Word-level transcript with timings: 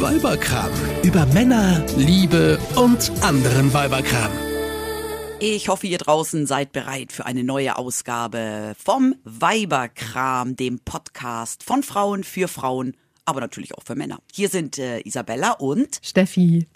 Weiberkram. 0.00 0.70
Über 1.02 1.24
Männer, 1.26 1.84
Liebe 1.96 2.58
und 2.76 3.10
anderen 3.22 3.72
Weiberkram. 3.72 4.30
Ich 5.40 5.68
hoffe, 5.68 5.86
ihr 5.86 5.96
draußen 5.96 6.46
seid 6.46 6.72
bereit 6.72 7.12
für 7.12 7.24
eine 7.24 7.44
neue 7.44 7.76
Ausgabe 7.76 8.74
vom 8.82 9.14
Weiberkram, 9.24 10.54
dem 10.54 10.80
Podcast 10.80 11.62
von 11.62 11.82
Frauen 11.82 12.24
für 12.24 12.46
Frauen, 12.48 12.94
aber 13.24 13.40
natürlich 13.40 13.74
auch 13.74 13.82
für 13.84 13.94
Männer. 13.94 14.18
Hier 14.32 14.50
sind 14.50 14.78
äh, 14.78 15.00
Isabella 15.00 15.52
und 15.52 15.98
Steffi. 16.02 16.66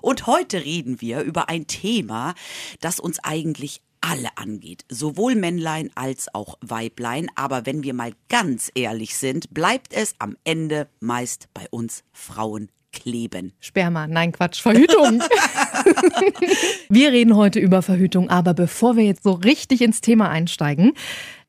Und 0.00 0.26
heute 0.26 0.64
reden 0.64 1.00
wir 1.02 1.20
über 1.20 1.50
ein 1.50 1.66
Thema, 1.66 2.34
das 2.80 2.98
uns 2.98 3.18
eigentlich 3.22 3.82
alle 4.00 4.28
angeht, 4.36 4.84
sowohl 4.88 5.34
Männlein 5.34 5.90
als 5.94 6.34
auch 6.34 6.58
Weiblein. 6.60 7.28
Aber 7.34 7.66
wenn 7.66 7.82
wir 7.82 7.94
mal 7.94 8.12
ganz 8.28 8.70
ehrlich 8.74 9.16
sind, 9.16 9.52
bleibt 9.52 9.92
es 9.92 10.14
am 10.18 10.36
Ende 10.44 10.88
meist 11.00 11.48
bei 11.54 11.66
uns 11.70 12.04
Frauen 12.12 12.70
kleben. 12.92 13.52
Sperma, 13.60 14.06
nein 14.06 14.32
Quatsch, 14.32 14.60
Verhütung. 14.60 15.22
wir 16.88 17.12
reden 17.12 17.36
heute 17.36 17.60
über 17.60 17.82
Verhütung, 17.82 18.28
aber 18.30 18.54
bevor 18.54 18.96
wir 18.96 19.04
jetzt 19.04 19.22
so 19.22 19.32
richtig 19.32 19.80
ins 19.82 20.00
Thema 20.00 20.28
einsteigen, 20.28 20.94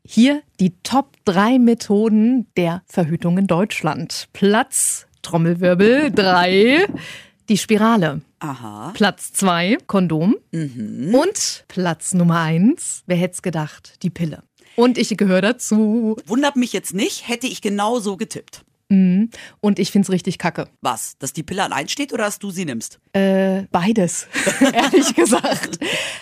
hier 0.06 0.42
die 0.60 0.74
Top 0.84 1.16
3 1.26 1.60
Methoden 1.60 2.48
der 2.58 2.84
Verhütung 2.86 3.38
in 3.38 3.48
Deutschland. 3.48 4.28
Platz, 4.34 5.08
Trommelwirbel, 5.22 6.12
3, 6.12 6.88
die 7.52 7.58
Spirale. 7.58 8.22
Aha. 8.40 8.92
Platz 8.94 9.34
2, 9.34 9.80
Kondom. 9.86 10.38
Mhm. 10.52 11.14
Und 11.14 11.66
Platz 11.68 12.14
Nummer 12.14 12.40
1, 12.40 13.04
wer 13.08 13.18
hätte 13.18 13.34
es 13.34 13.42
gedacht, 13.42 14.02
die 14.04 14.10
Pille. 14.10 14.44
Und 14.78 14.98
ich 14.98 15.16
gehöre 15.18 15.42
dazu. 15.42 16.16
Wundert 16.26 16.56
mich 16.56 16.72
jetzt 16.72 16.94
nicht, 16.94 17.28
hätte 17.28 17.48
ich 17.48 17.62
genau 17.62 18.00
so 18.00 18.16
getippt. 18.16 18.64
Mhm. 18.88 19.32
Und 19.60 19.80
ich 19.80 19.92
finde 19.92 20.06
es 20.06 20.12
richtig 20.12 20.38
kacke. 20.38 20.70
Was? 20.80 21.18
Dass 21.20 21.34
die 21.34 21.44
Pille 21.44 21.64
allein 21.64 21.90
steht 21.90 22.14
oder 22.14 22.24
dass 22.24 22.40
du 22.40 22.52
sie 22.52 22.64
nimmst? 22.64 23.02
Äh, 23.12 23.64
beides, 23.70 24.28
ehrlich 24.74 25.14
gesagt. 25.14 25.80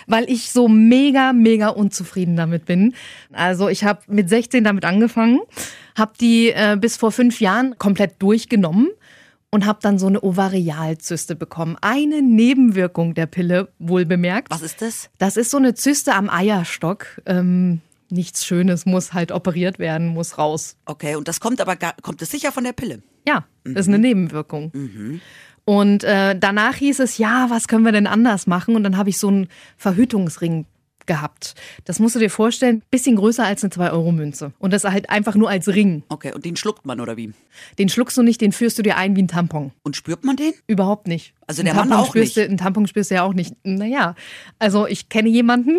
Weil 0.08 0.28
ich 0.28 0.50
so 0.50 0.66
mega, 0.66 1.32
mega 1.32 1.68
unzufrieden 1.68 2.34
damit 2.34 2.64
bin. 2.64 2.94
Also 3.32 3.68
ich 3.68 3.84
habe 3.84 4.00
mit 4.08 4.28
16 4.28 4.64
damit 4.64 4.84
angefangen, 4.84 5.38
habe 5.96 6.12
die 6.20 6.48
äh, 6.48 6.76
bis 6.80 6.96
vor 6.96 7.12
fünf 7.12 7.40
Jahren 7.40 7.78
komplett 7.78 8.20
durchgenommen 8.20 8.88
und 9.50 9.66
habe 9.66 9.80
dann 9.82 9.98
so 9.98 10.06
eine 10.06 10.22
Ovarialzyste 10.22 11.34
bekommen. 11.36 11.76
Eine 11.80 12.22
Nebenwirkung 12.22 13.14
der 13.14 13.26
Pille, 13.26 13.68
wohl 13.78 14.04
bemerkt. 14.04 14.50
Was 14.50 14.62
ist 14.62 14.80
das? 14.80 15.10
Das 15.18 15.36
ist 15.36 15.50
so 15.50 15.56
eine 15.56 15.74
Zyste 15.74 16.14
am 16.14 16.30
Eierstock. 16.30 17.20
Ähm, 17.26 17.80
nichts 18.10 18.44
Schönes, 18.44 18.86
muss 18.86 19.12
halt 19.12 19.32
operiert 19.32 19.78
werden, 19.78 20.08
muss 20.08 20.38
raus. 20.38 20.76
Okay, 20.84 21.16
und 21.16 21.28
das 21.28 21.40
kommt 21.40 21.60
aber, 21.60 21.76
gar, 21.76 21.94
kommt 22.02 22.22
es 22.22 22.30
sicher 22.30 22.52
von 22.52 22.64
der 22.64 22.72
Pille? 22.72 23.02
Ja, 23.26 23.44
das 23.64 23.82
ist 23.82 23.88
eine 23.88 23.98
Nebenwirkung. 23.98 24.72
Und 25.64 26.04
äh, 26.04 26.36
danach 26.38 26.76
hieß 26.76 27.00
es, 27.00 27.18
ja, 27.18 27.46
was 27.48 27.68
können 27.68 27.84
wir 27.84 27.92
denn 27.92 28.06
anders 28.06 28.46
machen? 28.46 28.76
Und 28.76 28.82
dann 28.82 28.96
habe 28.96 29.10
ich 29.10 29.18
so 29.18 29.28
einen 29.28 29.48
Verhütungsring 29.76 30.66
gehabt. 31.06 31.54
Das 31.84 31.98
musst 31.98 32.14
du 32.14 32.18
dir 32.18 32.30
vorstellen, 32.30 32.82
bisschen 32.90 33.16
größer 33.16 33.44
als 33.44 33.62
eine 33.64 33.72
2-Euro-Münze. 33.72 34.52
Und 34.58 34.72
das 34.72 34.84
halt 34.84 35.10
einfach 35.10 35.34
nur 35.34 35.50
als 35.50 35.68
Ring. 35.68 36.02
Okay, 36.08 36.32
und 36.32 36.44
den 36.44 36.56
schluckt 36.56 36.86
man 36.86 37.00
oder 37.00 37.16
wie? 37.16 37.32
Den 37.78 37.88
schluckst 37.88 38.16
du 38.16 38.22
nicht, 38.22 38.40
den 38.40 38.52
führst 38.52 38.78
du 38.78 38.82
dir 38.82 38.96
ein 38.96 39.16
wie 39.16 39.22
ein 39.22 39.28
Tampon. 39.28 39.72
Und 39.82 39.96
spürt 39.96 40.24
man 40.24 40.36
den? 40.36 40.52
Überhaupt 40.66 41.06
nicht. 41.06 41.34
Also 41.46 41.62
Ein 41.62 41.66
der 41.66 41.74
Mann 41.74 41.88
Tampon 41.88 42.04
auch 42.04 42.10
spürst 42.10 42.36
nicht? 42.36 42.48
Du, 42.48 42.52
ein 42.52 42.58
Tampon 42.58 42.86
spürst 42.86 43.10
du 43.10 43.16
ja 43.16 43.22
auch 43.22 43.34
nicht. 43.34 43.54
Naja, 43.64 44.14
also 44.58 44.86
ich 44.86 45.08
kenne 45.08 45.28
jemanden, 45.28 45.78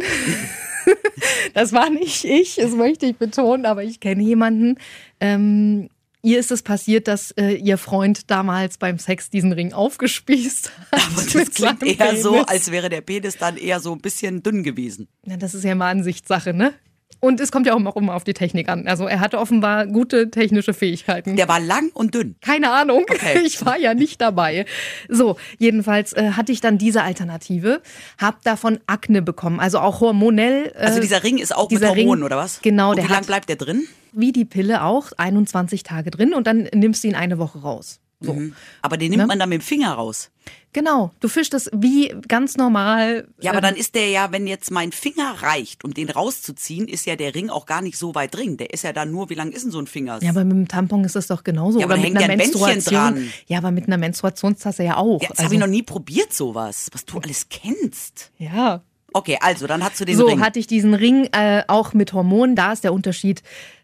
das 1.53 1.73
war 1.73 1.89
nicht 1.89 2.25
ich, 2.25 2.55
das 2.55 2.71
möchte 2.71 3.05
ich 3.05 3.15
betonen, 3.17 3.65
aber 3.65 3.83
ich 3.83 3.99
kenne 3.99 4.23
jemanden, 4.23 4.77
ähm, 5.19 5.89
ihr 6.21 6.39
ist 6.39 6.51
es 6.51 6.61
passiert, 6.61 7.07
dass 7.07 7.31
äh, 7.31 7.53
ihr 7.53 7.77
Freund 7.77 8.29
damals 8.29 8.77
beim 8.77 8.99
Sex 8.99 9.29
diesen 9.29 9.51
Ring 9.51 9.73
aufgespießt 9.73 10.71
hat. 10.91 11.01
Aber 11.07 11.21
das 11.33 11.51
klingt 11.51 11.83
eher 11.83 12.17
so, 12.17 12.31
Penis. 12.31 12.47
als 12.47 12.71
wäre 12.71 12.89
der 12.89 13.01
Penis 13.01 13.37
dann 13.37 13.57
eher 13.57 13.79
so 13.79 13.93
ein 13.93 14.01
bisschen 14.01 14.43
dünn 14.43 14.63
gewesen. 14.63 15.07
Ja, 15.25 15.37
das 15.37 15.53
ist 15.53 15.63
ja 15.63 15.75
mal 15.75 15.89
Ansichtssache, 15.89 16.53
ne? 16.53 16.73
Und 17.21 17.39
es 17.39 17.51
kommt 17.51 17.67
ja 17.67 17.73
auch 17.75 17.95
immer 17.95 18.15
auf 18.15 18.23
die 18.23 18.33
Technik 18.33 18.67
an. 18.67 18.87
Also 18.87 19.07
er 19.07 19.19
hatte 19.19 19.37
offenbar 19.37 19.85
gute 19.87 20.29
technische 20.31 20.73
Fähigkeiten. 20.73 21.35
Der 21.37 21.47
war 21.47 21.59
lang 21.59 21.89
und 21.93 22.13
dünn. 22.13 22.35
Keine 22.41 22.71
Ahnung. 22.71 23.05
Okay. 23.09 23.39
Ich 23.45 23.65
war 23.65 23.77
ja 23.77 23.93
nicht 23.93 24.19
dabei. 24.19 24.65
So, 25.07 25.37
jedenfalls 25.57 26.13
äh, 26.13 26.31
hatte 26.31 26.51
ich 26.51 26.61
dann 26.61 26.77
diese 26.77 27.03
Alternative, 27.03 27.81
hab 28.17 28.43
davon 28.43 28.79
Akne 28.87 29.21
bekommen, 29.21 29.59
also 29.59 29.79
auch 29.79 30.01
hormonell. 30.01 30.73
Äh, 30.75 30.85
Also 30.85 30.99
dieser 30.99 31.23
Ring 31.23 31.37
ist 31.37 31.55
auch 31.55 31.69
mit 31.69 31.81
Hormonen, 31.81 32.09
Ring- 32.09 32.23
oder 32.23 32.37
was? 32.37 32.61
Genau, 32.61 32.89
und 32.91 32.97
der 32.97 33.05
wie 33.05 33.11
lange 33.11 33.25
bleibt 33.25 33.49
der 33.49 33.55
drin? 33.55 33.87
wie 34.13 34.33
die 34.33 34.43
Pille 34.43 34.83
auch 34.83 35.11
21 35.15 35.83
Tage 35.83 36.11
drin 36.11 36.33
und 36.33 36.45
dann 36.45 36.67
nimmst 36.73 37.03
du 37.03 37.07
ihn 37.07 37.15
eine 37.15 37.37
Woche 37.37 37.59
raus. 37.59 38.00
So. 38.21 38.33
Mhm. 38.33 38.55
Aber 38.81 38.97
den 38.97 39.09
nimmt 39.11 39.21
Ne? 39.23 39.27
man 39.27 39.39
dann 39.39 39.49
mit 39.49 39.61
dem 39.61 39.65
Finger 39.65 39.93
raus. 39.93 40.29
Genau, 40.73 41.11
du 41.19 41.27
fischst 41.27 41.53
das 41.53 41.69
wie 41.73 42.15
ganz 42.27 42.55
normal. 42.55 43.27
Ja, 43.41 43.51
aber 43.51 43.57
ähm, 43.59 43.63
dann 43.63 43.75
ist 43.75 43.93
der 43.95 44.09
ja, 44.09 44.31
wenn 44.31 44.47
jetzt 44.47 44.71
mein 44.71 44.91
Finger 44.93 45.35
reicht, 45.41 45.83
um 45.83 45.93
den 45.93 46.09
rauszuziehen, 46.09 46.87
ist 46.87 47.05
ja 47.05 47.15
der 47.17 47.35
Ring 47.35 47.49
auch 47.49 47.65
gar 47.65 47.81
nicht 47.81 47.97
so 47.97 48.15
weit 48.15 48.35
drin. 48.35 48.55
Der 48.57 48.71
ist 48.73 48.83
ja 48.83 48.93
dann 48.93 49.11
nur, 49.11 49.29
wie 49.29 49.33
lang 49.33 49.51
ist 49.51 49.63
denn 49.65 49.71
so 49.71 49.79
ein 49.79 49.87
Finger? 49.87 50.19
Ja, 50.23 50.29
aber 50.29 50.43
mit 50.45 50.53
dem 50.55 50.67
Tampon 50.69 51.03
ist 51.03 51.15
das 51.15 51.27
doch 51.27 51.43
genauso. 51.43 51.79
Ja, 51.79 51.85
aber 51.85 51.95
Oder 51.95 52.03
da 52.03 52.07
mit 52.09 52.15
hängt 52.15 52.17
einer 52.17 52.27
ja 52.27 52.31
ein 52.31 52.37
Menstruation. 52.37 52.93
dran. 52.93 53.33
Ja, 53.47 53.57
aber 53.57 53.71
mit 53.71 53.87
einer 53.87 53.97
Menstruationstasse 53.97 54.83
ja 54.83 54.95
auch. 54.97 55.21
Ja, 55.21 55.27
das 55.27 55.39
Also- 55.39 55.43
habe 55.45 55.55
ich 55.55 55.59
noch 55.59 55.67
nie 55.67 55.83
probiert, 55.83 56.31
sowas. 56.33 56.87
Was 56.93 57.05
du 57.05 57.17
alles 57.19 57.47
kennst. 57.49 58.31
Ja, 58.37 58.81
Okay, 59.13 59.37
also, 59.41 59.67
dann 59.67 59.83
hast 59.83 59.99
du 59.99 60.05
den 60.05 60.15
so 60.15 60.25
Ring. 60.27 60.39
hatte 60.39 60.57
ich 60.57 60.67
diesen 60.67 60.93
Ring 60.93 61.27
äh, 61.33 61.63
auch 61.67 61.93
mit 61.93 62.13
Hormonen. 62.13 62.55
Da 62.55 62.71
ist 62.71 62.85
der 62.85 62.93
Unterschied, 62.93 63.43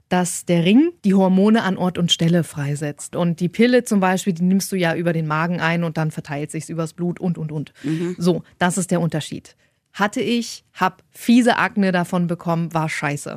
dass 0.10 0.46
der 0.46 0.64
Ring 0.64 0.92
die 1.04 1.14
Hormone 1.14 1.64
an 1.64 1.78
Ort 1.78 1.98
und 1.98 2.12
Stelle 2.12 2.44
freisetzt. 2.44 3.16
Und 3.16 3.40
die 3.40 3.50
Pille 3.50 3.84
zum 3.84 4.00
Beispiel, 4.00 4.34
die 4.34 4.44
nimmst 4.44 4.72
du 4.72 4.76
ja 4.76 4.96
über 4.96 5.14
den 5.14 5.28
Magen 5.28 5.60
ein 5.60 5.84
und 5.84 5.98
dann 5.98 6.12
verteilt 6.12 6.52
sich's 6.52 6.70
übers 6.70 6.94
Blut 6.94 7.20
und, 7.20 7.38
und, 7.38 7.52
und. 7.52 7.74
So, 8.18 8.44
das 8.58 8.78
ist 8.78 8.92
der 8.92 9.02
Unterschied. 9.02 9.56
Hatte 9.94 10.22
ich, 10.22 10.64
hab 10.74 11.04
fiese 11.12 11.58
Akne 11.58 11.92
davon 11.92 12.28
bekommen, 12.28 12.74
war 12.74 12.88
scheiße. 12.88 13.36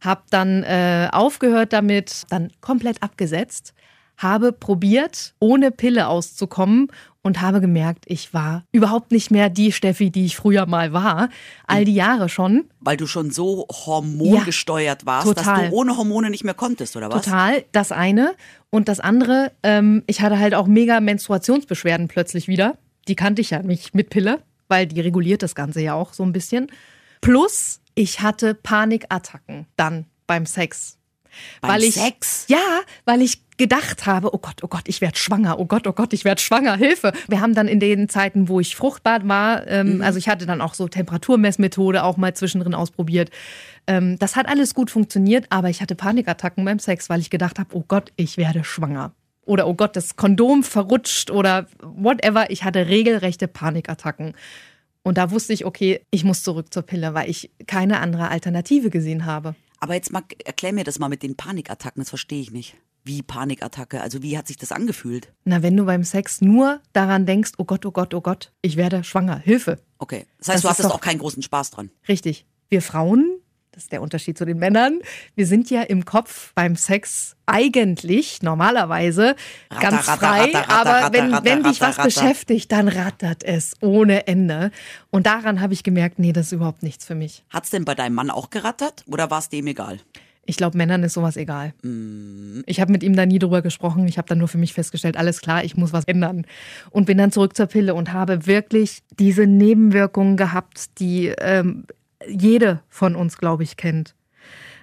Hab 0.00 0.30
dann 0.30 0.64
äh, 0.64 1.08
aufgehört 1.12 1.72
damit, 1.72 2.24
dann 2.28 2.50
komplett 2.60 3.02
abgesetzt, 3.02 3.72
habe 4.22 4.52
probiert, 4.52 5.34
ohne 5.38 5.70
Pille 5.70 6.08
auszukommen 6.08 6.88
und 7.22 7.40
habe 7.40 7.60
gemerkt, 7.60 8.04
ich 8.06 8.34
war 8.34 8.64
überhaupt 8.72 9.12
nicht 9.12 9.30
mehr 9.30 9.48
die 9.48 9.72
Steffi, 9.72 10.10
die 10.10 10.26
ich 10.26 10.36
früher 10.36 10.66
mal 10.66 10.92
war. 10.92 11.28
All 11.66 11.84
die 11.84 11.94
Jahre 11.94 12.28
schon. 12.28 12.64
Weil 12.80 12.96
du 12.96 13.06
schon 13.06 13.30
so 13.30 13.66
hormongesteuert 13.70 15.06
warst, 15.06 15.28
dass 15.28 15.46
total. 15.46 15.70
du 15.70 15.76
ohne 15.76 15.96
Hormone 15.96 16.30
nicht 16.30 16.44
mehr 16.44 16.54
konntest, 16.54 16.96
oder 16.96 17.10
was? 17.10 17.24
Total, 17.24 17.64
das 17.72 17.92
eine. 17.92 18.34
Und 18.70 18.88
das 18.88 19.00
andere, 19.00 19.52
ähm, 19.62 20.02
ich 20.06 20.20
hatte 20.20 20.38
halt 20.38 20.54
auch 20.54 20.66
mega 20.66 21.00
Menstruationsbeschwerden 21.00 22.08
plötzlich 22.08 22.48
wieder. 22.48 22.76
Die 23.08 23.14
kannte 23.14 23.40
ich 23.40 23.50
ja 23.50 23.62
nicht 23.62 23.94
mit 23.94 24.10
Pille, 24.10 24.40
weil 24.68 24.86
die 24.86 25.00
reguliert 25.00 25.42
das 25.42 25.54
Ganze 25.54 25.80
ja 25.80 25.94
auch 25.94 26.12
so 26.12 26.24
ein 26.24 26.32
bisschen. 26.32 26.68
Plus, 27.20 27.80
ich 27.94 28.20
hatte 28.20 28.54
Panikattacken 28.54 29.66
dann 29.76 30.06
beim 30.26 30.46
Sex. 30.46 30.98
Beim 31.60 31.72
weil 31.72 31.82
ich, 31.84 31.94
Sex? 31.94 32.46
Ja, 32.48 32.80
weil 33.04 33.22
ich 33.22 33.40
gedacht 33.58 34.06
habe, 34.06 34.34
oh 34.34 34.38
Gott, 34.38 34.62
oh 34.62 34.68
Gott, 34.68 34.84
ich 34.86 35.00
werde 35.00 35.16
schwanger, 35.16 35.58
oh 35.58 35.66
Gott, 35.66 35.86
oh 35.86 35.92
Gott, 35.92 36.12
ich 36.12 36.24
werde 36.24 36.40
schwanger, 36.40 36.76
Hilfe. 36.76 37.12
Wir 37.28 37.40
haben 37.40 37.54
dann 37.54 37.68
in 37.68 37.80
den 37.80 38.08
Zeiten, 38.08 38.48
wo 38.48 38.58
ich 38.60 38.74
fruchtbar 38.74 39.26
war, 39.28 39.66
ähm, 39.68 39.96
Mhm. 39.96 40.02
also 40.02 40.18
ich 40.18 40.28
hatte 40.28 40.46
dann 40.46 40.60
auch 40.60 40.74
so 40.74 40.88
Temperaturmessmethode 40.88 42.02
auch 42.02 42.16
mal 42.16 42.34
zwischendrin 42.34 42.74
ausprobiert. 42.74 43.30
Ähm, 43.86 44.18
das 44.18 44.36
hat 44.36 44.48
alles 44.48 44.74
gut 44.74 44.90
funktioniert, 44.90 45.46
aber 45.50 45.70
ich 45.70 45.80
hatte 45.80 45.94
Panikattacken 45.94 46.64
beim 46.64 46.78
Sex, 46.78 47.08
weil 47.08 47.20
ich 47.20 47.30
gedacht 47.30 47.58
habe, 47.58 47.68
oh 47.72 47.84
Gott, 47.86 48.12
ich 48.16 48.36
werde 48.36 48.64
schwanger. 48.64 49.12
Oder 49.44 49.66
oh 49.66 49.74
Gott, 49.74 49.96
das 49.96 50.16
Kondom 50.16 50.62
verrutscht 50.62 51.30
oder 51.30 51.66
whatever. 51.82 52.50
Ich 52.50 52.62
hatte 52.64 52.86
regelrechte 52.86 53.48
Panikattacken. 53.48 54.34
Und 55.02 55.18
da 55.18 55.32
wusste 55.32 55.52
ich, 55.52 55.64
okay, 55.64 56.00
ich 56.12 56.22
muss 56.22 56.44
zurück 56.44 56.72
zur 56.72 56.84
Pille, 56.84 57.12
weil 57.12 57.28
ich 57.28 57.50
keine 57.66 57.98
andere 57.98 58.28
Alternative 58.28 58.88
gesehen 58.88 59.26
habe. 59.26 59.56
Aber 59.82 59.94
jetzt 59.94 60.12
mal, 60.12 60.22
erklär 60.44 60.72
mir 60.72 60.84
das 60.84 61.00
mal 61.00 61.08
mit 61.08 61.24
den 61.24 61.36
Panikattacken, 61.36 62.00
das 62.00 62.08
verstehe 62.08 62.40
ich 62.40 62.52
nicht. 62.52 62.76
Wie 63.02 63.20
Panikattacke? 63.20 64.00
Also 64.00 64.22
wie 64.22 64.38
hat 64.38 64.46
sich 64.46 64.56
das 64.56 64.70
angefühlt? 64.70 65.32
Na, 65.44 65.64
wenn 65.64 65.76
du 65.76 65.84
beim 65.86 66.04
Sex 66.04 66.40
nur 66.40 66.80
daran 66.92 67.26
denkst, 67.26 67.54
oh 67.58 67.64
Gott, 67.64 67.84
oh 67.84 67.90
Gott, 67.90 68.14
oh 68.14 68.20
Gott, 68.20 68.52
ich 68.62 68.76
werde 68.76 69.02
schwanger, 69.02 69.38
Hilfe. 69.38 69.80
Okay. 69.98 70.26
Das 70.38 70.46
heißt, 70.46 70.56
Das 70.58 70.62
du 70.62 70.68
hattest 70.68 70.94
auch 70.94 71.00
keinen 71.00 71.18
großen 71.18 71.42
Spaß 71.42 71.72
dran. 71.72 71.90
Richtig. 72.06 72.46
Wir 72.68 72.80
Frauen, 72.80 73.40
das 73.72 73.84
ist 73.84 73.92
der 73.92 74.02
Unterschied 74.02 74.36
zu 74.36 74.44
den 74.44 74.58
Männern, 74.58 75.00
wir 75.34 75.46
sind 75.46 75.70
ja 75.70 75.82
im 75.82 76.04
Kopf 76.04 76.52
beim 76.54 76.76
Sex 76.76 77.36
eigentlich 77.46 78.42
normalerweise 78.42 79.34
Ratter, 79.70 79.90
ganz 79.90 80.04
frei, 80.04 80.40
ratter, 80.40 80.58
ratter, 80.58 80.72
aber 80.72 81.12
wenn, 81.12 81.44
wenn 81.44 81.62
dich 81.62 81.80
was 81.80 81.96
beschäftigt, 81.96 82.70
dann 82.70 82.88
rattert 82.88 83.42
es 83.42 83.74
ohne 83.80 84.26
Ende. 84.26 84.70
Und 85.10 85.26
daran 85.26 85.60
habe 85.60 85.72
ich 85.72 85.82
gemerkt, 85.82 86.18
nee, 86.18 86.32
das 86.32 86.46
ist 86.46 86.52
überhaupt 86.52 86.82
nichts 86.82 87.06
für 87.06 87.14
mich. 87.14 87.44
Hat's 87.50 87.70
denn 87.70 87.84
bei 87.84 87.94
deinem 87.94 88.14
Mann 88.14 88.30
auch 88.30 88.50
gerattert 88.50 89.04
oder 89.06 89.30
war 89.30 89.38
es 89.38 89.48
dem 89.48 89.66
egal? 89.66 89.98
Ich 90.44 90.56
glaube, 90.56 90.76
Männern 90.76 91.04
ist 91.04 91.14
sowas 91.14 91.36
egal. 91.36 91.72
Mm. 91.82 92.60
Ich 92.66 92.80
habe 92.80 92.90
mit 92.90 93.02
ihm 93.02 93.14
da 93.14 93.26
nie 93.26 93.38
drüber 93.38 93.62
gesprochen. 93.62 94.08
Ich 94.08 94.18
habe 94.18 94.28
dann 94.28 94.38
nur 94.38 94.48
für 94.48 94.58
mich 94.58 94.74
festgestellt, 94.74 95.16
alles 95.16 95.40
klar, 95.40 95.64
ich 95.64 95.76
muss 95.76 95.92
was 95.92 96.04
ändern. 96.04 96.46
Und 96.90 97.06
bin 97.06 97.16
dann 97.16 97.30
zurück 97.30 97.56
zur 97.56 97.66
Pille 97.66 97.94
und 97.94 98.12
habe 98.12 98.46
wirklich 98.46 99.02
diese 99.18 99.46
Nebenwirkungen 99.46 100.36
gehabt, 100.36 100.98
die 100.98 101.28
ähm, 101.38 101.86
jede 102.28 102.82
von 102.88 103.16
uns, 103.16 103.38
glaube 103.38 103.62
ich, 103.62 103.76
kennt. 103.76 104.14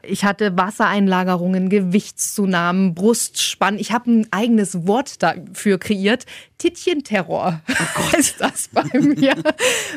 Ich 0.01 0.23
hatte 0.23 0.57
Wassereinlagerungen, 0.57 1.69
Gewichtszunahmen, 1.69 2.95
Brustspann. 2.95 3.77
Ich 3.77 3.91
habe 3.91 4.11
ein 4.11 4.27
eigenes 4.31 4.87
Wort 4.87 5.21
dafür 5.21 5.77
kreiert. 5.77 6.25
Tittchenterror 6.57 7.61
oh 7.67 8.17
ist 8.17 8.35
das 8.39 8.69
bei 8.69 8.85
mir. 8.97 9.35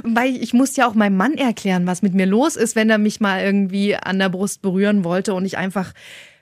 Weil 0.03 0.37
ich 0.37 0.55
musste 0.55 0.81
ja 0.81 0.89
auch 0.89 0.94
meinem 0.94 1.17
Mann 1.17 1.35
erklären, 1.35 1.87
was 1.87 2.03
mit 2.03 2.15
mir 2.15 2.27
los 2.27 2.56
ist, 2.56 2.75
wenn 2.75 2.91
er 2.91 2.99
mich 2.99 3.21
mal 3.21 3.43
irgendwie 3.43 3.95
an 3.95 4.19
der 4.19 4.29
Brust 4.29 4.62
berühren 4.62 5.05
wollte 5.05 5.35
und 5.35 5.45
ich 5.45 5.56
einfach 5.56 5.93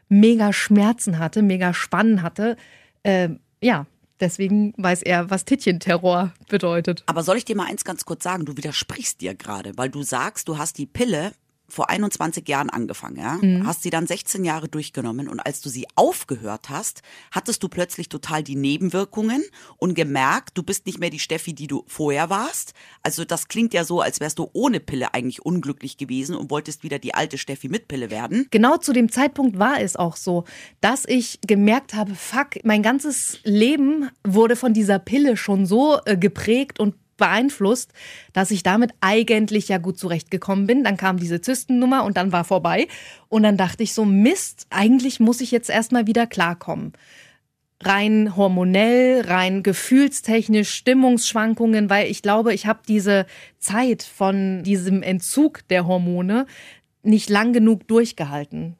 mega 0.08 0.52
Schmerzen 0.52 1.18
hatte, 1.18 1.42
mega 1.42 1.74
Spannen 1.74 2.22
hatte. 2.22 2.56
Äh, 3.02 3.30
ja, 3.60 3.86
Deswegen 4.20 4.74
weiß 4.76 5.02
er, 5.02 5.30
was 5.30 5.44
Tittchenterror 5.44 6.32
bedeutet. 6.48 7.02
Aber 7.06 7.22
soll 7.22 7.38
ich 7.38 7.44
dir 7.44 7.56
mal 7.56 7.66
eins 7.66 7.84
ganz 7.84 8.04
kurz 8.04 8.22
sagen? 8.22 8.44
Du 8.44 8.56
widersprichst 8.56 9.20
dir 9.20 9.34
gerade, 9.34 9.76
weil 9.76 9.88
du 9.88 10.02
sagst, 10.02 10.48
du 10.48 10.58
hast 10.58 10.78
die 10.78 10.86
Pille 10.86 11.32
vor 11.70 11.90
21 11.90 12.48
Jahren 12.48 12.70
angefangen, 12.70 13.16
ja? 13.16 13.38
Mhm. 13.40 13.66
Hast 13.66 13.82
sie 13.82 13.90
dann 13.90 14.06
16 14.06 14.44
Jahre 14.44 14.68
durchgenommen 14.68 15.28
und 15.28 15.40
als 15.40 15.60
du 15.60 15.68
sie 15.68 15.86
aufgehört 15.94 16.68
hast, 16.68 17.02
hattest 17.30 17.62
du 17.62 17.68
plötzlich 17.68 18.08
total 18.08 18.42
die 18.42 18.56
Nebenwirkungen 18.56 19.42
und 19.76 19.94
gemerkt, 19.94 20.58
du 20.58 20.62
bist 20.62 20.86
nicht 20.86 20.98
mehr 20.98 21.10
die 21.10 21.18
Steffi, 21.18 21.54
die 21.54 21.66
du 21.66 21.84
vorher 21.86 22.30
warst. 22.30 22.74
Also 23.02 23.24
das 23.24 23.48
klingt 23.48 23.74
ja 23.74 23.84
so, 23.84 24.00
als 24.00 24.20
wärst 24.20 24.38
du 24.38 24.50
ohne 24.52 24.80
Pille 24.80 25.14
eigentlich 25.14 25.44
unglücklich 25.44 25.96
gewesen 25.96 26.34
und 26.36 26.50
wolltest 26.50 26.82
wieder 26.82 26.98
die 26.98 27.14
alte 27.14 27.38
Steffi 27.38 27.68
mit 27.68 27.88
Pille 27.88 28.10
werden. 28.10 28.46
Genau 28.50 28.76
zu 28.76 28.92
dem 28.92 29.10
Zeitpunkt 29.10 29.58
war 29.58 29.80
es 29.80 29.96
auch 29.96 30.16
so, 30.16 30.44
dass 30.80 31.04
ich 31.06 31.40
gemerkt 31.46 31.94
habe, 31.94 32.14
fuck, 32.14 32.64
mein 32.64 32.82
ganzes 32.82 33.40
Leben 33.44 34.10
wurde 34.26 34.56
von 34.56 34.74
dieser 34.74 34.98
Pille 34.98 35.36
schon 35.36 35.66
so 35.66 35.98
äh, 36.04 36.16
geprägt 36.16 36.80
und 36.80 36.94
beeinflusst, 37.20 37.92
dass 38.32 38.50
ich 38.50 38.64
damit 38.64 38.90
eigentlich 39.00 39.68
ja 39.68 39.78
gut 39.78 39.96
zurechtgekommen 39.96 40.66
bin. 40.66 40.82
Dann 40.82 40.96
kam 40.96 41.18
diese 41.18 41.40
Zystennummer 41.40 42.02
und 42.02 42.16
dann 42.16 42.32
war 42.32 42.42
vorbei. 42.42 42.88
Und 43.28 43.44
dann 43.44 43.56
dachte 43.56 43.84
ich 43.84 43.94
so, 43.94 44.04
Mist, 44.04 44.66
eigentlich 44.70 45.20
muss 45.20 45.40
ich 45.40 45.52
jetzt 45.52 45.70
erstmal 45.70 46.08
wieder 46.08 46.26
klarkommen. 46.26 46.94
Rein 47.82 48.36
hormonell, 48.36 49.22
rein 49.22 49.62
gefühlstechnisch, 49.62 50.70
Stimmungsschwankungen, 50.74 51.88
weil 51.88 52.10
ich 52.10 52.20
glaube, 52.20 52.52
ich 52.52 52.66
habe 52.66 52.80
diese 52.88 53.24
Zeit 53.58 54.02
von 54.02 54.64
diesem 54.64 55.02
Entzug 55.04 55.66
der 55.68 55.86
Hormone 55.86 56.46
nicht 57.02 57.30
lang 57.30 57.52
genug 57.52 57.86
durchgehalten. 57.86 58.76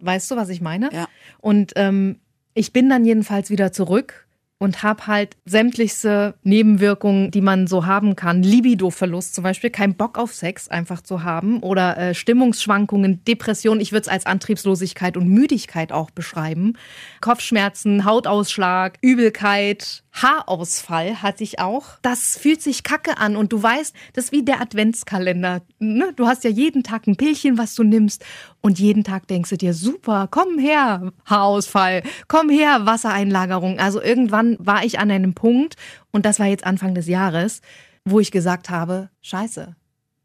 Weißt 0.00 0.30
du, 0.30 0.36
was 0.36 0.50
ich 0.50 0.60
meine? 0.60 0.90
Ja. 0.92 1.08
Und 1.38 1.72
ähm, 1.76 2.20
ich 2.52 2.72
bin 2.72 2.88
dann 2.88 3.04
jedenfalls 3.04 3.50
wieder 3.50 3.72
zurück 3.72 4.23
und 4.58 4.82
habe 4.82 5.06
halt 5.06 5.36
sämtlichste 5.44 6.34
Nebenwirkungen, 6.42 7.30
die 7.30 7.40
man 7.40 7.66
so 7.66 7.86
haben 7.86 8.16
kann. 8.16 8.42
Libido-Verlust 8.42 9.34
zum 9.34 9.44
Beispiel, 9.44 9.70
kein 9.70 9.96
Bock 9.96 10.16
auf 10.16 10.32
Sex 10.32 10.68
einfach 10.68 11.00
zu 11.00 11.22
haben 11.22 11.60
oder 11.60 11.98
äh, 11.98 12.14
Stimmungsschwankungen, 12.14 13.24
Depression. 13.24 13.80
Ich 13.80 13.92
würde 13.92 14.02
es 14.02 14.08
als 14.08 14.26
Antriebslosigkeit 14.26 15.16
und 15.16 15.28
Müdigkeit 15.28 15.92
auch 15.92 16.10
beschreiben. 16.10 16.74
Kopfschmerzen, 17.20 18.04
Hautausschlag, 18.04 18.98
Übelkeit, 19.02 20.03
Haarausfall 20.14 21.22
hatte 21.22 21.42
ich 21.42 21.58
auch. 21.58 21.98
Das 22.02 22.36
fühlt 22.36 22.62
sich 22.62 22.84
kacke 22.84 23.18
an 23.18 23.34
und 23.36 23.52
du 23.52 23.60
weißt, 23.60 23.94
das 24.12 24.26
ist 24.26 24.32
wie 24.32 24.44
der 24.44 24.60
Adventskalender. 24.60 25.62
Ne? 25.80 26.12
Du 26.14 26.26
hast 26.26 26.44
ja 26.44 26.50
jeden 26.50 26.84
Tag 26.84 27.06
ein 27.06 27.16
Pillchen, 27.16 27.58
was 27.58 27.74
du 27.74 27.82
nimmst 27.82 28.24
und 28.60 28.78
jeden 28.78 29.02
Tag 29.02 29.26
denkst 29.26 29.50
du 29.50 29.56
dir, 29.56 29.74
super, 29.74 30.28
komm 30.30 30.58
her, 30.58 31.12
Haarausfall, 31.26 32.04
komm 32.28 32.48
her, 32.48 32.86
Wassereinlagerung. 32.86 33.80
Also 33.80 34.00
irgendwann 34.00 34.56
war 34.60 34.84
ich 34.84 35.00
an 35.00 35.10
einem 35.10 35.34
Punkt 35.34 35.74
und 36.12 36.24
das 36.24 36.38
war 36.38 36.46
jetzt 36.46 36.64
Anfang 36.64 36.94
des 36.94 37.08
Jahres, 37.08 37.60
wo 38.04 38.20
ich 38.20 38.30
gesagt 38.30 38.70
habe, 38.70 39.10
scheiße, 39.22 39.74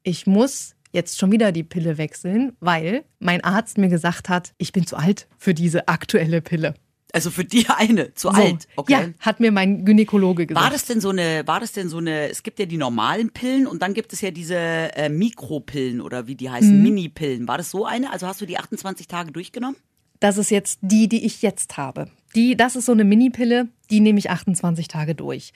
ich 0.03 0.27
muss 0.27 0.75
jetzt 0.91 1.17
schon 1.17 1.31
wieder 1.31 1.51
die 1.51 1.63
Pille 1.63 1.97
wechseln, 1.97 2.53
weil 2.59 3.05
mein 3.19 3.43
Arzt 3.43 3.79
mir 3.79 3.89
gesagt 3.89 4.29
hat, 4.29 4.53
ich 4.57 4.71
bin 4.71 4.85
zu 4.85 4.97
alt 4.97 5.27
für 5.37 5.53
diese 5.55 5.87
aktuelle 5.87 6.41
Pille. 6.41 6.75
Also 7.11 7.31
für 7.31 7.43
die 7.43 7.67
eine, 7.69 8.13
zu 8.13 8.29
so, 8.29 8.33
alt. 8.33 8.67
Okay. 8.75 8.91
Ja, 8.91 9.07
hat 9.19 9.39
mir 9.39 9.51
mein 9.51 9.83
Gynäkologe 9.83 10.45
gesagt. 10.45 10.63
War 10.63 10.71
das 10.71 10.85
denn 10.85 11.01
so 11.01 11.09
eine, 11.09 11.45
war 11.47 11.59
das 11.59 11.71
denn 11.71 11.89
so 11.89 11.97
eine, 11.97 12.29
es 12.29 12.43
gibt 12.43 12.59
ja 12.59 12.65
die 12.65 12.77
normalen 12.77 13.31
Pillen 13.31 13.65
und 13.65 13.81
dann 13.81 13.93
gibt 13.93 14.13
es 14.13 14.21
ja 14.21 14.31
diese 14.31 14.55
äh, 14.55 15.09
Mikropillen 15.09 16.01
oder 16.01 16.27
wie 16.27 16.35
die 16.35 16.49
heißen, 16.49 16.77
mhm. 16.77 16.83
Mini-Pillen. 16.83 17.47
War 17.47 17.57
das 17.57 17.71
so 17.71 17.85
eine? 17.85 18.11
Also 18.11 18.27
hast 18.27 18.41
du 18.41 18.45
die 18.45 18.57
28 18.57 19.07
Tage 19.07 19.31
durchgenommen? 19.31 19.75
Das 20.19 20.37
ist 20.37 20.51
jetzt 20.51 20.79
die, 20.81 21.07
die 21.07 21.25
ich 21.25 21.41
jetzt 21.41 21.77
habe. 21.77 22.09
Die, 22.35 22.55
das 22.55 22.75
ist 22.75 22.85
so 22.85 22.91
eine 22.91 23.05
Mini-Pille, 23.05 23.69
die 23.89 24.01
nehme 24.01 24.19
ich 24.19 24.29
28 24.29 24.87
Tage 24.87 25.15
durch. 25.15 25.53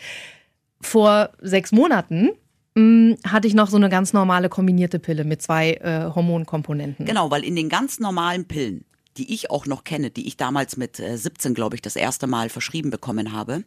Vor 0.81 1.31
sechs 1.39 1.71
Monaten 1.71 2.31
mm, 2.75 3.13
hatte 3.27 3.47
ich 3.47 3.53
noch 3.53 3.69
so 3.69 3.77
eine 3.77 3.89
ganz 3.89 4.13
normale 4.13 4.49
kombinierte 4.49 4.99
Pille 4.99 5.23
mit 5.23 5.41
zwei 5.41 5.73
äh, 5.73 6.09
Hormonkomponenten. 6.15 7.05
Genau, 7.05 7.29
weil 7.29 7.43
in 7.43 7.55
den 7.55 7.69
ganz 7.69 7.99
normalen 7.99 8.45
Pillen 8.45 8.85
die 9.17 9.33
ich 9.33 9.51
auch 9.51 9.65
noch 9.65 9.83
kenne, 9.83 10.09
die 10.09 10.27
ich 10.27 10.37
damals 10.37 10.77
mit 10.77 10.97
17, 10.97 11.51
äh, 11.51 11.55
glaube 11.55 11.75
ich, 11.75 11.81
das 11.81 11.95
erste 11.95 12.27
Mal 12.27 12.49
verschrieben 12.49 12.89
bekommen 12.89 13.33
habe, 13.33 13.63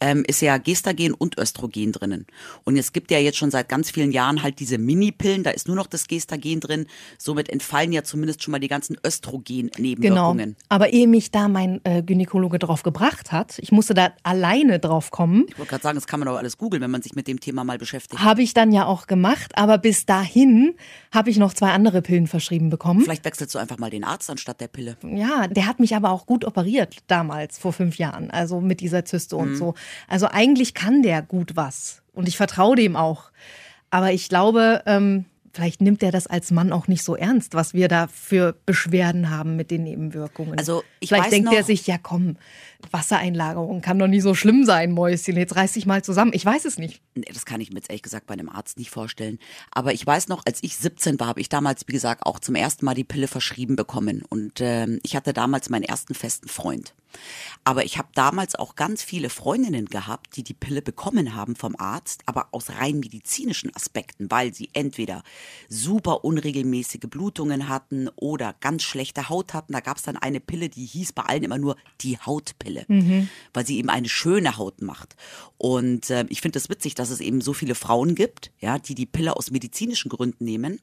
ähm, 0.00 0.24
ist 0.26 0.40
ja 0.40 0.58
Gestagen 0.58 1.14
und 1.14 1.38
Östrogen 1.38 1.92
drinnen. 1.92 2.26
Und 2.64 2.76
es 2.76 2.92
gibt 2.92 3.10
ja 3.10 3.18
jetzt 3.18 3.38
schon 3.38 3.50
seit 3.50 3.68
ganz 3.68 3.90
vielen 3.90 4.12
Jahren 4.12 4.42
halt 4.42 4.60
diese 4.60 4.78
Mini-Pillen, 4.78 5.42
da 5.42 5.50
ist 5.50 5.68
nur 5.68 5.76
noch 5.76 5.86
das 5.86 6.06
Gestagen 6.06 6.60
drin. 6.60 6.86
Somit 7.18 7.48
entfallen 7.48 7.92
ja 7.92 8.04
zumindest 8.04 8.42
schon 8.42 8.52
mal 8.52 8.58
die 8.58 8.68
ganzen 8.68 8.96
Östrogen-Nebenwirkungen. 9.04 10.38
Genau. 10.38 10.56
Aber 10.68 10.92
ehe 10.92 11.08
mich 11.08 11.30
da 11.30 11.48
mein 11.48 11.80
äh, 11.84 12.02
Gynäkologe 12.02 12.58
drauf 12.58 12.82
gebracht 12.82 13.32
hat, 13.32 13.58
ich 13.58 13.72
musste 13.72 13.94
da 13.94 14.12
alleine 14.22 14.78
drauf 14.78 15.10
kommen. 15.10 15.46
Ich 15.48 15.58
wollte 15.58 15.70
gerade 15.70 15.82
sagen, 15.82 15.96
das 15.96 16.06
kann 16.06 16.20
man 16.20 16.28
doch 16.28 16.36
alles 16.36 16.58
googeln, 16.58 16.82
wenn 16.82 16.90
man 16.90 17.02
sich 17.02 17.14
mit 17.14 17.26
dem 17.26 17.40
Thema 17.40 17.64
mal 17.64 17.78
beschäftigt. 17.78 18.22
Habe 18.22 18.42
ich 18.42 18.54
dann 18.54 18.72
ja 18.72 18.86
auch 18.86 19.06
gemacht, 19.06 19.52
aber 19.56 19.78
bis 19.78 20.06
dahin 20.06 20.74
habe 21.12 21.30
ich 21.30 21.38
noch 21.38 21.54
zwei 21.54 21.70
andere 21.70 22.02
Pillen 22.02 22.26
verschrieben 22.26 22.70
bekommen. 22.70 23.02
Vielleicht 23.02 23.24
wechselst 23.24 23.54
du 23.54 23.58
einfach 23.58 23.78
mal 23.78 23.90
den 23.90 24.04
Arzt 24.04 24.30
anstatt 24.30 24.60
der 24.60 24.68
Pille. 24.76 24.96
Ja, 25.02 25.48
der 25.48 25.66
hat 25.66 25.80
mich 25.80 25.96
aber 25.96 26.10
auch 26.10 26.26
gut 26.26 26.44
operiert 26.44 26.98
damals, 27.06 27.58
vor 27.58 27.72
fünf 27.72 27.96
Jahren, 27.98 28.30
also 28.30 28.60
mit 28.60 28.80
dieser 28.80 29.04
Zyste 29.04 29.36
mhm. 29.36 29.42
und 29.42 29.56
so. 29.56 29.74
Also 30.06 30.28
eigentlich 30.30 30.74
kann 30.74 31.02
der 31.02 31.22
gut 31.22 31.56
was 31.56 32.02
und 32.12 32.28
ich 32.28 32.36
vertraue 32.36 32.76
dem 32.76 32.94
auch. 32.94 33.30
Aber 33.90 34.12
ich 34.12 34.28
glaube, 34.28 34.82
ähm, 34.86 35.24
vielleicht 35.56 35.80
nimmt 35.80 36.02
er 36.02 36.12
das 36.12 36.26
als 36.26 36.50
Mann 36.50 36.72
auch 36.72 36.86
nicht 36.86 37.02
so 37.02 37.16
ernst, 37.16 37.54
was 37.54 37.72
wir 37.72 37.88
da 37.88 38.08
für 38.08 38.54
Beschwerden 38.66 39.30
haben 39.30 39.56
mit 39.56 39.70
den 39.70 39.84
Nebenwirkungen. 39.84 40.58
Also 40.58 40.84
ich 41.00 41.08
vielleicht 41.08 41.24
weiß 41.24 41.30
denkt 41.30 41.46
noch, 41.46 41.56
er 41.56 41.64
sich, 41.64 41.86
ja 41.86 41.96
komm, 42.00 42.36
Wassereinlagerung 42.92 43.80
kann 43.80 43.98
doch 43.98 44.06
nie 44.06 44.20
so 44.20 44.34
schlimm 44.34 44.64
sein, 44.64 44.92
Mäuschen. 44.92 45.36
Jetzt 45.36 45.56
reiß 45.56 45.72
dich 45.72 45.86
mal 45.86 46.02
zusammen. 46.02 46.32
Ich 46.34 46.44
weiß 46.44 46.64
es 46.64 46.78
nicht. 46.78 47.00
Nee, 47.14 47.24
das 47.32 47.46
kann 47.46 47.60
ich 47.60 47.70
mir 47.70 47.76
jetzt 47.76 47.90
ehrlich 47.90 48.02
gesagt 48.02 48.26
bei 48.26 48.34
einem 48.34 48.48
Arzt 48.48 48.78
nicht 48.78 48.90
vorstellen. 48.90 49.38
Aber 49.70 49.92
ich 49.92 50.06
weiß 50.06 50.28
noch, 50.28 50.42
als 50.46 50.62
ich 50.62 50.76
17 50.76 51.18
war, 51.20 51.28
habe 51.28 51.40
ich 51.40 51.48
damals, 51.48 51.86
wie 51.86 51.92
gesagt, 51.92 52.24
auch 52.24 52.38
zum 52.40 52.54
ersten 52.54 52.84
Mal 52.84 52.94
die 52.94 53.04
Pille 53.04 53.28
verschrieben 53.28 53.76
bekommen. 53.76 54.22
Und 54.28 54.60
äh, 54.60 54.86
ich 55.02 55.16
hatte 55.16 55.32
damals 55.32 55.70
meinen 55.70 55.84
ersten 55.84 56.14
festen 56.14 56.48
Freund. 56.48 56.94
Aber 57.64 57.84
ich 57.84 57.98
habe 57.98 58.08
damals 58.14 58.54
auch 58.54 58.76
ganz 58.76 59.02
viele 59.02 59.30
Freundinnen 59.30 59.86
gehabt, 59.86 60.36
die 60.36 60.42
die 60.42 60.54
Pille 60.54 60.82
bekommen 60.82 61.34
haben 61.34 61.56
vom 61.56 61.76
Arzt, 61.76 62.22
aber 62.26 62.48
aus 62.52 62.70
rein 62.70 63.00
medizinischen 63.00 63.74
Aspekten, 63.74 64.30
weil 64.30 64.54
sie 64.54 64.70
entweder 64.72 65.22
super 65.68 66.24
unregelmäßige 66.24 67.08
Blutungen 67.08 67.68
hatten 67.68 68.08
oder 68.16 68.54
ganz 68.60 68.82
schlechte 68.82 69.28
Haut 69.28 69.54
hatten. 69.54 69.72
Da 69.72 69.80
gab 69.80 69.96
es 69.96 70.02
dann 70.02 70.16
eine 70.16 70.40
Pille, 70.40 70.68
die 70.68 70.84
hieß 70.84 71.12
bei 71.12 71.22
allen 71.22 71.44
immer 71.44 71.58
nur 71.58 71.76
die 72.00 72.18
Hautpille, 72.18 72.75
mhm. 72.88 73.28
weil 73.54 73.66
sie 73.66 73.78
eben 73.78 73.90
eine 73.90 74.08
schöne 74.08 74.56
Haut 74.56 74.82
macht. 74.82 75.16
Und 75.58 76.10
äh, 76.10 76.26
ich 76.28 76.40
finde 76.40 76.58
es 76.58 76.64
das 76.64 76.70
witzig, 76.70 76.94
dass 76.94 77.10
es 77.10 77.20
eben 77.20 77.40
so 77.40 77.52
viele 77.52 77.74
Frauen 77.74 78.14
gibt, 78.14 78.50
ja, 78.60 78.78
die 78.78 78.94
die 78.94 79.06
Pille 79.06 79.36
aus 79.36 79.50
medizinischen 79.50 80.08
Gründen 80.08 80.44
nehmen, 80.44 80.80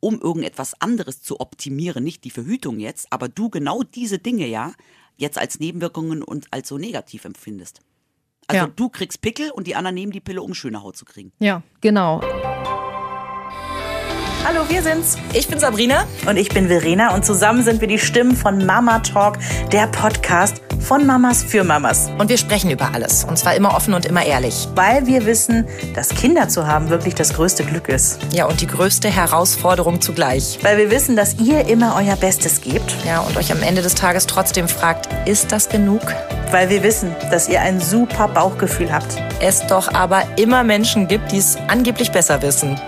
um 0.00 0.20
irgendetwas 0.20 0.80
anderes 0.80 1.22
zu 1.22 1.40
optimieren, 1.40 2.04
nicht 2.04 2.24
die 2.24 2.30
Verhütung 2.30 2.78
jetzt, 2.78 3.06
aber 3.10 3.28
du 3.28 3.50
genau 3.50 3.82
diese 3.82 4.18
Dinge 4.18 4.46
ja 4.46 4.72
jetzt 5.16 5.38
als 5.38 5.58
Nebenwirkungen 5.58 6.22
und 6.22 6.46
als 6.52 6.68
so 6.68 6.78
negativ 6.78 7.24
empfindest. 7.24 7.80
Also 8.48 8.66
ja. 8.66 8.72
du 8.74 8.88
kriegst 8.88 9.20
Pickel 9.22 9.50
und 9.50 9.66
die 9.66 9.74
anderen 9.74 9.94
nehmen 9.94 10.12
die 10.12 10.20
Pille, 10.20 10.42
um 10.42 10.54
schöne 10.54 10.82
Haut 10.82 10.96
zu 10.96 11.04
kriegen. 11.04 11.32
Ja, 11.40 11.62
genau. 11.80 12.20
Hallo, 14.44 14.60
wir 14.68 14.80
sind's. 14.80 15.18
Ich 15.34 15.48
bin 15.48 15.58
Sabrina. 15.58 16.06
Und 16.24 16.36
ich 16.36 16.50
bin 16.50 16.68
Verena. 16.68 17.12
Und 17.16 17.24
zusammen 17.24 17.64
sind 17.64 17.80
wir 17.80 17.88
die 17.88 17.98
Stimmen 17.98 18.36
von 18.36 18.64
Mama 18.64 19.00
Talk, 19.00 19.38
der 19.72 19.88
Podcast 19.88 20.65
von 20.86 21.04
Mamas 21.04 21.42
für 21.42 21.64
Mamas. 21.64 22.10
Und 22.16 22.28
wir 22.28 22.38
sprechen 22.38 22.70
über 22.70 22.94
alles. 22.94 23.24
Und 23.24 23.36
zwar 23.36 23.56
immer 23.56 23.74
offen 23.74 23.92
und 23.92 24.06
immer 24.06 24.24
ehrlich. 24.24 24.68
Weil 24.76 25.06
wir 25.06 25.26
wissen, 25.26 25.66
dass 25.96 26.10
Kinder 26.10 26.48
zu 26.48 26.68
haben 26.68 26.90
wirklich 26.90 27.16
das 27.16 27.34
größte 27.34 27.64
Glück 27.64 27.88
ist. 27.88 28.20
Ja, 28.32 28.46
und 28.46 28.60
die 28.60 28.68
größte 28.68 29.10
Herausforderung 29.10 30.00
zugleich. 30.00 30.60
Weil 30.62 30.78
wir 30.78 30.92
wissen, 30.92 31.16
dass 31.16 31.40
ihr 31.40 31.66
immer 31.66 31.96
euer 31.96 32.14
Bestes 32.14 32.60
gebt. 32.60 32.94
Ja, 33.04 33.18
und 33.18 33.36
euch 33.36 33.50
am 33.50 33.62
Ende 33.62 33.82
des 33.82 33.96
Tages 33.96 34.26
trotzdem 34.26 34.68
fragt, 34.68 35.08
ist 35.26 35.50
das 35.50 35.68
genug? 35.68 36.02
Weil 36.52 36.70
wir 36.70 36.84
wissen, 36.84 37.16
dass 37.32 37.48
ihr 37.48 37.60
ein 37.60 37.80
super 37.80 38.28
Bauchgefühl 38.28 38.92
habt. 38.92 39.20
Es 39.40 39.66
doch 39.66 39.92
aber 39.92 40.22
immer 40.36 40.62
Menschen 40.62 41.08
gibt, 41.08 41.32
die 41.32 41.38
es 41.38 41.58
angeblich 41.66 42.12
besser 42.12 42.42
wissen. 42.42 42.80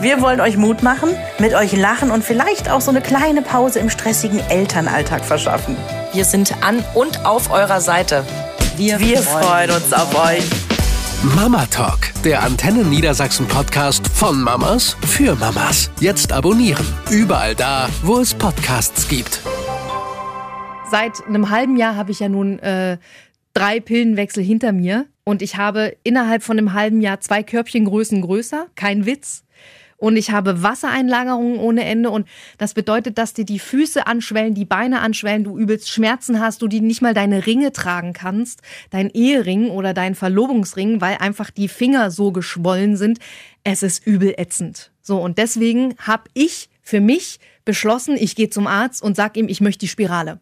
Wir 0.00 0.20
wollen 0.20 0.40
euch 0.40 0.56
Mut 0.56 0.82
machen, 0.82 1.10
mit 1.38 1.54
euch 1.54 1.76
lachen 1.76 2.10
und 2.10 2.24
vielleicht 2.24 2.68
auch 2.68 2.80
so 2.80 2.90
eine 2.90 3.00
kleine 3.00 3.42
Pause 3.42 3.78
im 3.78 3.90
stressigen 3.90 4.40
Elternalltag 4.50 5.24
verschaffen. 5.24 5.76
Wir 6.14 6.24
sind 6.24 6.62
an 6.64 6.84
und 6.94 7.26
auf 7.26 7.50
eurer 7.50 7.80
Seite. 7.80 8.24
Wir, 8.76 9.00
Wir 9.00 9.20
freuen 9.20 9.72
uns 9.72 9.92
auf 9.92 10.14
euch. 10.14 10.44
Mama 11.34 11.66
Talk, 11.66 12.12
der 12.22 12.44
Antennen 12.44 12.88
Niedersachsen 12.88 13.48
Podcast 13.48 14.06
von 14.06 14.40
Mamas 14.40 14.96
für 15.04 15.34
Mamas. 15.34 15.90
Jetzt 15.98 16.30
abonnieren. 16.30 16.86
Überall 17.10 17.56
da, 17.56 17.88
wo 18.02 18.20
es 18.20 18.32
Podcasts 18.32 19.08
gibt. 19.08 19.40
Seit 20.88 21.26
einem 21.26 21.50
halben 21.50 21.76
Jahr 21.76 21.96
habe 21.96 22.12
ich 22.12 22.20
ja 22.20 22.28
nun 22.28 22.60
äh, 22.60 22.98
drei 23.52 23.80
Pillenwechsel 23.80 24.44
hinter 24.44 24.70
mir 24.70 25.06
und 25.24 25.42
ich 25.42 25.56
habe 25.56 25.96
innerhalb 26.04 26.44
von 26.44 26.56
einem 26.56 26.74
halben 26.74 27.00
Jahr 27.00 27.20
zwei 27.22 27.42
Körbchengrößen 27.42 28.20
größer, 28.20 28.68
kein 28.76 29.04
Witz. 29.04 29.42
Und 30.04 30.18
ich 30.18 30.32
habe 30.32 30.62
Wassereinlagerungen 30.62 31.58
ohne 31.58 31.86
Ende. 31.86 32.10
Und 32.10 32.28
das 32.58 32.74
bedeutet, 32.74 33.16
dass 33.16 33.32
dir 33.32 33.46
die 33.46 33.58
Füße 33.58 34.06
anschwellen, 34.06 34.52
die 34.52 34.66
Beine 34.66 35.00
anschwellen, 35.00 35.44
du 35.44 35.56
übelst 35.56 35.88
Schmerzen 35.88 36.40
hast, 36.40 36.60
du 36.60 36.68
die 36.68 36.82
nicht 36.82 37.00
mal 37.00 37.14
deine 37.14 37.46
Ringe 37.46 37.72
tragen 37.72 38.12
kannst, 38.12 38.60
dein 38.90 39.08
Ehering 39.08 39.70
oder 39.70 39.94
dein 39.94 40.14
Verlobungsring, 40.14 41.00
weil 41.00 41.16
einfach 41.20 41.50
die 41.50 41.68
Finger 41.68 42.10
so 42.10 42.32
geschwollen 42.32 42.98
sind. 42.98 43.18
Es 43.64 43.82
ist 43.82 44.06
übel 44.06 44.34
ätzend. 44.36 44.92
So, 45.00 45.18
und 45.22 45.38
deswegen 45.38 45.94
habe 45.96 46.24
ich 46.34 46.68
für 46.82 47.00
mich 47.00 47.40
beschlossen, 47.64 48.18
ich 48.18 48.36
gehe 48.36 48.50
zum 48.50 48.66
Arzt 48.66 49.02
und 49.02 49.16
sag 49.16 49.38
ihm, 49.38 49.48
ich 49.48 49.62
möchte 49.62 49.80
die 49.80 49.88
Spirale. 49.88 50.38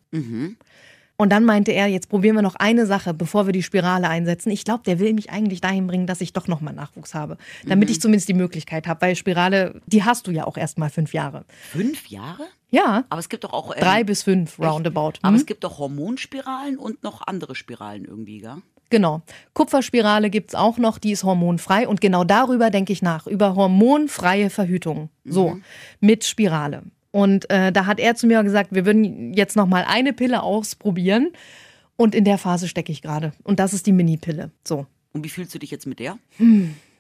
Und 1.23 1.29
dann 1.31 1.45
meinte 1.45 1.71
er, 1.71 1.87
jetzt 1.87 2.09
probieren 2.09 2.35
wir 2.35 2.43
noch 2.43 2.57
eine 2.57 2.85
Sache, 2.85 3.14
bevor 3.14 3.47
wir 3.47 3.52
die 3.52 3.62
Spirale 3.62 4.09
einsetzen. 4.09 4.50
Ich 4.50 4.64
glaube, 4.64 4.83
der 4.85 4.99
will 4.99 5.12
mich 5.14 5.31
eigentlich 5.31 5.61
dahin 5.61 5.87
bringen, 5.87 6.09
dass 6.09 6.21
ich 6.21 6.33
doch 6.33 6.49
nochmal 6.49 6.75
Nachwuchs 6.75 7.14
habe. 7.14 7.38
Damit 7.64 7.91
ich 7.91 8.00
zumindest 8.00 8.29
die 8.29 8.35
Möglichkeit 8.35 8.88
habe, 8.88 9.00
weil 9.02 9.14
Spirale, 9.14 9.81
die 9.87 10.02
hast 10.02 10.26
du 10.26 10.33
ja 10.33 10.49
auch 10.49 10.57
erst 10.57 10.79
mal 10.79 10.91
fünf 10.91 11.14
Jahre. 11.14 11.45
Fünf 11.71 12.09
Jahre? 12.09 12.43
Ja, 12.71 13.05
Aber 13.09 13.21
es 13.21 13.29
gibt 13.29 13.45
doch 13.45 13.52
auch. 13.52 13.73
ähm, 13.73 13.81
drei 13.81 14.02
bis 14.02 14.25
fünf 14.25 14.59
echt? 14.59 14.69
roundabout. 14.69 15.12
Aber 15.23 15.29
Hm? 15.29 15.37
es 15.37 15.47
gibt 15.47 15.62
doch 15.62 15.79
Hormonspiralen 15.79 16.76
und 16.76 17.05
noch 17.05 17.25
andere 17.25 17.55
Spiralen 17.55 18.05
irgendwie, 18.05 18.38
gell? 18.38 18.57
Genau. 18.91 19.23
Kupferspirale 19.55 20.29
gibt's 20.29 20.57
auch 20.57 20.76
noch, 20.79 20.99
die 20.99 21.12
ist 21.12 21.23
hormonfrei. 21.23 21.87
Und 21.87 22.00
genau 22.00 22.25
darüber 22.25 22.71
denke 22.71 22.93
ich 22.93 23.00
nach, 23.00 23.29
über 23.29 23.55
hormonfreie 23.55 24.50
Verhütung. 24.50 25.09
So, 25.25 25.59
mit 26.00 26.25
Spirale. 26.25 26.83
Und 27.12 27.49
äh, 27.50 27.71
da 27.71 27.87
hat 27.87 28.00
er 28.00 28.16
zu 28.16 28.26
mir 28.26 28.42
gesagt, 28.42 28.75
wir 28.75 28.85
würden 28.85 29.33
jetzt 29.35 29.54
noch 29.54 29.66
mal 29.66 29.85
eine 29.87 30.12
Pille 30.12 30.42
ausprobieren. 30.42 31.31
Und 31.97 32.14
in 32.14 32.25
der 32.25 32.38
Phase 32.38 32.66
stecke 32.66 32.90
ich 32.90 33.02
gerade. 33.02 33.33
Und 33.45 33.61
das 33.61 33.73
ist 33.75 33.87
die 33.87 33.92
Mini-Pille. 33.92 34.50
So. 34.66 34.87
Und 35.12 35.25
wie 35.25 35.28
fühlst 35.28 35.54
du 35.54 35.59
dich 35.59 35.71
jetzt 35.71 35.87
mit 35.87 36.00
der? 36.00 36.19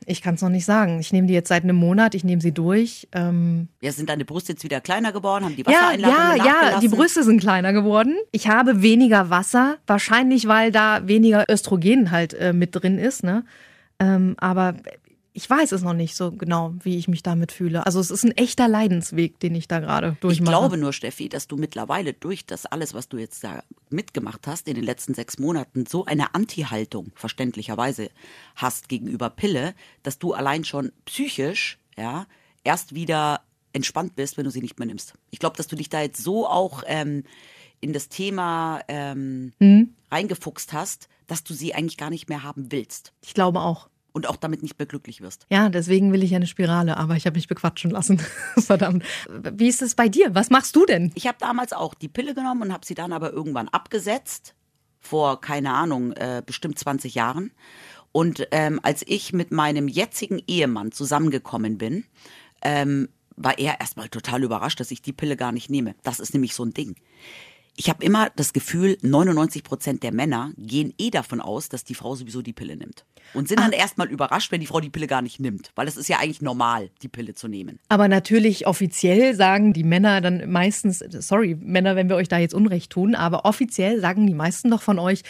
Ich 0.04 0.20
kann 0.20 0.34
es 0.34 0.42
noch 0.42 0.50
nicht 0.50 0.66
sagen. 0.66 1.00
Ich 1.00 1.12
nehme 1.12 1.26
die 1.26 1.32
jetzt 1.34 1.48
seit 1.48 1.62
einem 1.62 1.76
Monat, 1.76 2.14
ich 2.14 2.24
nehme 2.24 2.42
sie 2.42 2.52
durch. 2.52 3.08
Ähm, 3.12 3.68
Ja, 3.80 3.90
sind 3.90 4.10
deine 4.10 4.24
Brüste 4.24 4.52
jetzt 4.52 4.64
wieder 4.64 4.80
kleiner 4.80 5.12
geworden? 5.12 5.44
Haben 5.44 5.56
die 5.56 5.62
ja, 5.62 5.68
Wassereinlagerungen 5.68 6.36
ja, 6.36 6.44
ja, 6.44 6.52
nachgelassen? 6.52 6.80
die 6.80 6.96
Brüste 6.96 7.22
sind 7.24 7.40
kleiner 7.40 7.72
geworden. 7.72 8.16
Ich 8.32 8.48
habe 8.48 8.82
weniger 8.82 9.30
Wasser, 9.30 9.78
wahrscheinlich 9.86 10.46
weil 10.46 10.72
da 10.72 11.08
weniger 11.08 11.46
Östrogen 11.50 12.10
halt 12.10 12.34
äh, 12.34 12.52
mit 12.52 12.74
drin 12.74 12.98
ist. 12.98 13.24
Ne? 13.24 13.44
Ähm, 13.98 14.34
aber 14.38 14.74
ich 15.34 15.48
weiß 15.48 15.72
es 15.72 15.82
noch 15.82 15.94
nicht 15.94 16.14
so 16.14 16.30
genau, 16.30 16.74
wie 16.82 16.98
ich 16.98 17.08
mich 17.08 17.22
damit 17.22 17.52
fühle. 17.52 17.86
Also 17.86 18.00
es 18.00 18.10
ist 18.10 18.24
ein 18.24 18.36
echter 18.36 18.68
Leidensweg, 18.68 19.40
den 19.40 19.54
ich 19.54 19.66
da 19.66 19.80
gerade 19.80 20.12
Ich 20.14 20.20
durchmache. 20.20 20.50
glaube 20.50 20.76
nur, 20.76 20.92
Steffi, 20.92 21.28
dass 21.28 21.48
du 21.48 21.56
mittlerweile 21.56 22.12
durch 22.12 22.44
das 22.44 22.66
alles, 22.66 22.92
was 22.92 23.08
du 23.08 23.16
jetzt 23.16 23.42
da 23.42 23.62
mitgemacht 23.88 24.46
hast 24.46 24.68
in 24.68 24.74
den 24.74 24.84
letzten 24.84 25.14
sechs 25.14 25.38
Monaten, 25.38 25.86
so 25.86 26.04
eine 26.04 26.34
Anti-Haltung 26.34 27.12
verständlicherweise 27.14 28.10
hast 28.56 28.88
gegenüber 28.90 29.30
Pille, 29.30 29.74
dass 30.02 30.18
du 30.18 30.34
allein 30.34 30.64
schon 30.64 30.92
psychisch, 31.06 31.78
ja, 31.96 32.26
erst 32.64 32.94
wieder 32.94 33.40
entspannt 33.72 34.14
bist, 34.16 34.36
wenn 34.36 34.44
du 34.44 34.50
sie 34.50 34.60
nicht 34.60 34.78
mehr 34.78 34.86
nimmst. 34.86 35.14
Ich 35.30 35.38
glaube, 35.38 35.56
dass 35.56 35.66
du 35.66 35.76
dich 35.76 35.88
da 35.88 36.02
jetzt 36.02 36.22
so 36.22 36.46
auch 36.46 36.82
ähm, 36.86 37.24
in 37.80 37.94
das 37.94 38.10
Thema 38.10 38.80
ähm, 38.88 39.52
reingefuchst 40.10 40.74
hast, 40.74 41.08
dass 41.26 41.42
du 41.42 41.54
sie 41.54 41.74
eigentlich 41.74 41.96
gar 41.96 42.10
nicht 42.10 42.28
mehr 42.28 42.42
haben 42.42 42.70
willst 42.70 43.12
Ich 43.22 43.32
glaube 43.32 43.60
auch. 43.60 43.88
Und 44.12 44.28
auch 44.28 44.36
damit 44.36 44.62
nicht 44.62 44.78
mehr 44.78 44.86
glücklich 44.86 45.20
wirst. 45.20 45.46
Ja, 45.50 45.68
deswegen 45.68 46.12
will 46.12 46.22
ich 46.22 46.34
eine 46.34 46.46
Spirale, 46.46 46.96
aber 46.96 47.16
ich 47.16 47.26
habe 47.26 47.36
mich 47.36 47.48
bequatschen 47.48 47.90
lassen. 47.90 48.18
Verdammt. 48.58 49.04
Wie 49.28 49.68
ist 49.68 49.82
es 49.82 49.94
bei 49.94 50.08
dir? 50.08 50.34
Was 50.34 50.50
machst 50.50 50.76
du 50.76 50.86
denn? 50.86 51.12
Ich 51.14 51.26
habe 51.26 51.38
damals 51.40 51.72
auch 51.72 51.94
die 51.94 52.08
Pille 52.08 52.34
genommen 52.34 52.62
und 52.62 52.72
habe 52.72 52.86
sie 52.86 52.94
dann 52.94 53.12
aber 53.12 53.32
irgendwann 53.32 53.68
abgesetzt, 53.68 54.54
vor, 55.00 55.40
keine 55.40 55.72
Ahnung, 55.72 56.12
äh, 56.12 56.42
bestimmt 56.44 56.78
20 56.78 57.14
Jahren. 57.14 57.52
Und 58.12 58.46
ähm, 58.50 58.78
als 58.82 59.02
ich 59.06 59.32
mit 59.32 59.50
meinem 59.50 59.88
jetzigen 59.88 60.40
Ehemann 60.46 60.92
zusammengekommen 60.92 61.78
bin, 61.78 62.04
ähm, 62.62 63.08
war 63.36 63.58
er 63.58 63.80
erstmal 63.80 64.10
total 64.10 64.44
überrascht, 64.44 64.78
dass 64.80 64.90
ich 64.90 65.00
die 65.00 65.14
Pille 65.14 65.36
gar 65.36 65.52
nicht 65.52 65.70
nehme. 65.70 65.94
Das 66.02 66.20
ist 66.20 66.34
nämlich 66.34 66.54
so 66.54 66.64
ein 66.64 66.74
Ding. 66.74 66.96
Ich 67.76 67.88
habe 67.88 68.04
immer 68.04 68.30
das 68.36 68.52
Gefühl, 68.52 68.98
99 69.00 69.64
Prozent 69.64 70.02
der 70.02 70.12
Männer 70.12 70.52
gehen 70.58 70.92
eh 70.98 71.10
davon 71.10 71.40
aus, 71.40 71.68
dass 71.70 71.84
die 71.84 71.94
Frau 71.94 72.14
sowieso 72.14 72.42
die 72.42 72.52
Pille 72.52 72.76
nimmt. 72.76 73.06
Und 73.32 73.48
sind 73.48 73.60
dann 73.60 73.72
erstmal 73.72 74.08
überrascht, 74.08 74.52
wenn 74.52 74.60
die 74.60 74.66
Frau 74.66 74.80
die 74.80 74.90
Pille 74.90 75.06
gar 75.06 75.22
nicht 75.22 75.40
nimmt. 75.40 75.70
Weil 75.74 75.88
es 75.88 75.96
ist 75.96 76.08
ja 76.08 76.18
eigentlich 76.18 76.42
normal, 76.42 76.90
die 77.00 77.08
Pille 77.08 77.34
zu 77.34 77.48
nehmen. 77.48 77.78
Aber 77.88 78.08
natürlich 78.08 78.66
offiziell 78.66 79.34
sagen 79.34 79.72
die 79.72 79.84
Männer 79.84 80.20
dann 80.20 80.50
meistens, 80.50 80.98
sorry, 80.98 81.56
Männer, 81.58 81.96
wenn 81.96 82.10
wir 82.10 82.16
euch 82.16 82.28
da 82.28 82.38
jetzt 82.38 82.52
Unrecht 82.52 82.90
tun, 82.92 83.14
aber 83.14 83.46
offiziell 83.46 84.00
sagen 84.00 84.26
die 84.26 84.34
meisten 84.34 84.70
doch 84.70 84.82
von 84.82 84.98
euch, 84.98 85.22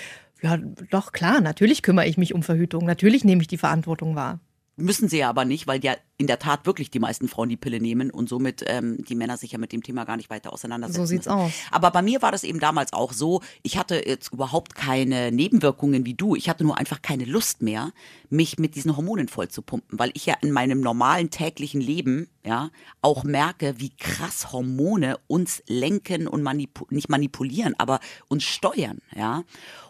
ja, 0.42 0.56
doch 0.56 1.12
klar, 1.12 1.40
natürlich 1.40 1.82
kümmere 1.82 2.08
ich 2.08 2.18
mich 2.18 2.34
um 2.34 2.42
Verhütung, 2.42 2.84
natürlich 2.84 3.24
nehme 3.24 3.42
ich 3.42 3.48
die 3.48 3.58
Verantwortung 3.58 4.16
wahr. 4.16 4.40
Müssen 4.76 5.08
sie 5.08 5.18
ja 5.18 5.28
aber 5.28 5.44
nicht, 5.44 5.66
weil 5.66 5.84
ja 5.84 5.96
in 6.16 6.26
der 6.26 6.38
Tat 6.38 6.64
wirklich 6.66 6.90
die 6.90 6.98
meisten 6.98 7.28
Frauen 7.28 7.48
die 7.48 7.56
Pille 7.56 7.80
nehmen 7.80 8.10
und 8.10 8.28
somit 8.28 8.64
ähm, 8.66 9.04
die 9.04 9.14
Männer 9.14 9.36
sich 9.36 9.52
ja 9.52 9.58
mit 9.58 9.72
dem 9.72 9.82
Thema 9.82 10.04
gar 10.04 10.16
nicht 10.16 10.30
weiter 10.30 10.52
auseinandersetzen. 10.52 11.00
So 11.00 11.06
sieht's 11.06 11.26
müssen. 11.26 11.38
aus. 11.38 11.52
Aber 11.70 11.90
bei 11.90 12.00
mir 12.00 12.22
war 12.22 12.32
das 12.32 12.44
eben 12.44 12.60
damals 12.60 12.92
auch 12.92 13.12
so, 13.12 13.42
ich 13.62 13.76
hatte 13.76 14.02
jetzt 14.06 14.32
überhaupt 14.32 14.74
keine 14.74 15.32
Nebenwirkungen 15.32 16.06
wie 16.06 16.14
du. 16.14 16.36
Ich 16.36 16.48
hatte 16.48 16.64
nur 16.64 16.78
einfach 16.78 17.02
keine 17.02 17.24
Lust 17.24 17.60
mehr, 17.60 17.92
mich 18.30 18.58
mit 18.58 18.74
diesen 18.74 18.96
Hormonen 18.96 19.28
voll 19.28 19.48
zu 19.48 19.62
pumpen, 19.62 19.98
weil 19.98 20.10
ich 20.14 20.24
ja 20.24 20.36
in 20.40 20.52
meinem 20.52 20.80
normalen 20.80 21.30
täglichen 21.30 21.80
Leben 21.80 22.28
ja 22.44 22.70
auch 23.02 23.24
merke, 23.24 23.74
wie 23.78 23.94
krass 23.96 24.52
Hormone 24.52 25.18
uns 25.26 25.62
lenken 25.66 26.26
und 26.28 26.42
manipu 26.42 26.86
nicht 26.90 27.08
manipulieren, 27.08 27.74
aber 27.78 28.00
uns 28.28 28.44
steuern, 28.44 29.00
ja. 29.14 29.44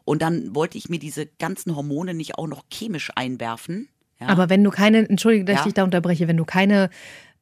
Und 0.04 0.22
dann 0.22 0.54
wollte 0.54 0.78
ich 0.78 0.88
mir 0.88 0.98
diese 0.98 1.26
ganzen 1.26 1.76
Hormone 1.76 2.14
nicht 2.14 2.36
auch 2.36 2.48
noch 2.48 2.64
chemisch 2.72 3.12
einwerfen. 3.14 3.88
Ja. 4.23 4.29
Aber 4.29 4.49
wenn 4.49 4.64
du 4.64 4.71
keine, 4.71 5.09
entschuldige, 5.09 5.45
dass 5.45 5.55
Ja. 5.55 5.61
ich 5.61 5.64
dich 5.64 5.75
da 5.75 5.85
unterbreche, 5.85 6.29
wenn 6.29 6.37
du 6.37 6.45
keine 6.45 6.91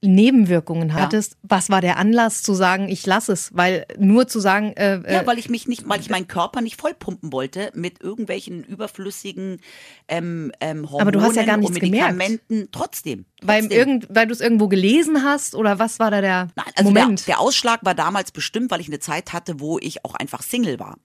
Nebenwirkungen 0.02 0.94
hattest, 0.94 1.36
was 1.42 1.68
war 1.68 1.82
der 1.82 1.98
Anlass 1.98 2.42
zu 2.42 2.54
sagen, 2.54 2.88
ich 2.88 3.04
lasse 3.04 3.32
es? 3.32 3.50
Weil 3.54 3.84
nur 3.98 4.26
zu 4.26 4.40
sagen, 4.40 4.72
äh, 4.76 4.94
äh, 4.96 5.12
Ja, 5.12 5.26
weil 5.26 5.38
ich 5.38 5.50
mich 5.50 5.68
nicht, 5.68 5.86
weil 5.86 6.00
ich 6.00 6.08
meinen 6.08 6.26
Körper 6.26 6.62
nicht 6.62 6.80
vollpumpen 6.80 7.32
wollte 7.34 7.70
mit 7.74 8.00
irgendwelchen 8.00 8.64
überflüssigen 8.64 9.60
ähm, 10.08 10.52
ähm, 10.60 10.86
Hormonen 10.90 11.02
Aber 11.02 11.12
du 11.12 11.20
hast 11.20 11.36
ja 11.36 11.44
gar 11.44 11.56
und 11.56 11.60
nichts 11.60 11.78
gemerkt. 11.80 12.16
Medikamenten. 12.16 12.68
Trotzdem. 12.72 13.26
weil, 13.42 13.60
trotzdem. 13.60 13.78
irgend, 13.78 14.06
weil 14.08 14.26
du 14.26 14.32
es 14.32 14.40
irgendwo 14.40 14.68
gelesen 14.68 15.22
hast 15.22 15.54
oder 15.54 15.78
was 15.78 15.98
war 15.98 16.10
da 16.10 16.22
der 16.22 16.48
Nein, 16.56 16.64
also 16.76 16.92
der, 16.92 17.02
Moment? 17.02 17.28
der 17.28 17.38
Ausschlag 17.38 17.80
war 17.84 17.94
damals 17.94 18.32
bestimmt, 18.32 18.70
weil 18.70 18.80
ich 18.80 18.88
eine 18.88 19.00
Zeit 19.00 19.34
hatte, 19.34 19.60
wo 19.60 19.78
ich 19.78 20.02
auch 20.06 20.14
einfach 20.14 20.40
Single 20.42 20.78
war 20.80 20.96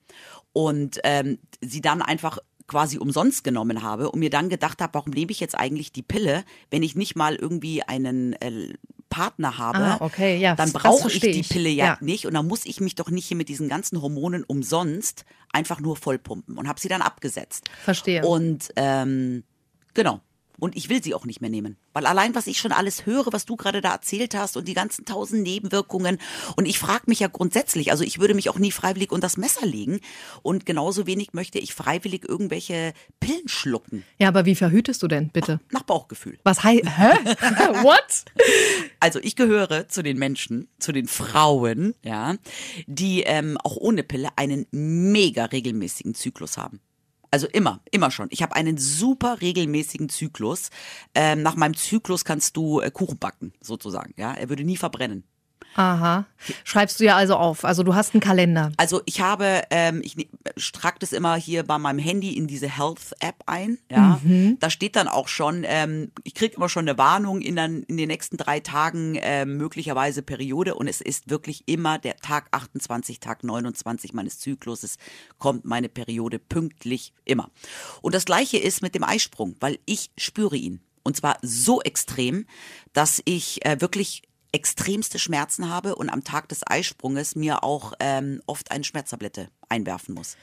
und 0.54 1.00
ähm, 1.04 1.38
sie 1.60 1.82
dann 1.82 2.00
einfach 2.00 2.38
quasi 2.66 2.98
umsonst 2.98 3.44
genommen 3.44 3.82
habe 3.82 4.10
und 4.10 4.18
mir 4.18 4.30
dann 4.30 4.48
gedacht 4.48 4.80
habe, 4.80 4.94
warum 4.94 5.12
nehme 5.12 5.30
ich 5.30 5.40
jetzt 5.40 5.56
eigentlich 5.56 5.92
die 5.92 6.02
Pille, 6.02 6.44
wenn 6.70 6.82
ich 6.82 6.96
nicht 6.96 7.16
mal 7.16 7.36
irgendwie 7.36 7.82
einen 7.82 8.32
äh, 8.34 8.74
Partner 9.08 9.56
habe, 9.56 9.78
Ah, 9.78 9.96
okay, 10.00 10.36
ja, 10.36 10.56
dann 10.56 10.72
brauche 10.72 11.08
ich 11.10 11.20
die. 11.20 11.42
Pille 11.42 11.68
ja, 11.68 11.84
Ja. 11.84 11.98
nicht 12.00 12.26
und 12.26 12.34
dann 12.34 12.46
muss 12.46 12.66
ich 12.66 12.80
mich 12.80 12.96
doch 12.96 13.08
nicht 13.10 13.26
hier 13.26 13.36
mit 13.36 13.48
diesen 13.48 13.68
ganzen 13.68 14.02
Hormonen 14.02 14.42
umsonst 14.44 15.24
einfach 15.52 15.80
nur 15.80 15.96
vollpumpen 15.96 16.58
und 16.58 16.68
habe 16.68 16.80
sie 16.80 16.88
dann 16.88 17.02
abgesetzt. 17.02 17.70
Verstehe. 17.84 18.26
Und 18.26 18.72
ähm, 18.76 19.44
genau. 19.94 20.20
Und 20.58 20.76
ich 20.76 20.88
will 20.88 21.02
sie 21.02 21.14
auch 21.14 21.24
nicht 21.24 21.40
mehr 21.40 21.50
nehmen. 21.50 21.76
Weil 21.92 22.06
allein, 22.06 22.34
was 22.34 22.46
ich 22.46 22.58
schon 22.58 22.72
alles 22.72 23.06
höre, 23.06 23.32
was 23.32 23.46
du 23.46 23.56
gerade 23.56 23.80
da 23.80 23.92
erzählt 23.92 24.34
hast 24.34 24.56
und 24.56 24.66
die 24.66 24.74
ganzen 24.74 25.04
tausend 25.04 25.42
Nebenwirkungen. 25.42 26.18
Und 26.56 26.66
ich 26.66 26.78
frage 26.78 27.04
mich 27.06 27.20
ja 27.20 27.28
grundsätzlich, 27.28 27.90
also 27.90 28.04
ich 28.04 28.18
würde 28.18 28.34
mich 28.34 28.50
auch 28.50 28.58
nie 28.58 28.72
freiwillig 28.72 29.12
unter 29.12 29.26
das 29.26 29.36
Messer 29.36 29.66
legen. 29.66 30.00
Und 30.42 30.66
genauso 30.66 31.06
wenig 31.06 31.32
möchte 31.32 31.58
ich 31.58 31.74
freiwillig 31.74 32.28
irgendwelche 32.28 32.92
Pillen 33.20 33.48
schlucken. 33.48 34.04
ja, 34.18 34.28
aber 34.28 34.46
wie 34.46 34.54
verhütest 34.54 35.02
du 35.02 35.08
denn, 35.08 35.30
bitte? 35.30 35.60
Nach 35.70 35.82
Bauchgefühl. 35.82 36.38
Was 36.44 36.62
heißt, 36.62 36.84
hä? 36.84 37.10
What? 37.82 38.24
Also 39.00 39.18
ich 39.20 39.36
gehöre 39.36 39.88
zu 39.88 40.02
den 40.02 40.18
Menschen, 40.18 40.68
zu 40.78 40.92
den 40.92 41.08
Frauen, 41.08 41.94
ja, 42.02 42.36
die 42.86 43.22
ähm, 43.22 43.58
auch 43.62 43.76
ohne 43.76 44.02
Pille 44.02 44.28
einen 44.36 44.66
mega 44.70 45.46
regelmäßigen 45.46 46.14
Zyklus 46.14 46.56
haben. 46.56 46.80
Also 47.30 47.46
immer, 47.48 47.80
immer 47.90 48.10
schon. 48.10 48.28
Ich 48.30 48.42
habe 48.42 48.54
einen 48.54 48.78
super 48.78 49.40
regelmäßigen 49.40 50.08
Zyklus. 50.08 50.70
Ähm, 51.14 51.42
nach 51.42 51.56
meinem 51.56 51.74
Zyklus 51.74 52.24
kannst 52.24 52.56
du 52.56 52.80
äh, 52.80 52.90
Kuchen 52.90 53.18
backen, 53.18 53.52
sozusagen. 53.60 54.14
Ja, 54.16 54.32
er 54.32 54.48
würde 54.48 54.64
nie 54.64 54.76
verbrennen. 54.76 55.24
Aha. 55.76 56.24
Schreibst 56.64 57.00
du 57.00 57.04
ja 57.04 57.16
also 57.16 57.36
auf. 57.36 57.64
Also 57.64 57.82
du 57.82 57.94
hast 57.94 58.14
einen 58.14 58.20
Kalender. 58.22 58.72
Also 58.78 59.02
ich 59.04 59.20
habe, 59.20 59.62
ähm, 59.70 60.00
ich 60.02 60.16
ne- 60.16 60.26
trage 60.72 60.98
das 61.00 61.12
immer 61.12 61.36
hier 61.36 61.64
bei 61.64 61.76
meinem 61.78 61.98
Handy 61.98 62.32
in 62.36 62.46
diese 62.46 62.68
Health-App 62.68 63.42
ein. 63.46 63.78
Ja, 63.90 64.20
da 64.58 64.70
steht 64.70 64.96
dann 64.96 65.06
auch 65.08 65.28
schon, 65.28 65.64
ähm, 65.66 66.12
ich 66.24 66.34
kriege 66.34 66.56
immer 66.56 66.68
schon 66.70 66.88
eine 66.88 66.96
Warnung 66.96 67.42
in, 67.42 67.56
den, 67.56 67.82
in 67.84 67.98
den 67.98 68.08
nächsten 68.08 68.38
drei 68.38 68.60
Tagen 68.60 69.18
ähm, 69.20 69.58
möglicherweise 69.58 70.22
Periode 70.22 70.74
und 70.74 70.88
es 70.88 71.00
ist 71.02 71.28
wirklich 71.28 71.64
immer 71.66 71.98
der 71.98 72.16
Tag 72.16 72.48
28, 72.52 73.20
Tag 73.20 73.44
29 73.44 74.14
meines 74.14 74.38
Zykluses 74.38 74.96
kommt 75.38 75.66
meine 75.66 75.88
Periode 75.90 76.38
pünktlich 76.38 77.12
immer. 77.26 77.50
Und 78.00 78.14
das 78.14 78.24
Gleiche 78.24 78.56
ist 78.56 78.80
mit 78.80 78.94
dem 78.94 79.04
Eisprung, 79.04 79.56
weil 79.60 79.78
ich 79.84 80.10
spüre 80.16 80.56
ihn. 80.56 80.80
Und 81.02 81.16
zwar 81.16 81.36
so 81.42 81.80
extrem, 81.82 82.46
dass 82.92 83.22
ich 83.26 83.64
äh, 83.64 83.80
wirklich 83.80 84.22
extremste 84.56 85.18
Schmerzen 85.18 85.68
habe 85.68 85.94
und 85.96 86.08
am 86.08 86.24
Tag 86.24 86.48
des 86.48 86.62
Eisprunges 86.66 87.36
mir 87.36 87.62
auch 87.62 87.92
ähm, 88.00 88.40
oft 88.46 88.70
eine 88.70 88.84
Schmerztablette 88.84 89.48
einwerfen 89.68 90.14
muss, 90.14 90.38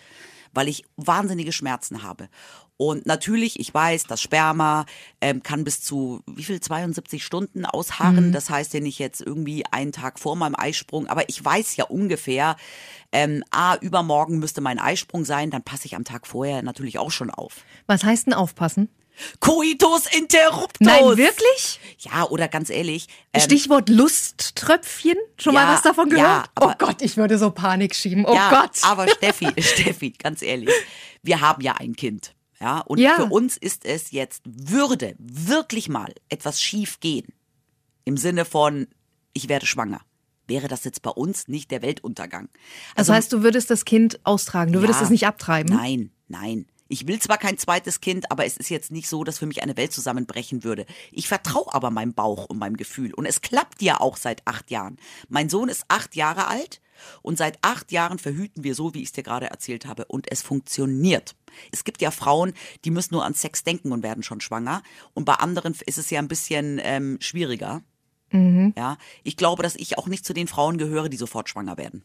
weil 0.53 0.67
ich 0.67 0.85
wahnsinnige 0.97 1.51
Schmerzen 1.51 2.03
habe. 2.03 2.29
Und 2.77 3.07
natürlich, 3.07 3.59
ich 3.59 3.73
weiß, 3.73 4.03
das 4.03 4.21
Sperma 4.21 4.85
ähm, 5.19 5.41
kann 5.41 5.63
bis 5.63 5.81
zu 5.81 6.21
wie 6.27 6.43
viel 6.43 6.59
72 6.59 7.25
Stunden 7.25 7.65
ausharren. 7.65 8.31
Das 8.33 8.51
heißt 8.51 8.73
ja 8.75 8.81
nicht 8.81 8.99
jetzt 8.99 9.21
irgendwie 9.21 9.65
einen 9.71 9.91
Tag 9.91 10.19
vor 10.19 10.35
meinem 10.35 10.55
Eisprung, 10.55 11.07
aber 11.07 11.27
ich 11.27 11.43
weiß 11.43 11.75
ja 11.75 11.85
ungefähr, 11.85 12.55
ähm, 13.11 13.43
ah, 13.49 13.77
übermorgen 13.81 14.37
müsste 14.37 14.61
mein 14.61 14.77
Eisprung 14.77 15.25
sein, 15.25 15.49
dann 15.49 15.63
passe 15.63 15.87
ich 15.87 15.95
am 15.95 16.03
Tag 16.03 16.27
vorher 16.27 16.61
natürlich 16.61 16.99
auch 16.99 17.11
schon 17.11 17.31
auf. 17.31 17.63
Was 17.87 18.03
heißt 18.03 18.27
denn 18.27 18.33
aufpassen? 18.33 18.89
Coitus 19.39 20.05
interruptus. 20.17 20.79
Nein, 20.87 21.17
wirklich? 21.17 21.79
Ja, 21.99 22.25
oder 22.29 22.47
ganz 22.47 22.69
ehrlich. 22.69 23.07
ähm, 23.33 23.41
Stichwort 23.41 23.89
Lusttröpfchen. 23.89 25.17
Schon 25.37 25.53
ja, 25.53 25.65
mal 25.65 25.73
was 25.75 25.81
davon 25.83 26.09
gehört? 26.09 26.25
ja, 26.27 26.43
oh 26.59 26.65
aber- 26.65 26.75
Gott, 26.75 27.01
ich 27.01 27.17
würde 27.17 27.37
so 27.37 27.51
Panik 27.51 27.95
schieben. 27.95 28.25
Oh 28.25 28.33
ja, 28.33 28.49
Gott. 28.49 28.79
Aber 28.83 29.07
Steffi, 29.07 29.47
Steffi, 29.61 30.11
ganz 30.11 30.41
ehrlich, 30.41 30.69
wir 31.21 31.41
haben 31.41 31.61
ja 31.61 31.73
ein 31.73 31.95
Kind. 31.95 32.33
Ja, 32.59 32.79
und 32.79 32.97
Ja. 32.99 33.15
für 33.15 33.25
uns 33.25 33.57
ist 33.57 33.85
es 33.85 34.11
jetzt, 34.11 34.41
würde 34.45 35.15
wirklich 35.19 35.89
mal 35.89 36.13
etwas 36.29 36.61
schief 36.61 36.99
gehen, 36.99 37.27
im 38.05 38.17
Sinne 38.17 38.45
von, 38.45 38.87
ich 39.33 39.49
werde 39.49 39.65
schwanger, 39.65 40.01
wäre 40.47 40.67
das 40.67 40.83
jetzt 40.85 41.01
bei 41.01 41.09
uns 41.11 41.47
nicht 41.47 41.71
der 41.71 41.81
Weltuntergang. 41.81 42.49
das 42.95 43.09
heißt, 43.09 43.31
du 43.33 43.43
würdest 43.43 43.69
das 43.69 43.85
Kind 43.85 44.19
austragen. 44.25 44.71
Du 44.71 44.79
würdest 44.81 44.99
ja, 44.99 45.05
es 45.05 45.09
nicht 45.09 45.27
abtreiben. 45.27 45.75
Nein, 45.75 46.11
nein. 46.27 46.65
Ich 46.93 47.07
will 47.07 47.19
zwar 47.19 47.39
kein 47.39 47.57
zweites 47.57 48.01
Kind, 48.01 48.29
aber 48.31 48.45
es 48.45 48.55
ist 48.55 48.69
jetzt 48.69 48.91
nicht 48.91 49.09
so, 49.09 49.23
dass 49.23 49.39
für 49.39 49.47
mich 49.47 49.63
eine 49.63 49.77
Welt 49.77 49.91
zusammenbrechen 49.91 50.63
würde. 50.63 50.85
Ich 51.11 51.27
vertraue 51.27 51.73
aber 51.73 51.89
meinem 51.89 52.13
Bauch 52.13 52.45
und 52.45 52.59
meinem 52.59 52.77
Gefühl. 52.77 53.15
Und 53.15 53.25
es 53.25 53.41
klappt 53.41 53.81
ja 53.81 53.99
auch 53.99 54.15
seit 54.15 54.45
acht 54.45 54.69
Jahren. 54.69 54.97
Mein 55.27 55.49
Sohn 55.49 55.69
ist 55.69 55.85
acht 55.87 56.15
Jahre 56.15 56.45
alt 56.45 56.81
und 57.23 57.39
seit 57.39 57.57
acht 57.63 57.91
Jahren 57.91 58.19
verhüten 58.19 58.63
wir 58.63 58.75
so, 58.75 58.93
wie 58.93 58.99
ich 58.99 59.07
es 59.07 59.11
dir 59.11 59.23
gerade 59.23 59.49
erzählt 59.49 59.87
habe. 59.87 60.05
Und 60.05 60.31
es 60.31 60.43
funktioniert. 60.43 61.33
Es 61.71 61.83
gibt 61.83 61.99
ja 61.99 62.11
Frauen, 62.11 62.53
die 62.85 62.91
müssen 62.91 63.15
nur 63.15 63.25
an 63.25 63.33
Sex 63.33 63.63
denken 63.63 63.91
und 63.91 64.03
werden 64.03 64.21
schon 64.21 64.39
schwanger. 64.39 64.83
Und 65.15 65.25
bei 65.25 65.33
anderen 65.33 65.75
ist 65.87 65.97
es 65.97 66.11
ja 66.11 66.19
ein 66.19 66.27
bisschen 66.27 66.79
ähm, 66.83 67.17
schwieriger. 67.21 67.81
Ja, 68.31 68.97
ich 69.23 69.35
glaube, 69.35 69.63
dass 69.63 69.75
ich 69.75 69.97
auch 69.97 70.07
nicht 70.07 70.25
zu 70.25 70.33
den 70.33 70.47
Frauen 70.47 70.77
gehöre, 70.77 71.09
die 71.09 71.17
sofort 71.17 71.49
schwanger 71.49 71.77
werden. 71.77 72.03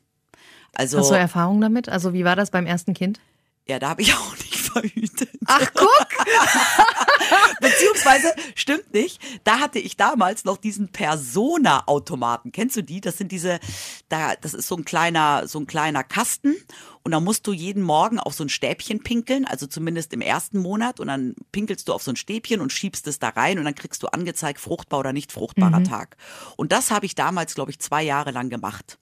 Also, 0.75 0.99
Hast 0.99 1.11
du 1.11 1.14
Erfahrung 1.14 1.61
damit? 1.61 1.90
Also 1.90 2.14
wie 2.14 2.25
war 2.25 2.37
das 2.37 2.50
beim 2.50 2.66
ersten 2.66 2.95
Kind? 2.95 3.21
ja, 3.68 3.78
da 3.78 3.90
habe 3.90 4.02
ich 4.02 4.14
auch 4.14 4.37
nicht 4.38 4.58
verhütet. 4.73 5.31
Ach, 5.47 5.71
guck! 5.75 6.09
Beziehungsweise, 7.61 8.35
stimmt 8.55 8.93
nicht, 8.93 9.21
da 9.45 9.61
hatte 9.61 9.79
ich 9.79 9.97
damals 9.97 10.45
noch 10.45 10.57
diesen 10.57 10.89
Persona-Automaten. 10.89 12.53
Kennst 12.53 12.77
du 12.77 12.83
die? 12.83 13.01
Das 13.01 13.19
sind 13.19 13.33
diese, 13.33 13.61
da, 14.09 14.35
das 14.37 14.55
ist 14.55 14.69
so 14.69 14.77
ein 14.77 14.85
kleiner, 14.85 15.47
so 15.47 15.59
ein 15.59 15.67
kleiner 15.67 16.05
Kasten 16.05 16.57
und 17.03 17.13
da 17.13 17.21
musst 17.21 17.47
du 17.47 17.53
jeden 17.53 17.83
Morgen 17.83 18.19
auf 18.19 18.35
so 18.35 18.45
ein 18.45 18.49
Stäbchen 18.49 19.03
pinkeln, 19.03 19.45
also 19.45 19.67
zumindest 19.67 20.13
im 20.13 20.21
ersten 20.21 20.59
Monat 20.59 21.01
und 21.01 21.09
dann 21.09 21.35
pinkelst 21.53 21.89
du 21.89 21.95
auf 21.95 22.03
so 22.03 22.13
ein 22.13 22.17
Stäbchen 22.17 22.61
und 22.61 22.73
schiebst 22.73 23.07
es 23.07 23.19
da 23.19 23.31
rein 23.31 23.59
und 23.59 23.65
dann 23.65 23.75
kriegst 23.75 24.03
du 24.03 24.09
angezeigt, 24.09 24.61
fruchtbar 24.61 25.01
oder 25.01 25.13
nicht 25.13 25.33
fruchtbarer 25.33 25.83
Tag. 25.85 26.17
Und 26.57 26.73
das 26.73 26.91
habe 26.91 27.07
ich 27.07 27.15
damals, 27.15 27.55
glaube 27.55 27.71
ich, 27.71 27.79
zwei 27.79 28.03
Jahre 28.03 28.31
lang 28.31 28.51
gemacht. 28.51 28.99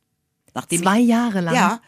Nachdem 0.54 0.82
Zwei 0.82 1.00
ich, 1.00 1.08
Jahre 1.08 1.40
lang? 1.40 1.54
Ja, 1.54 1.80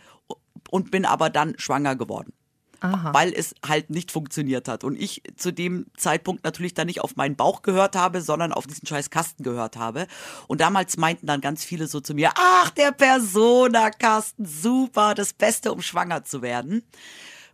und 0.71 0.91
bin 0.91 1.07
aber 1.07 1.31
dann 1.31 1.55
schwanger 1.59 1.97
geworden 1.97 2.33
Aha. 2.81 3.13
weil 3.13 3.33
es 3.33 3.55
halt 3.67 3.91
nicht 3.91 4.13
funktioniert 4.13 4.69
hat. 4.69 4.85
Und 4.85 4.95
ich 5.01 5.23
zu 5.37 5.53
dem 5.53 5.87
Zeitpunkt 5.97 6.45
natürlich 6.45 6.75
dann 6.75 6.87
nicht 6.87 7.01
auf 7.01 7.17
meinen 7.17 7.35
Bauch 7.37 7.63
gehört 7.63 7.97
habe, 7.97 8.21
sondern 8.21 8.53
auf 8.53 8.67
diesen 8.67 8.87
scheiß 8.87 9.11
Kasten 9.11 9.43
gehört 9.43 9.77
habe. 9.77 10.07
Und 10.47 10.61
damals 10.61 10.97
meinten 10.97 11.27
dann 11.27 11.41
ganz 11.41 11.65
viele 11.65 11.87
so 11.89 12.01
zu 12.01 12.15
mir, 12.15 12.31
ach, 12.37 12.71
der 12.71 12.93
Persona-Kasten, 12.93 14.45
super, 14.47 15.15
das 15.15 15.33
Beste, 15.33 15.73
um 15.73 15.83
schwanger 15.83 16.25
zu 16.25 16.43
werden. 16.43 16.83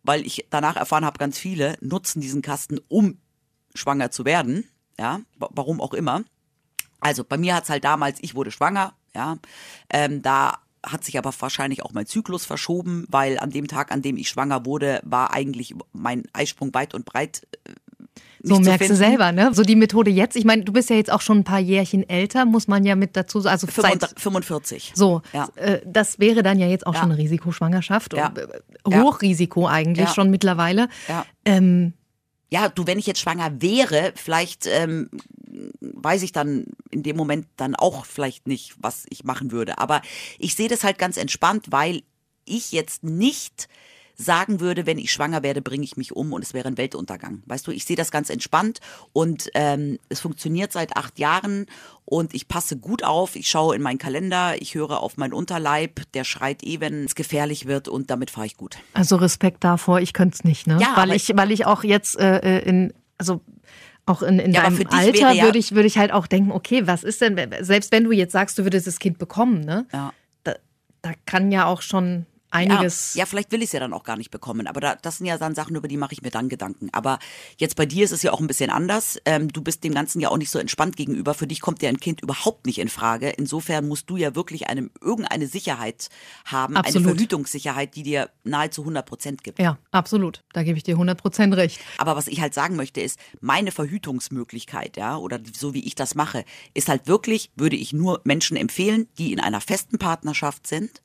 Weil 0.03 0.27
ich 0.27 0.47
danach 0.51 0.77
erfahren 0.77 1.05
habe, 1.05 1.19
ganz 1.19 1.39
viele 1.39 1.77
nutzen 1.81 2.21
diesen 2.21 2.43
Kasten, 2.43 2.79
um 2.89 3.19
schwanger 3.75 4.11
zu 4.11 4.25
werden. 4.25 4.69
Ja, 4.99 5.21
wa- 5.39 5.51
warum 5.53 5.81
auch 5.81 5.95
immer. 5.95 6.23
Also 7.01 7.25
bei 7.25 7.37
mir 7.39 7.55
hat's 7.55 7.71
halt 7.71 7.85
damals, 7.85 8.19
ich 8.21 8.35
wurde 8.35 8.51
schwanger, 8.51 8.95
ja, 9.15 9.37
ähm, 9.91 10.23
da 10.23 10.59
hat 10.87 11.05
sich 11.05 11.19
aber 11.19 11.33
wahrscheinlich 11.39 11.83
auch 11.83 11.93
mein 11.93 12.07
Zyklus 12.07 12.45
verschoben, 12.45 13.07
weil 13.09 13.39
an 13.39 13.51
dem 13.51 13.67
Tag, 13.69 13.93
an 13.93 14.03
dem 14.03 14.17
ich 14.17 14.29
schwanger 14.29 14.65
wurde, 14.67 15.01
war 15.05 15.33
eigentlich 15.33 15.75
mein 15.93 16.25
Eisprung 16.33 16.73
weit 16.75 16.95
und 16.95 17.05
breit 17.05 17.43
äh, 17.65 17.71
So 18.43 18.61
merkst 18.61 18.91
du 18.91 18.97
selber, 18.97 19.33
ne? 19.33 19.51
So 19.55 19.63
die 19.63 19.77
Methode 19.77 20.11
jetzt. 20.11 20.37
Ich 20.37 20.45
meine, 20.45 20.65
du 20.65 20.73
bist 20.73 20.91
ja 20.91 20.97
jetzt 20.97 21.11
auch 21.11 21.21
schon 21.23 21.39
ein 21.39 21.45
paar 21.45 21.59
Jährchen 21.61 22.09
älter, 22.09 22.45
muss 22.45 22.69
man 22.69 22.85
ja 22.85 22.95
mit 22.97 23.17
dazu 23.17 23.41
sagen. 23.41 23.53
Also 23.53 23.67
seit, 23.67 23.83
45. 24.11 24.23
45. 24.23 24.93
so, 24.95 25.23
Ja. 25.33 25.49
äh, 25.57 25.81
das 25.87 26.19
wäre 26.19 26.43
dann 26.43 26.59
ja 26.59 26.67
jetzt 26.67 26.87
auch 26.87 26.95
Ja. 26.95 27.01
schon 27.01 27.11
eine 27.13 27.19
Risikoschwangerschaft. 27.21 28.13
Ja. 28.15 28.33
Äh. 28.37 29.01
Hochrisiko 29.01 29.67
eigentlich 29.67 30.11
schon 30.11 30.31
mittlerweile. 30.31 30.89
Ja. 31.09 31.25
Ähm, 31.47 31.95
ja, 32.51 32.69
du, 32.69 32.87
wenn 32.87 32.99
ich 32.99 33.07
jetzt 33.07 33.21
schwanger 33.21 33.51
wäre, 33.63 34.13
vielleicht 34.15 34.67
ähm, 34.67 35.09
weiß 35.81 36.23
ich 36.23 36.33
dann 36.33 36.67
in 36.91 37.03
dem 37.03 37.17
Moment 37.17 37.47
dann 37.57 37.75
auch 37.75 38.05
vielleicht 38.05 38.47
nicht, 38.47 38.75
was 38.79 39.05
ich 39.11 39.25
machen 39.25 39.53
würde. 39.53 39.79
Aber 39.79 40.03
ich 40.39 40.55
sehe 40.55 40.69
das 40.69 40.85
halt 40.85 40.99
ganz 40.99 41.17
entspannt, 41.17 41.67
weil 41.71 42.03
ich 42.45 42.73
jetzt 42.73 43.05
nicht 43.05 43.69
sagen 44.17 44.61
würde, 44.61 44.87
wenn 44.87 44.99
ich 44.99 45.13
schwanger 45.13 45.43
werde, 45.43 45.61
bringe 45.61 45.85
ich 45.85 45.97
mich 45.97 46.15
um 46.15 46.33
und 46.33 46.43
es 46.43 46.55
wäre 46.55 46.69
ein 46.69 46.79
Weltuntergang. 46.79 47.43
Weißt 47.47 47.67
du, 47.67 47.73
ich 47.73 47.85
sehe 47.85 47.97
das 47.97 48.11
ganz 48.11 48.31
entspannt 48.31 48.81
und 49.13 49.51
ähm, 49.55 49.99
es 50.09 50.21
funktioniert 50.21 50.73
seit 50.73 50.97
acht 50.97 51.19
Jahren 51.19 51.67
und 52.05 52.35
ich 52.35 52.47
passe 52.47 52.77
gut 52.77 53.03
auf. 53.03 53.35
Ich 53.35 53.49
schaue 53.49 53.75
in 53.75 53.83
meinen 53.83 53.99
Kalender, 53.99 54.61
ich 54.61 54.75
höre 54.75 55.01
auf 55.01 55.17
meinen 55.17 55.33
Unterleib, 55.33 56.01
der 56.13 56.25
schreit 56.25 56.63
eh, 56.63 56.81
wenn 56.81 57.05
es 57.05 57.15
gefährlich 57.15 57.67
wird 57.67 57.89
und 57.89 58.11
damit 58.11 58.31
fahre 58.31 58.47
ich 58.47 58.57
gut. 58.57 58.79
also 58.93 59.17
Respekt 59.17 59.65
davor, 59.65 60.01
ich 60.01 60.13
könnte 60.13 60.35
es 60.35 60.45
nicht, 60.45 60.67
ne? 60.67 60.79
Ja, 60.81 60.97
weil 60.97 61.13
ich, 61.13 61.33
weil 61.35 61.51
ich 61.51 61.67
auch 61.67 61.83
jetzt 61.83 62.17
äh, 62.17 62.61
in, 62.61 62.93
also 63.19 63.41
auch 64.07 64.23
in, 64.23 64.39
in 64.39 64.53
Ja, 64.53 64.63
deinem 64.63 64.87
Alter 64.89 65.33
ja- 65.33 65.45
würde 65.45 65.59
ich, 65.59 65.73
würde 65.75 65.87
ich 65.87 65.97
halt 65.99 66.13
auch 66.13 66.27
denken, 66.27 66.53
okay, 66.53 66.87
was 66.87 67.05
ist 67.05 67.21
denn, 67.21 67.39
selbst 67.61 67.93
wenn 67.93 68.05
du 68.05 68.13
jetzt 68.13 68.33
sagst, 68.33 68.59
du 68.59 68.65
würdest 68.65 68.87
das 68.87 68.99
Kind 68.99 69.19
bekommen, 69.19 69.61
ne? 69.61 69.87
Ja. 69.93 70.13
Da, 70.45 70.55
da 71.03 71.13
kann 71.27 71.51
ja 71.53 71.65
auch 71.67 71.81
schon 71.83 72.27
einiges. 72.55 73.15
Ja, 73.15 73.21
ja 73.21 73.27
vielleicht 73.27 73.53
will 73.53 73.61
ich 73.61 73.67
es 73.67 73.73
ja 73.73 73.81
dann 73.81 73.93
auch 73.93 74.05
gar 74.05 74.17
nicht 74.17 74.31
bekommen. 74.31 74.67
Aber 74.67 74.81
da, 74.81 74.97
das 74.97 75.19
sind 75.19 75.27
ja 75.27 75.37
dann 75.39 75.55
Sachen, 75.55 75.77
über 75.77 75.89
die 75.89 75.97
mache 75.97 76.13
ich 76.13 76.23
mir 76.23 76.31
dann 76.31 76.49
Gedanken. 76.49 76.89
Aber 76.93 77.19
jetzt 77.57 77.77
bei 77.77 77.87
dir 77.87 78.05
ist 78.05 78.13
es 78.13 78.23
ja 78.23 78.33
auch 78.33 78.41
ein 78.41 78.47
bisschen 78.47 78.71
anders. 78.71 79.19
Ähm, 79.25 79.53
du 79.53 79.63
bist 79.63 79.85
dem 79.85 79.95
Ganzen 79.95 80.21
ja 80.21 80.31
auch 80.31 80.37
nicht 80.37 80.51
so 80.51 80.59
entspannt 80.59 80.97
gegenüber. 80.97 81.35
Für 81.35 81.47
dich 81.47 81.61
kommt 81.61 81.83
ja 81.83 81.89
ein 81.89 82.01
Kind 82.01 82.23
überhaupt 82.23 82.67
nicht 82.67 82.79
in 82.79 82.89
Frage. 82.89 83.31
Insofern 83.31 83.89
musst 83.89 84.09
du 84.09 84.17
ja 84.17 84.35
wirklich 84.35 84.69
einem, 84.69 84.91
irgendeine 85.01 85.47
Sicherheit 85.47 86.09
haben, 86.45 86.77
Absolut. 86.77 87.07
eine 87.07 87.15
Verhütungssicherheit, 87.15 87.95
die 87.97 88.03
dir 88.03 88.31
nahezu 88.45 88.83
100 88.83 89.07
Prozent 89.07 89.45
gibt. 89.45 89.59
Ja, 89.59 89.79
absolut. 89.91 90.43
Da 90.53 90.63
gebe 90.63 90.79
ich 90.79 90.85
dir 90.85 90.97
100% 90.97 91.57
recht. 91.57 91.81
Aber 91.99 92.17
was 92.17 92.29
ich 92.29 92.41
halt 92.41 92.55
sagen 92.55 92.77
möchte, 92.77 93.01
ist, 93.01 93.19
meine 93.41 93.73
Verhütungsmöglichkeit, 93.73 94.97
ja, 94.97 95.17
oder 95.17 95.41
so 95.57 95.75
wie 95.75 95.85
ich 95.85 95.95
das 95.95 96.15
mache, 96.15 96.45
ist 96.73 96.89
halt 96.89 97.07
wirklich, 97.07 97.51
würde 97.57 97.77
ich 97.77 97.93
nur 97.93 98.21
Menschen 98.25 98.57
empfehlen, 98.57 99.09
die 99.19 99.33
in 99.33 99.41
einer 99.41 99.61
festen 99.61 99.99
Partnerschaft 99.99 100.67
sind 100.67 101.03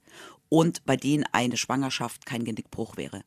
und 0.49 0.85
bei 0.85 0.95
denen 0.97 1.25
eine 1.31 1.57
Schwangerschaft 1.57 2.25
kein 2.25 2.43
Genickbruch 2.43 2.97
wäre. 2.97 3.21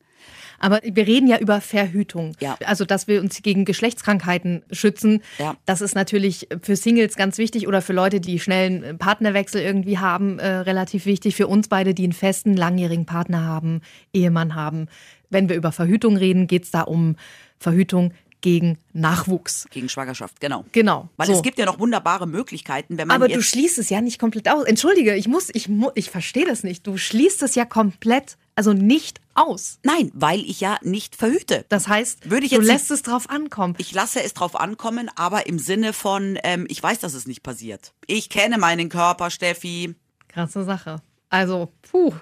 Aber 0.59 0.79
wir 0.83 1.07
reden 1.07 1.27
ja 1.27 1.37
über 1.37 1.61
Verhütung. 1.61 2.35
Ja. 2.39 2.57
Also, 2.65 2.85
dass 2.85 3.07
wir 3.07 3.21
uns 3.21 3.41
gegen 3.41 3.65
Geschlechtskrankheiten 3.65 4.63
schützen. 4.71 5.21
Ja. 5.39 5.55
Das 5.65 5.81
ist 5.81 5.95
natürlich 5.95 6.47
für 6.61 6.75
Singles 6.75 7.15
ganz 7.15 7.37
wichtig 7.37 7.67
oder 7.67 7.81
für 7.81 7.93
Leute, 7.93 8.21
die 8.21 8.39
schnellen 8.39 8.97
Partnerwechsel 8.97 9.61
irgendwie 9.61 9.97
haben, 9.97 10.39
äh, 10.39 10.47
relativ 10.47 11.05
wichtig. 11.05 11.35
Für 11.35 11.47
uns 11.47 11.67
beide, 11.67 11.93
die 11.93 12.03
einen 12.03 12.13
festen, 12.13 12.55
langjährigen 12.55 13.05
Partner 13.05 13.43
haben, 13.43 13.81
Ehemann 14.13 14.55
haben. 14.55 14.87
Wenn 15.29 15.49
wir 15.49 15.55
über 15.55 15.71
Verhütung 15.71 16.15
reden, 16.15 16.47
geht 16.47 16.63
es 16.63 16.71
da 16.71 16.81
um 16.81 17.15
Verhütung 17.57 18.13
gegen 18.43 18.77
Nachwuchs. 18.91 19.65
Gegen 19.71 19.89
Schwangerschaft, 19.89 20.39
genau. 20.39 20.65
Genau. 20.73 21.09
Weil 21.17 21.27
so. 21.27 21.33
es 21.33 21.41
gibt 21.41 21.57
ja 21.57 21.65
noch 21.65 21.79
wunderbare 21.79 22.27
Möglichkeiten, 22.27 22.97
wenn 22.97 23.07
man 23.07 23.15
Aber 23.15 23.27
du 23.29 23.41
schließt 23.41 23.79
es 23.79 23.89
ja 23.89 24.01
nicht 24.01 24.19
komplett 24.19 24.49
aus. 24.49 24.65
Entschuldige, 24.65 25.15
ich 25.15 25.27
muss, 25.27 25.49
ich 25.53 25.69
mu 25.69 25.89
ich 25.95 26.11
verstehe 26.11 26.45
das 26.45 26.63
nicht. 26.63 26.85
Du 26.85 26.97
schließt 26.97 27.41
es 27.41 27.55
ja 27.55 27.63
komplett, 27.65 28.37
also 28.53 28.73
nicht 28.73 29.21
aus. 29.33 29.79
Nein, 29.83 30.11
weil 30.13 30.41
ich 30.41 30.59
ja 30.59 30.77
nicht 30.83 31.15
verhüte. 31.15 31.65
Das 31.69 31.87
heißt, 31.87 32.29
Würde 32.29 32.45
ich 32.45 32.51
du 32.51 32.57
jetzt 32.57 32.67
lässt 32.67 32.91
es 32.91 33.01
drauf 33.01 33.29
ankommen. 33.29 33.75
Ich 33.77 33.93
lasse 33.93 34.21
es 34.21 34.33
drauf 34.33 34.59
ankommen, 34.59 35.09
aber 35.15 35.47
im 35.47 35.57
Sinne 35.57 35.93
von, 35.93 36.37
ähm, 36.43 36.67
ich 36.69 36.83
weiß, 36.83 36.99
dass 36.99 37.13
es 37.13 37.25
nicht 37.25 37.43
passiert. 37.43 37.93
Ich 38.07 38.29
kenne 38.29 38.57
meinen 38.57 38.89
Körper, 38.89 39.31
Steffi. 39.31 39.95
Krasse 40.27 40.65
Sache. 40.65 40.97
Also, 41.29 41.71
puh, 41.81 42.13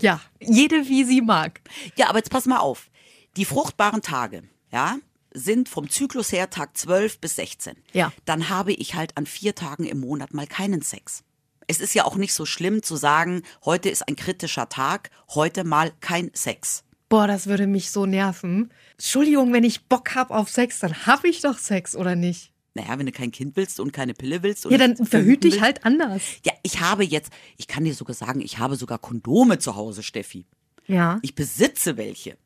ja, 0.00 0.20
jede 0.40 0.88
wie 0.88 1.04
sie 1.04 1.20
mag. 1.20 1.60
Ja, 1.94 2.08
aber 2.08 2.18
jetzt 2.18 2.30
pass 2.30 2.46
mal 2.46 2.58
auf. 2.58 2.88
Die 3.36 3.44
fruchtbaren 3.44 4.02
Tage, 4.02 4.42
ja, 4.72 4.96
sind 5.32 5.68
vom 5.68 5.90
Zyklus 5.90 6.32
her 6.32 6.50
Tag 6.50 6.76
12 6.76 7.20
bis 7.20 7.36
16. 7.36 7.76
Ja. 7.92 8.12
Dann 8.24 8.48
habe 8.48 8.72
ich 8.72 8.94
halt 8.94 9.16
an 9.16 9.26
vier 9.26 9.54
Tagen 9.54 9.84
im 9.84 10.00
Monat 10.00 10.34
mal 10.34 10.46
keinen 10.46 10.82
Sex. 10.82 11.22
Es 11.66 11.80
ist 11.80 11.94
ja 11.94 12.04
auch 12.04 12.16
nicht 12.16 12.32
so 12.32 12.46
schlimm 12.46 12.82
zu 12.82 12.96
sagen, 12.96 13.42
heute 13.64 13.90
ist 13.90 14.08
ein 14.08 14.16
kritischer 14.16 14.68
Tag, 14.68 15.10
heute 15.34 15.64
mal 15.64 15.92
kein 16.00 16.30
Sex. 16.32 16.82
Boah, 17.08 17.26
das 17.26 17.46
würde 17.46 17.66
mich 17.66 17.90
so 17.90 18.06
nerven. 18.06 18.72
Entschuldigung, 18.92 19.52
wenn 19.52 19.64
ich 19.64 19.86
Bock 19.86 20.14
hab 20.14 20.30
auf 20.30 20.50
Sex, 20.50 20.80
dann 20.80 21.06
hab 21.06 21.24
ich 21.24 21.40
doch 21.40 21.58
Sex, 21.58 21.94
oder 21.94 22.16
nicht? 22.16 22.52
Naja, 22.74 22.98
wenn 22.98 23.06
du 23.06 23.12
kein 23.12 23.32
Kind 23.32 23.56
willst 23.56 23.80
und 23.80 23.92
keine 23.92 24.14
Pille 24.14 24.42
willst. 24.42 24.64
Ja, 24.64 24.78
dann 24.78 24.90
nicht 24.90 25.08
verhüte 25.08 25.10
verhüten 25.10 25.52
ich 25.52 25.60
halt 25.60 25.84
anders. 25.84 26.22
Ja, 26.44 26.52
ich 26.62 26.80
habe 26.80 27.04
jetzt, 27.04 27.32
ich 27.56 27.66
kann 27.66 27.84
dir 27.84 27.94
sogar 27.94 28.14
sagen, 28.14 28.40
ich 28.40 28.58
habe 28.58 28.76
sogar 28.76 28.98
Kondome 28.98 29.58
zu 29.58 29.74
Hause, 29.74 30.02
Steffi. 30.02 30.46
Ja. 30.86 31.18
Ich 31.22 31.34
besitze 31.34 31.96
welche. 31.96 32.36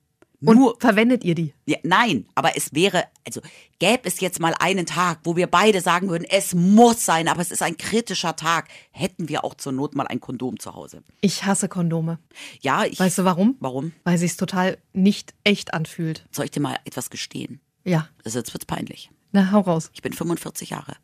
Und 0.44 0.58
Nur, 0.58 0.76
verwendet 0.80 1.22
ihr 1.24 1.34
die? 1.34 1.54
ja, 1.66 1.78
nein, 1.84 2.26
aber 2.34 2.56
es 2.56 2.74
wäre, 2.74 3.04
also 3.24 3.40
gäbe 3.78 4.08
es 4.08 4.18
jetzt 4.20 4.40
mal 4.40 4.54
einen 4.58 4.86
Tag, 4.86 5.20
wo 5.22 5.36
wir 5.36 5.46
beide 5.46 5.80
sagen 5.80 6.08
würden, 6.08 6.26
es 6.28 6.54
muss 6.54 7.04
sein, 7.04 7.28
aber 7.28 7.40
es 7.40 7.52
ist 7.52 7.62
ein 7.62 7.76
kritischer 7.76 8.34
Tag, 8.34 8.68
hätten 8.90 9.28
wir 9.28 9.44
auch 9.44 9.54
zur 9.54 9.72
Not 9.72 9.94
mal 9.94 10.06
ein 10.08 10.20
Kondom 10.20 10.58
zu 10.58 10.74
Hause. 10.74 11.02
Ich 11.20 11.44
hasse 11.44 11.68
Kondome. 11.68 12.18
Ja, 12.60 12.84
ich. 12.84 12.98
Weißt 12.98 13.18
du 13.18 13.24
warum? 13.24 13.56
Warum? 13.60 13.92
Weil 14.04 14.18
sich's 14.18 14.36
total 14.36 14.78
nicht 14.92 15.32
echt 15.44 15.74
anfühlt. 15.74 16.26
Soll 16.32 16.46
ich 16.46 16.50
dir 16.50 16.60
mal 16.60 16.78
etwas 16.84 17.10
gestehen? 17.10 17.60
Ja. 17.84 18.08
Also 18.24 18.38
jetzt 18.38 18.52
wird's 18.52 18.66
peinlich. 18.66 19.10
Na, 19.30 19.52
hau 19.52 19.60
raus. 19.60 19.90
Ich 19.94 20.02
bin 20.02 20.12
45 20.12 20.70
Jahre 20.70 20.96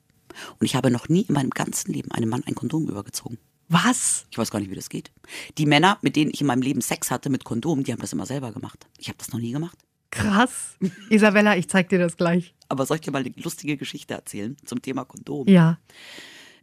und 0.58 0.66
ich 0.66 0.74
habe 0.74 0.90
noch 0.90 1.08
nie 1.08 1.22
in 1.22 1.34
meinem 1.34 1.50
ganzen 1.50 1.92
Leben 1.92 2.10
einem 2.10 2.28
Mann 2.28 2.42
ein 2.46 2.54
Kondom 2.54 2.88
übergezogen. 2.88 3.38
Was? 3.68 4.26
Ich 4.30 4.38
weiß 4.38 4.50
gar 4.50 4.60
nicht, 4.60 4.70
wie 4.70 4.74
das 4.74 4.88
geht. 4.88 5.12
Die 5.58 5.66
Männer, 5.66 5.98
mit 6.02 6.16
denen 6.16 6.30
ich 6.32 6.40
in 6.40 6.46
meinem 6.46 6.62
Leben 6.62 6.80
Sex 6.80 7.10
hatte 7.10 7.28
mit 7.30 7.44
Kondom, 7.44 7.84
die 7.84 7.92
haben 7.92 8.00
das 8.00 8.12
immer 8.12 8.26
selber 8.26 8.52
gemacht. 8.52 8.86
Ich 8.98 9.08
habe 9.08 9.18
das 9.18 9.30
noch 9.32 9.40
nie 9.40 9.52
gemacht. 9.52 9.78
Krass. 10.10 10.76
Isabella, 11.10 11.56
ich 11.56 11.68
zeig 11.68 11.90
dir 11.90 11.98
das 11.98 12.16
gleich. 12.16 12.54
Aber 12.68 12.86
soll 12.86 12.96
ich 12.96 13.02
dir 13.02 13.10
mal 13.10 13.24
eine 13.24 13.32
lustige 13.36 13.76
Geschichte 13.76 14.14
erzählen 14.14 14.56
zum 14.64 14.80
Thema 14.80 15.04
Kondom? 15.04 15.46
Ja. 15.48 15.78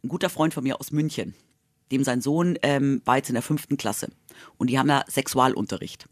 Ein 0.02 0.08
guter 0.08 0.30
Freund 0.30 0.52
von 0.52 0.64
mir 0.64 0.80
aus 0.80 0.90
München, 0.90 1.34
dem 1.92 2.02
sein 2.02 2.20
Sohn 2.20 2.58
ähm, 2.62 3.02
war 3.04 3.18
jetzt 3.18 3.28
in 3.28 3.34
der 3.34 3.42
fünften 3.42 3.76
Klasse 3.76 4.10
und 4.56 4.68
die 4.68 4.78
haben 4.78 4.88
da 4.88 5.04
Sexualunterricht. 5.08 6.08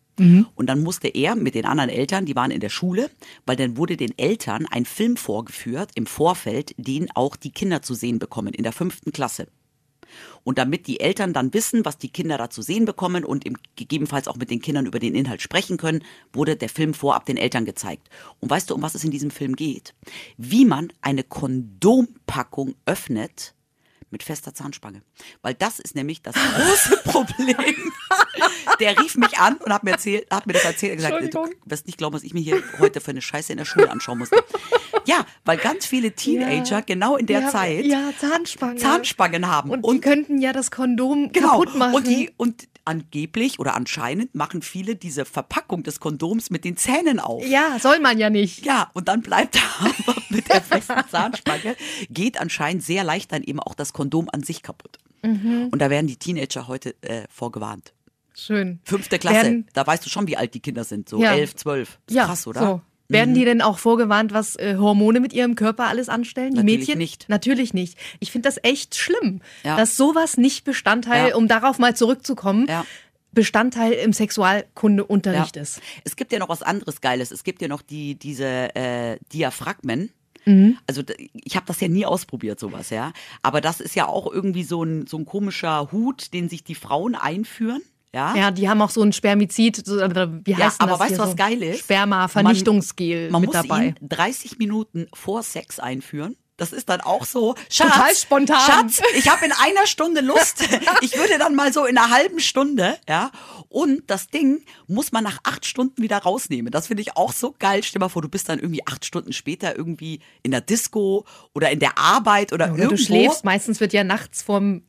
Und 0.54 0.66
dann 0.68 0.80
musste 0.80 1.08
er 1.08 1.34
mit 1.34 1.56
den 1.56 1.66
anderen 1.66 1.90
Eltern, 1.90 2.24
die 2.24 2.36
waren 2.36 2.52
in 2.52 2.60
der 2.60 2.68
Schule, 2.68 3.10
weil 3.46 3.56
dann 3.56 3.76
wurde 3.76 3.96
den 3.96 4.16
Eltern 4.16 4.64
ein 4.70 4.84
Film 4.84 5.16
vorgeführt 5.16 5.90
im 5.96 6.06
Vorfeld, 6.06 6.72
den 6.76 7.10
auch 7.16 7.34
die 7.34 7.50
Kinder 7.50 7.82
zu 7.82 7.94
sehen 7.94 8.20
bekommen 8.20 8.54
in 8.54 8.62
der 8.62 8.72
fünften 8.72 9.10
Klasse. 9.10 9.48
Und 10.42 10.58
damit 10.58 10.86
die 10.86 11.00
Eltern 11.00 11.32
dann 11.32 11.54
wissen, 11.54 11.84
was 11.84 11.98
die 11.98 12.10
Kinder 12.10 12.38
da 12.38 12.50
zu 12.50 12.62
sehen 12.62 12.84
bekommen 12.84 13.24
und 13.24 13.44
im, 13.44 13.56
gegebenenfalls 13.76 14.28
auch 14.28 14.36
mit 14.36 14.50
den 14.50 14.60
Kindern 14.60 14.86
über 14.86 14.98
den 14.98 15.14
Inhalt 15.14 15.42
sprechen 15.42 15.76
können, 15.76 16.04
wurde 16.32 16.56
der 16.56 16.68
Film 16.68 16.94
vorab 16.94 17.26
den 17.26 17.36
Eltern 17.36 17.64
gezeigt. 17.64 18.08
Und 18.40 18.50
weißt 18.50 18.70
du, 18.70 18.74
um 18.74 18.82
was 18.82 18.94
es 18.94 19.04
in 19.04 19.10
diesem 19.10 19.30
Film 19.30 19.56
geht? 19.56 19.94
Wie 20.36 20.64
man 20.64 20.92
eine 21.00 21.24
Kondompackung 21.24 22.74
öffnet 22.86 23.54
mit 24.14 24.22
fester 24.22 24.54
Zahnspange. 24.54 25.02
Weil 25.42 25.54
das 25.54 25.80
ist 25.80 25.94
nämlich 25.96 26.22
das 26.22 26.34
große 26.56 26.96
Problem. 27.04 27.56
Der 28.80 28.98
rief 28.98 29.16
mich 29.16 29.38
an 29.38 29.56
und 29.56 29.72
hat 29.72 29.82
mir, 29.82 29.90
erzählt, 29.90 30.30
hat 30.30 30.46
mir 30.46 30.52
das 30.52 30.64
erzählt. 30.64 31.00
Er 31.00 31.12
hat 31.12 31.18
gesagt, 31.18 31.34
du 31.34 31.50
wirst 31.66 31.86
nicht 31.86 31.98
glauben, 31.98 32.14
was 32.14 32.22
ich 32.22 32.32
mir 32.32 32.40
hier 32.40 32.62
heute 32.78 33.00
für 33.00 33.10
eine 33.10 33.20
Scheiße 33.20 33.52
in 33.52 33.58
der 33.58 33.64
Schule 33.64 33.90
anschauen 33.90 34.18
musste. 34.18 34.42
Ja, 35.06 35.26
weil 35.44 35.56
ganz 35.58 35.86
viele 35.86 36.12
Teenager 36.12 36.76
Ja. 36.78 36.80
genau 36.80 37.16
in 37.16 37.26
der 37.26 37.40
ja, 37.42 37.48
Zeit 37.50 37.84
Ja, 37.84 38.10
Zahnspange. 38.18 38.76
Zahnspangen 38.76 39.46
haben. 39.48 39.70
Und, 39.70 39.84
die 39.94 40.00
könnten 40.00 40.40
ja 40.40 40.52
das 40.52 40.70
Kondom 40.70 41.30
genau. 41.32 41.50
kaputt 41.60 41.74
machen. 41.76 41.94
Und, 41.94 42.06
die, 42.06 42.30
und 42.36 42.68
angeblich 42.86 43.58
oder 43.58 43.74
anscheinend 43.74 44.34
machen 44.34 44.60
viele 44.62 44.94
diese 44.96 45.24
Verpackung 45.24 45.82
des 45.82 46.00
Kondoms 46.00 46.50
mit 46.50 46.64
den 46.64 46.76
Zähnen 46.76 47.18
auf. 47.20 47.46
ja, 47.46 47.78
soll 47.80 47.98
man 48.00 48.18
ja 48.18 48.28
nicht. 48.30 48.64
Ja, 48.64 48.90
und 48.94 49.08
dann 49.08 49.22
bleibt 49.22 49.58
aber 49.80 50.14
mit 50.28 50.48
der 50.48 50.60
festen 50.62 51.02
Zahnspange, 51.10 51.76
geht 52.10 52.38
anscheinend 52.40 52.82
sehr 52.82 53.04
leicht 53.04 53.32
dann 53.32 53.42
eben 53.42 53.60
auch 53.60 53.74
das 53.74 53.92
Kondom 53.92 54.28
an 54.32 54.42
sich 54.42 54.62
kaputt. 54.62 54.98
Mhm. 55.22 55.68
Und 55.70 55.78
da 55.80 55.88
werden 55.90 56.06
die 56.06 56.16
Teenager 56.16 56.68
heute 56.68 56.94
äh, 57.02 57.22
vorgewarnt. 57.30 57.94
Schön. 58.36 58.80
Fünfte 58.84 59.18
Klasse, 59.18 59.36
Werden- 59.44 59.66
da 59.72 59.86
weißt 59.86 60.04
du 60.04 60.10
schon, 60.10 60.26
wie 60.26 60.36
alt 60.36 60.52
die 60.54 60.60
Kinder 60.60 60.84
sind. 60.84 61.08
So 61.08 61.18
Ja. 61.22 61.34
elf, 61.34 61.54
zwölf. 61.56 61.98
Ist 62.08 62.14
Ja, 62.16 62.26
krass, 62.26 62.46
oder? 62.46 62.60
So. 62.60 62.80
Werden 63.08 63.34
die 63.34 63.44
denn 63.44 63.60
auch 63.60 63.78
vorgewarnt, 63.78 64.32
was 64.32 64.56
äh, 64.56 64.76
Hormone 64.78 65.20
mit 65.20 65.32
ihrem 65.32 65.54
Körper 65.56 65.84
alles 65.88 66.08
anstellen? 66.08 66.52
Die 66.54 66.56
Natürlich 66.62 66.80
Mädchen? 66.86 66.98
nicht. 66.98 67.28
Natürlich 67.28 67.74
nicht. 67.74 67.98
Ich 68.20 68.32
finde 68.32 68.48
das 68.48 68.58
echt 68.62 68.94
schlimm, 68.94 69.40
Ja. 69.62 69.76
dass 69.76 69.96
sowas 69.96 70.36
nicht 70.38 70.64
Bestandteil, 70.64 71.30
Ja. 71.30 71.36
um 71.36 71.46
darauf 71.46 71.78
mal 71.78 71.94
zurückzukommen, 71.94 72.66
Ja. 72.68 72.84
Bestandteil 73.32 73.92
im 73.92 74.12
Sexualkundeunterricht 74.12 75.56
ist. 75.56 75.80
Es 76.04 76.16
gibt 76.16 76.32
ja 76.32 76.38
noch 76.38 76.48
was 76.48 76.62
anderes 76.62 77.00
Geiles. 77.00 77.30
Es 77.30 77.44
gibt 77.44 77.62
ja 77.62 77.68
noch 77.68 77.82
die, 77.82 78.14
diese 78.14 78.74
äh, 78.74 79.18
Diaphragmen. 79.32 80.10
Mhm. 80.44 80.78
Also 80.86 81.02
ich 81.32 81.56
habe 81.56 81.66
das 81.66 81.80
ja 81.80 81.88
nie 81.88 82.04
ausprobiert, 82.06 82.60
sowas, 82.60 82.90
ja. 82.90 83.12
Aber 83.42 83.60
das 83.60 83.80
ist 83.80 83.96
ja 83.96 84.06
auch 84.06 84.30
irgendwie 84.30 84.62
so 84.64 84.82
ein, 84.82 85.06
so 85.06 85.16
ein 85.18 85.24
komischer 85.24 85.90
Hut, 85.90 86.32
den 86.34 86.48
sich 86.48 86.64
die 86.64 86.74
Frauen 86.74 87.14
einführen. 87.14 87.82
Ja, 88.14 88.34
Ja, 88.36 88.50
die 88.52 88.68
haben 88.68 88.80
auch 88.80 88.90
so 88.90 89.02
ein 89.02 89.12
Spermizid, 89.12 89.84
so, 89.84 89.96
wie 89.96 90.54
heißt 90.56 90.80
Ja, 90.80 90.86
aber 90.86 90.92
das 90.92 91.00
weißt 91.00 91.12
du, 91.14 91.18
was 91.18 91.30
so? 91.30 91.36
geil 91.36 91.62
ist? 91.62 91.80
Sperma-Vernichtungsgel 91.80 93.30
man 93.30 93.40
mit 93.40 93.52
muss 93.52 93.62
dabei. 93.62 93.86
ihn 94.00 94.08
30 94.08 94.58
Minuten 94.58 95.08
vor 95.12 95.42
Sex 95.42 95.78
einführen. 95.80 96.36
Das 96.56 96.72
ist 96.72 96.88
dann 96.88 97.00
auch 97.00 97.24
so. 97.24 97.56
Schatz, 97.68 97.92
Total 97.92 98.14
spontan. 98.14 98.60
Schatz, 98.60 99.02
ich 99.18 99.28
habe 99.28 99.44
in 99.44 99.50
einer 99.50 99.88
Stunde 99.88 100.20
Lust. 100.20 100.62
Ich 101.00 101.16
würde 101.18 101.36
dann 101.38 101.56
mal 101.56 101.72
so 101.72 101.84
in 101.84 101.98
einer 101.98 102.10
halben 102.14 102.38
Stunde, 102.38 102.96
ja. 103.08 103.32
Und 103.68 104.08
das 104.08 104.28
Ding 104.28 104.62
muss 104.86 105.10
man 105.10 105.24
nach 105.24 105.38
acht 105.42 105.66
Stunden 105.66 106.00
wieder 106.00 106.18
rausnehmen. 106.18 106.70
Das 106.70 106.86
finde 106.86 107.02
ich 107.02 107.16
auch 107.16 107.32
so 107.32 107.52
geil. 107.58 107.82
Stell 107.82 107.98
dir 107.98 108.04
mal 108.04 108.08
vor, 108.08 108.22
du 108.22 108.28
bist 108.28 108.48
dann 108.48 108.60
irgendwie 108.60 108.86
acht 108.86 109.04
Stunden 109.04 109.32
später 109.32 109.76
irgendwie 109.76 110.20
in 110.44 110.52
der 110.52 110.60
Disco 110.60 111.24
oder 111.54 111.70
in 111.72 111.80
der 111.80 111.98
Arbeit 111.98 112.52
oder, 112.52 112.66
Oder 112.66 112.74
irgendwo. 112.84 112.90
du 112.96 113.02
schläfst, 113.02 113.44
meistens 113.44 113.80
wird 113.80 113.92
ja 113.92 114.04
nachts 114.04 114.42
vorm 114.42 114.82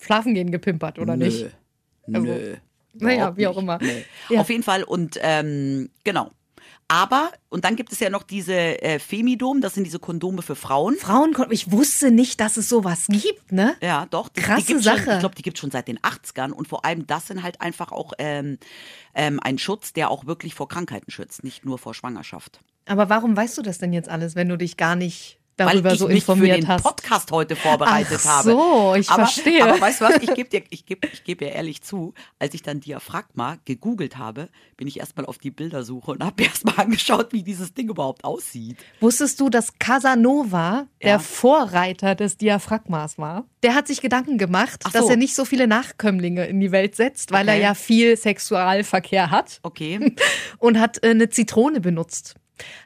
Schlafengehen 0.00 0.50
gepimpert, 0.50 0.98
oder 0.98 1.16
Nö. 1.16 1.26
nicht? 1.26 1.46
Also, 2.12 2.26
Nö. 2.26 2.56
Naja, 2.94 3.36
wie 3.36 3.46
auch 3.46 3.56
immer. 3.56 3.78
Nee. 3.80 4.04
Ja. 4.28 4.40
Auf 4.40 4.50
jeden 4.50 4.62
Fall 4.62 4.82
und 4.84 5.18
ähm, 5.22 5.90
genau. 6.04 6.30
Aber, 6.92 7.32
und 7.48 7.64
dann 7.64 7.74
gibt 7.74 7.90
es 7.90 8.00
ja 8.00 8.10
noch 8.10 8.22
diese 8.22 8.52
äh, 8.52 8.98
Femidom, 8.98 9.62
das 9.62 9.72
sind 9.72 9.84
diese 9.84 9.98
Kondome 9.98 10.42
für 10.42 10.54
Frauen. 10.54 10.96
Frauen, 10.96 11.34
ich 11.48 11.72
wusste 11.72 12.10
nicht, 12.10 12.38
dass 12.38 12.58
es 12.58 12.68
sowas 12.68 13.06
gibt, 13.08 13.50
ne? 13.50 13.76
Ja, 13.80 14.04
doch. 14.10 14.28
Die, 14.28 14.42
Krasse 14.42 14.66
gibt's 14.66 14.84
Schon, 14.84 14.98
Sache. 14.98 15.12
ich 15.14 15.18
glaube, 15.20 15.34
die 15.34 15.40
gibt 15.40 15.56
es 15.56 15.60
schon 15.62 15.70
seit 15.70 15.88
den 15.88 15.98
80ern. 16.00 16.50
Und 16.50 16.68
vor 16.68 16.84
allem, 16.84 17.06
das 17.06 17.28
sind 17.28 17.42
halt 17.42 17.62
einfach 17.62 17.92
auch 17.92 18.12
ähm, 18.18 18.58
ähm, 19.14 19.40
ein 19.42 19.56
Schutz, 19.56 19.94
der 19.94 20.10
auch 20.10 20.26
wirklich 20.26 20.54
vor 20.54 20.68
Krankheiten 20.68 21.10
schützt, 21.10 21.44
nicht 21.44 21.64
nur 21.64 21.78
vor 21.78 21.94
Schwangerschaft. 21.94 22.60
Aber 22.84 23.08
warum 23.08 23.34
weißt 23.34 23.56
du 23.56 23.62
das 23.62 23.78
denn 23.78 23.94
jetzt 23.94 24.10
alles, 24.10 24.34
wenn 24.34 24.50
du 24.50 24.58
dich 24.58 24.76
gar 24.76 24.94
nicht 24.94 25.38
darüber 25.56 25.84
Weil 25.90 25.92
ich 25.94 25.98
so 26.00 26.06
mich 26.08 26.16
informiert 26.16 26.54
für 26.56 26.60
den 26.62 26.68
hast? 26.68 26.82
Podcast 26.82 27.30
heute 27.32 27.56
vorbereitet 27.56 28.20
Ach 28.24 28.38
habe. 28.38 28.50
so, 28.50 28.94
ich 28.96 29.08
aber, 29.10 29.24
verstehe. 29.26 29.62
Aber 29.64 29.80
weißt 29.80 30.00
du 30.00 30.04
was, 30.04 30.16
ich 30.22 30.34
gebe 30.34 30.48
dir, 30.48 30.62
ich 30.70 30.86
gebe, 30.86 31.06
ich 31.12 31.24
gebe 31.24 31.44
dir 31.44 31.52
ehrlich 31.52 31.82
zu, 31.82 32.14
als 32.38 32.54
ich 32.54 32.62
dann 32.62 32.80
Diaphragma 32.80 33.58
gegoogelt 33.64 34.16
habe, 34.18 34.48
bin 34.76 34.88
ich 34.88 34.98
erstmal 35.00 35.26
auf 35.26 35.38
die 35.38 35.50
Bildersuche 35.50 36.10
und 36.12 36.24
habe 36.24 36.42
mir 36.42 36.48
erstmal 36.50 36.78
angeschaut, 36.80 37.32
wie 37.32 37.42
dieses 37.42 37.74
Ding 37.74 37.88
überhaupt 37.88 38.24
aussieht. 38.24 38.76
Wusstest 39.00 39.40
du, 39.40 39.48
dass 39.50 39.78
Casanova 39.78 40.86
der 41.02 41.10
Ja. 41.10 41.18
Vorreiter 41.18 42.14
des 42.14 42.36
Diaphragmas 42.36 43.18
war? 43.18 43.44
Der 43.62 43.74
hat 43.74 43.86
sich 43.86 44.00
Gedanken 44.00 44.38
gemacht, 44.38 44.80
Ach 44.84 44.92
dass 44.92 45.02
so. 45.04 45.10
er 45.10 45.16
nicht 45.16 45.34
so 45.34 45.44
viele 45.44 45.66
Nachkömmlinge 45.68 46.46
in 46.46 46.60
die 46.60 46.72
Welt 46.72 46.96
setzt, 46.96 47.30
weil 47.30 47.46
er 47.48 47.54
Okay. 47.54 47.62
ja 47.62 47.74
viel 47.74 48.16
Sexualverkehr 48.16 49.30
hat 49.30 49.60
Okay. 49.62 50.14
und 50.58 50.80
hat 50.80 51.02
äh, 51.04 51.10
eine 51.10 51.28
Zitrone 51.28 51.80
benutzt. 51.80 52.34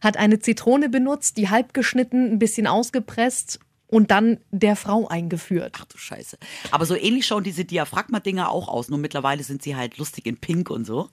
Hat 0.01 0.17
eine 0.17 0.39
Zitrone 0.39 0.89
benutzt, 0.89 1.37
die 1.37 1.49
halb 1.51 1.75
geschnitten, 1.75 2.33
ein 2.33 2.39
bisschen 2.39 2.67
ausgepresst 2.67 3.61
und 3.89 4.11
dann 4.11 4.39
der 4.51 4.75
Frau 4.75 5.07
eingeführt. 5.07 5.77
Ach 5.79 5.85
du 5.85 5.97
Scheiße. 5.97 6.39
Aber 6.73 6.87
so 6.87 6.97
ähnlich 6.97 7.25
schauen 7.27 7.45
diese 7.45 7.65
Diaphragma-Dinger 7.65 8.51
auch 8.51 8.67
aus. 8.69 8.89
Nur 8.89 8.99
mittlerweile 8.99 9.45
sind 9.45 9.63
sie 9.63 9.77
halt 9.77 9.99
lustig 9.99 10.27
in 10.27 10.39
Pink 10.39 10.71
und 10.71 10.85
so. 10.85 11.09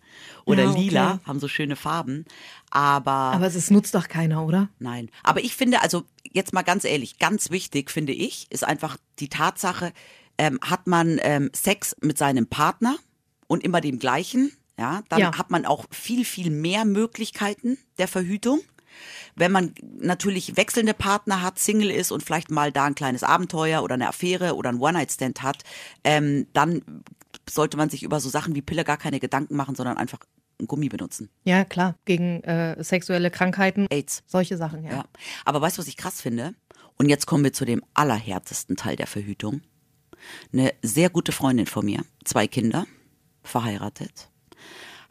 Oder 0.46 0.64
Ja, 0.64 0.70
okay. 0.72 0.80
lila, 0.82 1.20
haben 1.26 1.40
so 1.40 1.48
schöne 1.48 1.76
Farben. 1.76 2.26
Aber, 2.72 3.12
Aber 3.12 3.46
es 3.46 3.70
nutzt 3.70 3.94
doch 3.94 4.08
keiner, 4.08 4.44
oder? 4.44 4.70
nein. 4.80 5.10
Aber 5.22 5.44
ich 5.44 5.56
finde, 5.56 5.82
also 5.82 6.04
jetzt 6.32 6.52
mal 6.54 6.64
ganz 6.64 6.84
ehrlich, 6.84 7.20
ganz 7.20 7.52
wichtig, 7.52 7.92
finde 7.92 8.14
ich, 8.14 8.48
ist 8.50 8.64
einfach 8.64 8.98
die 9.20 9.30
Tatsache, 9.30 9.94
ähm, 10.40 10.60
hat 10.64 10.88
man 10.88 11.20
ähm, 11.22 11.52
Sex 11.54 11.96
mit 12.02 12.18
seinem 12.18 12.48
Partner 12.48 12.96
und 13.46 13.64
immer 13.64 13.82
dem 13.82 14.00
gleichen, 14.00 14.52
ja, 14.80 15.04
dann 15.10 15.20
Ja. 15.20 15.38
hat 15.38 15.52
man 15.52 15.66
auch 15.66 15.86
viel, 15.92 16.26
viel 16.26 16.50
mehr 16.50 16.86
Möglichkeiten 16.86 17.78
der 17.98 18.08
Verhütung. 18.08 18.60
Wenn 19.36 19.52
man 19.52 19.74
natürlich 19.82 20.56
wechselnde 20.56 20.94
Partner 20.94 21.42
hat, 21.42 21.58
Single 21.58 21.90
ist 21.90 22.12
und 22.12 22.22
vielleicht 22.24 22.52
mal 22.52 22.72
da 22.72 22.86
ein 22.86 22.96
kleines 22.96 23.24
Abenteuer 23.24 23.82
oder 23.84 23.96
eine 23.96 24.08
Affäre 24.08 24.56
oder 24.56 24.70
ein 24.70 24.80
One-Night-Stand 24.80 25.42
hat, 25.42 25.64
ähm, 26.04 26.48
dann 26.54 26.84
sollte 27.50 27.76
man 27.78 27.90
sich 27.90 28.04
über 28.04 28.20
so 28.20 28.30
Sachen 28.30 28.54
wie 28.56 28.62
Pille 28.62 28.84
gar 28.84 28.98
keine 28.98 29.20
Gedanken 29.20 29.56
machen, 29.56 29.74
sondern 29.76 29.98
einfach 29.98 30.20
ein 30.62 30.68
Gummi 30.68 30.90
benutzen. 30.90 31.30
Ja, 31.44 31.66
klar. 31.66 31.96
Gegen 32.06 32.44
äh, 32.44 32.82
sexuelle 32.84 33.32
Krankheiten. 33.32 33.88
AIDS. 33.90 34.22
Solche 34.28 34.56
Sachen, 34.58 34.84
ja. 34.84 34.92
Ja. 34.92 35.06
Aber 35.46 35.60
weißt 35.62 35.78
du, 35.78 35.82
was 35.82 35.88
ich 35.88 35.98
krass 35.98 36.22
finde? 36.22 36.54
Und 36.96 37.10
jetzt 37.10 37.26
kommen 37.26 37.44
wir 37.44 37.54
zu 37.54 37.66
dem 37.66 37.84
allerhärtesten 37.96 38.76
Teil 38.76 38.96
der 38.96 39.08
Verhütung. 39.08 39.62
Eine 40.54 40.72
sehr 40.84 41.10
gute 41.10 41.32
Freundin 41.32 41.66
von 41.66 41.84
mir, 41.86 42.06
zwei 42.24 42.48
Kinder, 42.48 42.86
verheiratet, 43.42 44.30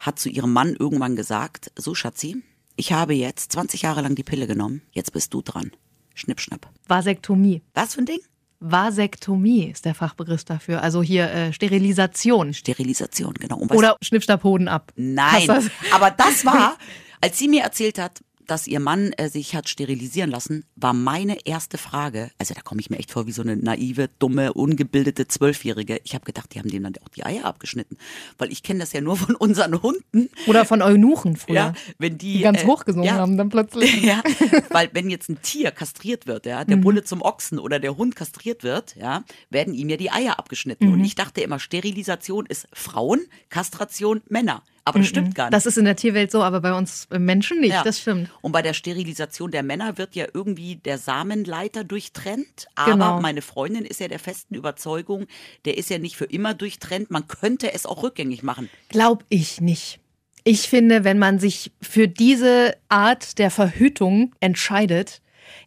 hat 0.03 0.19
zu 0.19 0.29
ihrem 0.29 0.53
Mann 0.53 0.75
irgendwann 0.75 1.15
gesagt, 1.15 1.71
so 1.75 1.95
Schatzi, 1.95 2.43
ich 2.75 2.91
habe 2.93 3.13
jetzt 3.13 3.51
20 3.53 3.81
Jahre 3.83 4.01
lang 4.01 4.15
die 4.15 4.23
Pille 4.23 4.47
genommen, 4.47 4.81
jetzt 4.91 5.13
bist 5.13 5.33
du 5.33 5.41
dran. 5.41 5.71
Schnipp, 6.13 6.39
schnapp. 6.39 6.69
Vasektomie. 6.87 7.61
Was 7.73 7.95
für 7.95 8.01
ein 8.01 8.05
Ding? 8.05 8.19
Vasektomie 8.59 9.69
ist 9.71 9.85
der 9.85 9.93
Fachbegriff 9.95 10.43
dafür. 10.43 10.81
Also 10.81 11.03
hier 11.03 11.29
äh, 11.31 11.53
Sterilisation. 11.53 12.53
Sterilisation, 12.53 13.33
genau. 13.33 13.57
Oder 13.59 13.97
Schnippstab 14.01 14.43
Hoden 14.43 14.67
ab. 14.67 14.91
Nein, 14.95 15.47
du- 15.47 15.69
aber 15.93 16.11
das 16.11 16.45
war, 16.45 16.77
als 17.21 17.37
sie 17.37 17.47
mir 17.47 17.63
erzählt 17.63 17.99
hat, 17.99 18.23
dass 18.47 18.67
ihr 18.67 18.79
Mann 18.79 19.11
äh, 19.13 19.29
sich 19.29 19.55
hat 19.55 19.69
sterilisieren 19.69 20.29
lassen, 20.31 20.65
war 20.75 20.93
meine 20.93 21.45
erste 21.45 21.77
Frage, 21.77 22.31
also 22.37 22.53
da 22.53 22.61
komme 22.61 22.81
ich 22.81 22.89
mir 22.89 22.97
echt 22.97 23.11
vor 23.11 23.27
wie 23.27 23.31
so 23.31 23.41
eine 23.41 23.55
naive, 23.55 24.09
dumme, 24.19 24.53
ungebildete 24.53 25.27
Zwölfjährige. 25.27 25.99
Ich 26.03 26.13
habe 26.15 26.25
gedacht, 26.25 26.53
die 26.53 26.59
haben 26.59 26.69
dem 26.69 26.83
dann 26.83 26.93
auch 27.03 27.09
die 27.09 27.25
Eier 27.25 27.45
abgeschnitten, 27.45 27.97
weil 28.37 28.51
ich 28.51 28.63
kenne 28.63 28.79
das 28.79 28.93
ja 28.93 29.01
nur 29.01 29.15
von 29.17 29.35
unseren 29.35 29.81
Hunden. 29.81 30.29
Oder 30.47 30.65
von 30.65 30.81
Eunuchen 30.81 31.35
früher. 31.37 31.55
Ja, 31.55 31.73
wenn 31.97 32.17
die, 32.17 32.37
Die 32.37 32.43
ganz 32.43 32.63
äh, 32.63 32.65
hochgesungen 32.67 33.07
ja, 33.07 33.15
haben 33.15 33.37
dann 33.37 33.49
plötzlich. 33.49 34.01
ja, 34.03 34.21
weil 34.69 34.89
wenn 34.93 35.09
jetzt 35.09 35.29
ein 35.29 35.41
Tier 35.41 35.71
kastriert 35.71 36.27
wird, 36.27 36.45
ja, 36.45 36.63
Mhm. 36.63 36.67
der 36.67 36.75
Bulle 36.77 37.03
zum 37.03 37.21
Ochsen 37.21 37.59
oder 37.59 37.79
der 37.79 37.97
Hund 37.97 38.15
kastriert 38.15 38.63
wird, 38.63 38.95
ja, 38.95 39.23
werden 39.49 39.73
ihm 39.73 39.89
ja 39.89 39.97
die 39.97 40.11
Eier 40.11 40.39
abgeschnitten. 40.39 40.87
Mhm. 40.87 40.93
Und 40.93 41.03
ich 41.05 41.15
dachte 41.15 41.41
immer, 41.41 41.59
Sterilisation 41.59 42.45
ist 42.45 42.67
Frauen, 42.73 43.21
Kastration 43.49 44.21
Männer. 44.29 44.63
Aber 44.85 44.99
das 44.99 45.07
stimmt 45.07 45.33
gar 45.35 45.45
nicht. 45.45 45.53
Das 45.53 45.65
ist 45.65 45.77
in 45.77 45.85
der 45.85 45.95
Tierwelt 45.95 46.29
so, 46.31 46.43
aber 46.43 46.59
bei 46.59 46.73
uns 46.73 47.07
Menschen 47.09 47.61
nicht. 47.61 47.71
Ja. 47.71 47.83
Das 47.83 47.99
stimmt. 48.01 48.29
Und 48.41 48.51
bei 48.51 48.61
der 48.61 48.73
Sterilisation 48.73 49.49
der 49.51 49.63
Männer 49.63 49.97
wird 49.97 50.13
ja 50.15 50.25
irgendwie 50.33 50.75
der 50.75 50.97
Samenleiter 50.97 51.83
durchtrennt. 51.83 52.67
Aber 52.75 52.91
Genau. 52.91 53.21
meine 53.21 53.41
Freundin 53.41 53.85
ist 53.85 53.99
ja 54.01 54.07
der 54.09 54.19
festen 54.19 54.55
Überzeugung, 54.55 55.27
der 55.65 55.77
ist 55.77 55.89
ja 55.89 55.99
nicht 55.99 56.17
für 56.17 56.25
immer 56.25 56.53
durchtrennt. 56.53 57.11
Man 57.11 57.27
könnte 57.27 57.73
es 57.73 57.85
auch 57.85 58.03
rückgängig 58.03 58.43
machen. 58.43 58.69
Glaub 58.89 59.23
ich 59.29 59.61
nicht. 59.61 59.99
Ich 60.43 60.67
finde, 60.67 61.05
wenn 61.05 61.17
man 61.19 61.39
sich 61.39 61.71
für 61.81 62.09
diese 62.09 62.75
Art 62.89 63.39
der 63.39 63.49
Verhütung 63.51 64.33
entscheidet, 64.41 65.21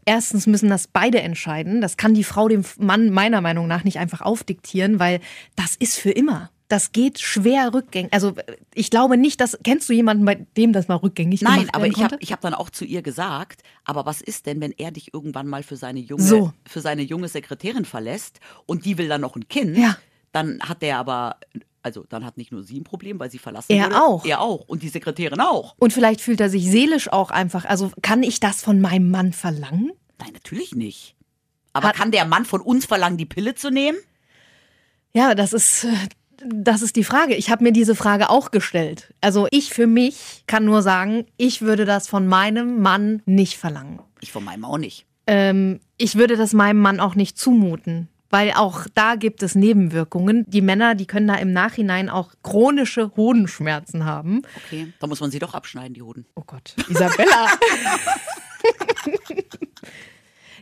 erstens 0.05 0.47
müssen 0.47 0.69
das 0.69 0.89
beide 0.89 1.23
entscheiden. 1.23 1.81
Das 1.81 1.97
kann 1.97 2.13
die 2.13 2.25
Frau 2.25 2.49
dem 2.49 2.65
Mann 2.79 3.09
meiner 3.09 3.41
Meinung 3.41 3.67
nach 3.67 3.85
nicht 3.85 3.99
einfach 3.99 4.21
aufdiktieren, 4.21 4.99
weil 4.99 5.21
das 5.57 5.77
ist 5.77 5.97
für 5.97 6.11
immer. 6.11 6.51
Das 6.69 6.91
geht 6.91 7.21
schwer 7.21 7.73
rückgängig. 7.73 8.13
Also 8.13 8.33
ich 8.75 8.91
glaube 8.91 9.17
nicht, 9.17 9.41
dass 9.41 9.57
kennst 9.63 9.89
du 9.89 9.93
jemanden, 9.93 10.25
bei 10.25 10.35
dem 10.57 10.73
das 10.73 10.89
mal 10.89 10.97
rückgängig 10.97 11.43
Nein, 11.43 11.61
gemacht 11.61 11.75
aber 11.77 11.87
ich 11.87 12.03
habe 12.03 12.17
ich 12.19 12.33
hab 12.33 12.41
dann 12.41 12.55
auch 12.55 12.71
zu 12.71 12.85
ihr 12.85 13.03
gesagt, 13.03 13.63
aber 13.85 14.05
was 14.05 14.21
ist 14.21 14.47
denn, 14.47 14.61
wenn 14.61 14.73
er 14.73 14.91
dich 14.91 15.15
irgendwann 15.15 15.47
mal 15.47 15.63
für 15.63 15.77
seine 15.77 16.01
junge, 16.01 16.23
So. 16.25 16.53
für 16.67 16.81
seine 16.81 17.03
junge 17.03 17.29
Sekretärin 17.29 17.85
verlässt 17.85 18.41
und 18.67 18.85
die 18.85 18.99
will 18.99 19.07
dann 19.09 19.21
noch 19.21 19.37
ein 19.37 19.47
Kind? 19.49 19.79
Ja. 19.79 19.97
Dann 20.33 20.59
hat 20.61 20.83
der 20.83 20.99
aber, 20.99 21.37
also 21.83 22.05
dann 22.09 22.25
hat 22.25 22.37
nicht 22.37 22.51
nur 22.51 22.65
sie 22.65 22.81
ein 22.81 22.85
Problem, 22.85 23.21
weil 23.21 23.31
sie 23.31 23.39
verlassen 23.39 23.71
Er 23.73 23.85
wurde. 23.87 24.03
auch. 24.03 24.25
Er 24.25 24.41
auch. 24.41 24.67
Und 24.69 24.83
die 24.83 24.89
Sekretärin 24.89 25.41
auch. 25.41 25.77
Und 25.79 25.93
vielleicht 25.93 26.21
fühlt 26.21 26.41
er 26.41 26.51
sich 26.51 26.69
seelisch 26.69 27.13
auch 27.13 27.31
einfach. 27.31 27.65
Also 27.65 27.93
kann 28.03 28.25
ich 28.25 28.41
das 28.41 28.61
von 28.61 28.81
meinem 28.81 29.11
Mann 29.13 29.33
verlangen? 29.33 29.93
Nein, 30.19 30.33
natürlich 30.33 30.75
nicht. 30.75 31.15
Aber 31.73 31.89
Hat- 31.89 31.97
kann 31.97 32.11
der 32.11 32.25
Mann 32.25 32.45
von 32.45 32.61
uns 32.61 32.87
verlangen, 32.87 33.19
die 33.19 33.25
Pille 33.27 33.55
zu 33.55 33.71
nehmen? 33.71 33.99
Ja, 35.13 35.35
das 35.35 35.53
ist, 35.53 35.85
äh, 35.85 35.89
das 36.53 36.83
ist 36.83 36.97
die 36.97 37.05
Frage. 37.05 37.35
Ich 37.35 37.51
habe 37.51 37.65
mir 37.65 37.73
diese 37.73 37.95
Frage 37.95 38.31
auch 38.31 38.51
gestellt. 38.51 39.13
Also 39.21 39.47
ich 39.51 39.71
für 39.71 39.87
mich 39.87 40.45
kann 40.47 40.65
nur 40.65 40.83
sagen, 40.83 41.27
ich 41.37 41.63
würde 41.63 41.85
das 41.85 42.09
von 42.09 42.27
meinem 42.27 42.81
Mann 42.81 43.23
nicht 43.27 43.57
verlangen. 43.57 44.01
Ich 44.21 44.33
von 44.33 44.45
meinem 44.45 44.65
auch 44.65 44.79
nicht. 44.79 45.07
Ähm, 45.27 45.81
ich 45.99 46.17
würde 46.17 46.37
das 46.37 46.53
meinem 46.53 46.81
Mann 46.81 47.01
auch 47.01 47.15
nicht 47.15 47.39
zumuten. 47.39 48.09
Weil 48.29 48.53
auch 48.53 48.87
da 48.95 49.15
gibt 49.15 49.43
es 49.43 49.55
Nebenwirkungen. 49.55 50.45
Die 50.49 50.61
Männer, 50.61 50.95
die 50.95 51.07
können 51.07 51.29
da 51.29 51.37
im 51.37 51.53
Nachhinein 51.53 52.09
auch 52.11 52.33
chronische 52.43 53.13
Hodenschmerzen 53.17 54.05
haben. 54.05 54.43
Okay, 54.65 54.93
da 54.99 55.07
muss 55.07 55.21
man 55.21 55.31
sie 55.31 55.39
doch 55.39 55.55
abschneiden, 55.55 55.95
die 55.95 56.03
Hoden. 56.03 56.27
Oh 56.35 56.43
Gott, 56.45 56.75
Isabella. 56.89 57.47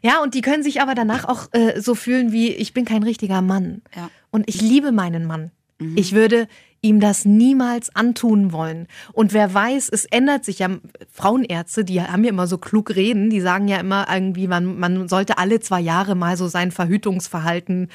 ja, 0.02 0.22
und 0.22 0.34
die 0.34 0.42
können 0.42 0.62
sich 0.62 0.82
aber 0.82 0.94
danach 0.94 1.24
auch 1.24 1.48
äh, 1.52 1.80
so 1.80 1.94
fühlen 1.94 2.32
wie, 2.32 2.52
ich 2.52 2.74
bin 2.74 2.84
kein 2.84 3.02
richtiger 3.02 3.40
Mann. 3.40 3.80
Ja. 3.96 4.10
Und 4.30 4.48
ich 4.48 4.60
liebe 4.60 4.92
meinen 4.92 5.24
Mann. 5.24 5.50
Ich 5.96 6.12
würde 6.12 6.46
ihm 6.82 7.00
das 7.00 7.24
niemals 7.24 7.94
antun 7.96 8.52
wollen. 8.52 8.86
Und 9.12 9.32
wer 9.32 9.52
weiß, 9.52 9.88
es 9.88 10.04
ändert 10.04 10.44
sich 10.44 10.60
ja. 10.60 10.68
Frauenärzte, 11.10 11.84
die 11.84 12.00
haben 12.00 12.22
ja 12.24 12.30
immer 12.30 12.46
so 12.46 12.58
klug 12.58 12.94
reden, 12.94 13.30
die 13.30 13.40
sagen 13.40 13.68
ja 13.68 13.78
immer 13.78 14.06
irgendwie, 14.12 14.46
man, 14.46 14.78
man 14.78 15.08
sollte 15.08 15.38
alle 15.38 15.60
zwei 15.60 15.80
Jahre 15.80 16.14
mal 16.14 16.36
so 16.36 16.46
sein 16.46 16.70
Verhütungsverhalten 16.70 17.88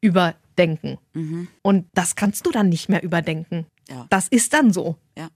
überdenken. 0.00 0.98
Und 1.62 1.86
das 1.94 2.14
kannst 2.16 2.46
du 2.46 2.50
dann 2.50 2.68
nicht 2.68 2.88
mehr 2.88 3.02
überdenken. 3.02 3.66
Ja. 3.88 4.06
Das 4.10 4.28
ist 4.28 4.52
dann 4.52 4.72
so. 4.72 4.96
Ja. 5.16 5.28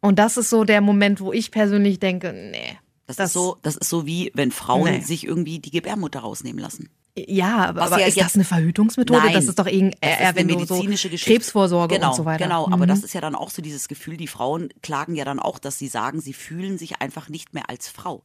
Und 0.00 0.18
das 0.18 0.36
ist 0.36 0.50
so 0.50 0.64
der 0.64 0.80
Moment, 0.80 1.20
wo 1.20 1.32
ich 1.32 1.50
persönlich 1.50 1.98
denke, 1.98 2.32
nee. 2.32 2.78
Das, 3.06 3.18
ist 3.18 3.32
so, 3.32 3.56
das 3.62 3.76
ist 3.76 3.88
so 3.90 4.06
wie, 4.06 4.30
wenn 4.34 4.50
Frauen 4.50 4.84
Nee. 4.92 5.00
sich 5.00 5.26
irgendwie 5.26 5.58
die 5.58 5.70
Gebärmutter 5.70 6.20
rausnehmen 6.20 6.60
lassen. 6.60 6.90
Ja, 7.16 7.66
aber, 7.66 7.82
aber 7.82 8.00
ja 8.00 8.06
ist 8.06 8.20
das 8.20 8.34
eine 8.34 8.42
Verhütungsmethode? 8.44 9.20
Nein, 9.20 9.32
das 9.34 9.44
ist 9.46 9.58
doch 9.58 9.66
Das 9.66 9.72
eher, 9.72 10.34
wenn 10.34 10.48
du 10.48 10.54
so 10.54 10.74
medizinische 10.74 11.08
Geschichte. 11.10 11.32
Krebsvorsorge 11.32 11.94
genau, 11.94 12.10
und 12.10 12.16
so 12.16 12.24
weiter. 12.24 12.44
Genau, 12.44 12.66
aber 12.66 12.84
Mhm. 12.84 12.88
das 12.88 13.04
ist 13.04 13.14
ja 13.14 13.20
dann 13.20 13.36
auch 13.36 13.50
so 13.50 13.62
dieses 13.62 13.86
Gefühl, 13.86 14.16
die 14.16 14.26
Frauen 14.26 14.70
klagen 14.82 15.14
ja 15.14 15.24
dann 15.24 15.38
auch, 15.38 15.60
dass 15.60 15.78
sie 15.78 15.86
sagen, 15.86 16.20
sie 16.20 16.32
fühlen 16.32 16.76
sich 16.76 17.00
einfach 17.00 17.28
nicht 17.28 17.54
mehr 17.54 17.70
als 17.70 17.88
Frau. 17.88 18.24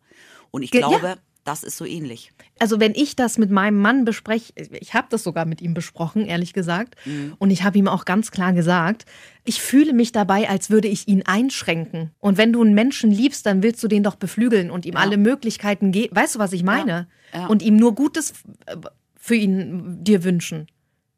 Und 0.49 0.63
ich 0.63 0.71
Ge- 0.71 0.81
ja. 0.81 0.87
glaube, 0.87 1.17
das 1.45 1.63
ist 1.63 1.77
so 1.77 1.85
ähnlich. 1.85 2.31
Also 2.57 2.79
wenn 2.79 2.93
ich 2.95 3.15
das 3.15 3.37
mit 3.37 3.51
meinem 3.51 3.77
Mann 3.79 4.05
bespreche, 4.05 4.53
ich 4.55 4.93
habe 4.95 5.07
das 5.11 5.23
sogar 5.23 5.45
mit 5.45 5.61
ihm 5.61 5.73
besprochen, 5.75 6.25
ehrlich 6.25 6.53
gesagt, 6.53 6.95
Mhm. 7.05 7.35
und 7.37 7.51
ich 7.51 7.63
habe 7.63 7.77
ihm 7.77 7.87
auch 7.87 8.05
ganz 8.05 8.31
klar 8.31 8.53
gesagt, 8.53 9.05
ich 9.45 9.61
fühle 9.61 9.93
mich 9.93 10.11
dabei, 10.11 10.49
als 10.49 10.71
würde 10.71 10.87
ich 10.87 11.07
ihn 11.07 11.23
einschränken. 11.27 12.11
Und 12.19 12.37
wenn 12.39 12.53
du 12.53 12.61
einen 12.63 12.73
Menschen 12.73 13.11
liebst, 13.11 13.45
dann 13.45 13.61
willst 13.61 13.83
du 13.83 13.87
den 13.87 14.01
doch 14.03 14.15
beflügeln 14.15 14.71
und 14.71 14.87
ihm 14.87 14.95
alle 14.97 15.17
Möglichkeiten 15.17 15.91
geben. 15.91 16.15
Weißt 16.15 16.35
du, 16.35 16.39
was 16.39 16.53
ich 16.53 16.63
meine? 16.63 17.07
Ja. 17.33 17.47
Und 17.47 17.61
ihm 17.61 17.75
nur 17.75 17.95
Gutes 17.95 18.33
äh, 18.65 18.77
für 19.15 19.35
ihn 19.35 20.03
dir 20.03 20.23
wünschen. 20.23 20.67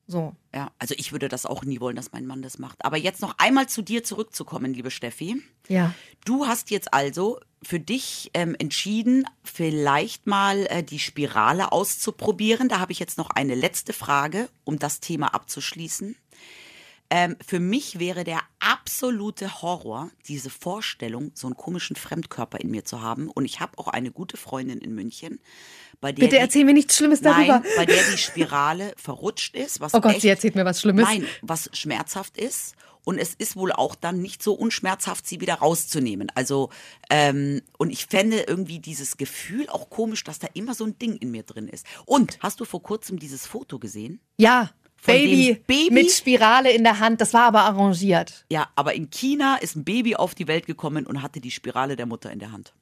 So. 0.07 0.35
Ja, 0.53 0.71
also 0.77 0.93
ich 0.97 1.13
würde 1.13 1.29
das 1.29 1.45
auch 1.45 1.63
nie 1.63 1.79
wollen, 1.79 1.95
dass 1.95 2.11
mein 2.11 2.25
Mann 2.25 2.41
das 2.41 2.59
macht. 2.59 2.83
Aber 2.83 2.97
jetzt 2.97 3.21
noch 3.21 3.35
einmal 3.37 3.69
zu 3.69 3.81
dir 3.81 4.03
zurückzukommen, 4.03 4.73
liebe 4.73 4.91
Steffi. 4.91 5.41
Ja. 5.69 5.93
Du 6.25 6.47
hast 6.47 6.69
jetzt 6.69 6.93
also 6.93 7.39
für 7.63 7.79
dich 7.79 8.29
ähm, 8.33 8.55
entschieden, 8.59 9.25
vielleicht 9.43 10.27
mal 10.27 10.65
äh, 10.69 10.83
die 10.83 10.99
Spirale 10.99 11.71
auszuprobieren. 11.71 12.67
Da 12.67 12.79
habe 12.79 12.91
ich 12.91 12.99
jetzt 12.99 13.17
noch 13.17 13.29
eine 13.29 13.55
letzte 13.55 13.93
Frage, 13.93 14.49
um 14.65 14.79
das 14.79 14.99
Thema 14.99 15.33
abzuschließen. 15.33 16.17
Ähm, 17.13 17.35
für 17.45 17.59
mich 17.59 17.99
wäre 17.99 18.23
der 18.23 18.39
absolute 18.61 19.61
Horror, 19.61 20.09
diese 20.29 20.49
Vorstellung, 20.49 21.31
so 21.33 21.45
einen 21.45 21.57
komischen 21.57 21.97
Fremdkörper 21.97 22.61
in 22.61 22.71
mir 22.71 22.85
zu 22.85 23.01
haben. 23.01 23.29
Und 23.29 23.43
ich 23.43 23.59
habe 23.59 23.77
auch 23.77 23.89
eine 23.89 24.11
gute 24.11 24.37
Freundin 24.37 24.79
in 24.79 24.95
München, 24.95 25.41
bei 25.99 26.13
der 26.13 26.21
Bitte 26.21 26.37
die, 26.37 26.41
erzähl 26.41 26.63
mir 26.63 26.73
nichts 26.73 26.95
Schlimmes 26.95 27.19
darüber. 27.19 27.59
nein, 27.59 27.71
bei 27.75 27.85
der 27.85 28.01
die 28.11 28.17
Spirale 28.17 28.93
verrutscht 28.97 29.57
ist, 29.57 29.81
was 29.81 29.93
Oh 29.93 29.99
Gott, 29.99 30.13
echt, 30.13 30.21
sie 30.21 30.29
erzählt 30.29 30.55
mir 30.55 30.63
was 30.63 30.79
Schlimmes. 30.79 31.03
Nein, 31.03 31.25
was 31.41 31.69
schmerzhaft 31.73 32.37
ist. 32.37 32.75
Und 33.03 33.17
es 33.17 33.33
ist 33.33 33.57
wohl 33.57 33.73
auch 33.73 33.95
dann 33.95 34.21
nicht 34.21 34.41
so 34.41 34.53
unschmerzhaft, 34.53 35.27
sie 35.27 35.41
wieder 35.41 35.55
rauszunehmen. 35.55 36.31
Also, 36.35 36.69
ähm, 37.09 37.61
und 37.77 37.89
ich 37.89 38.05
fände 38.05 38.41
irgendwie 38.41 38.79
dieses 38.79 39.17
Gefühl 39.17 39.67
auch 39.69 39.89
komisch, 39.89 40.23
dass 40.23 40.39
da 40.39 40.47
immer 40.53 40.75
so 40.75 40.85
ein 40.85 40.97
Ding 40.97 41.17
in 41.17 41.31
mir 41.31 41.43
drin 41.43 41.67
ist. 41.67 41.85
Und 42.05 42.37
hast 42.39 42.59
du 42.61 42.65
vor 42.65 42.81
kurzem 42.81 43.19
dieses 43.19 43.47
Foto 43.47 43.79
gesehen? 43.79 44.21
Ja, 44.37 44.69
Baby, 45.05 45.61
Baby? 45.67 45.93
mit 45.93 46.11
Spirale 46.11 46.71
in 46.71 46.83
der 46.83 46.99
Hand. 46.99 47.21
Das 47.21 47.33
war 47.33 47.43
aber 47.43 47.61
arrangiert. 47.61 48.45
Ja, 48.51 48.69
aber 48.75 48.93
in 48.93 49.09
China 49.09 49.57
ist 49.57 49.75
ein 49.75 49.83
Baby 49.83 50.15
auf 50.15 50.35
die 50.35 50.47
Welt 50.47 50.65
gekommen 50.65 51.05
und 51.05 51.21
hatte 51.21 51.39
die 51.39 51.51
Spirale 51.51 51.95
der 51.95 52.05
Mutter 52.05 52.31
in 52.31 52.39
der 52.39 52.51
Hand. 52.51 52.73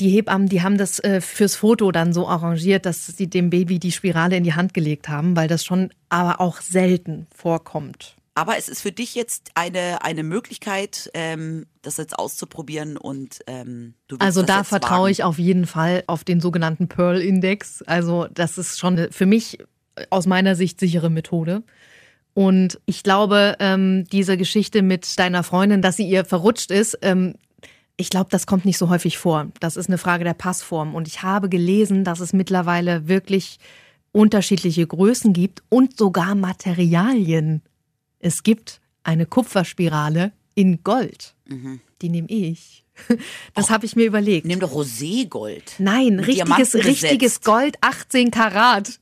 Die 0.00 0.08
Hebammen, 0.08 0.48
die 0.48 0.62
haben 0.62 0.78
das 0.78 0.98
äh, 1.00 1.20
fürs 1.20 1.54
Foto 1.54 1.92
dann 1.92 2.12
so 2.12 2.26
arrangiert, 2.26 2.86
dass 2.86 3.06
sie 3.06 3.28
dem 3.28 3.50
Baby 3.50 3.78
die 3.78 3.92
Spirale 3.92 4.36
in 4.36 4.44
die 4.44 4.54
Hand 4.54 4.72
gelegt 4.74 5.08
haben, 5.08 5.36
weil 5.36 5.48
das 5.48 5.64
schon 5.64 5.90
aber 6.08 6.40
auch 6.40 6.60
selten 6.60 7.26
vorkommt. 7.34 8.16
Aber 8.34 8.56
es 8.56 8.70
ist 8.70 8.80
für 8.80 8.92
dich 8.92 9.14
jetzt 9.14 9.50
eine, 9.54 10.02
eine 10.02 10.22
Möglichkeit, 10.22 11.10
ähm, 11.12 11.66
das 11.82 11.98
jetzt 11.98 12.18
auszuprobieren 12.18 12.96
und 12.96 13.40
ähm, 13.46 13.92
du 14.08 14.16
Also 14.20 14.42
da 14.42 14.64
vertraue 14.64 15.02
wagen. 15.02 15.12
ich 15.12 15.22
auf 15.24 15.38
jeden 15.38 15.66
Fall 15.66 16.02
auf 16.06 16.24
den 16.24 16.40
sogenannten 16.40 16.88
Pearl-Index. 16.88 17.82
Also 17.82 18.26
das 18.32 18.56
ist 18.56 18.78
schon 18.78 19.08
für 19.10 19.26
mich 19.26 19.58
aus 20.10 20.26
meiner 20.26 20.54
Sicht 20.54 20.80
sichere 20.80 21.10
Methode. 21.10 21.62
Und 22.34 22.80
ich 22.86 23.02
glaube, 23.02 23.56
ähm, 23.58 24.04
diese 24.10 24.36
Geschichte 24.36 24.82
mit 24.82 25.18
deiner 25.18 25.42
Freundin, 25.42 25.82
dass 25.82 25.96
sie 25.96 26.08
ihr 26.08 26.24
verrutscht 26.24 26.70
ist, 26.70 26.98
ähm, 27.02 27.34
ich 27.96 28.08
glaube, 28.10 28.30
das 28.30 28.46
kommt 28.46 28.64
nicht 28.64 28.78
so 28.78 28.88
häufig 28.88 29.18
vor. 29.18 29.48
Das 29.60 29.76
ist 29.76 29.88
eine 29.88 29.98
Frage 29.98 30.24
der 30.24 30.34
Passform. 30.34 30.94
Und 30.94 31.06
ich 31.06 31.22
habe 31.22 31.48
gelesen, 31.48 32.04
dass 32.04 32.20
es 32.20 32.32
mittlerweile 32.32 33.06
wirklich 33.06 33.58
unterschiedliche 34.12 34.86
Größen 34.86 35.32
gibt 35.32 35.62
und 35.68 35.98
sogar 35.98 36.34
Materialien. 36.34 37.62
Es 38.18 38.42
gibt 38.42 38.80
eine 39.04 39.26
Kupferspirale 39.26 40.32
in 40.54 40.82
Gold. 40.84 41.34
Die 42.00 42.08
nehme 42.08 42.28
ich. 42.28 42.81
Das 43.54 43.70
habe 43.70 43.86
ich 43.86 43.96
mir 43.96 44.06
überlegt. 44.06 44.46
Nimm 44.46 44.60
doch 44.60 44.72
Roségold. 44.72 45.74
Nein, 45.78 46.16
Mit 46.16 46.26
richtiges, 46.26 46.74
richtiges. 46.74 47.40
Gold, 47.40 47.76
18 47.80 48.30
Karat. 48.30 49.00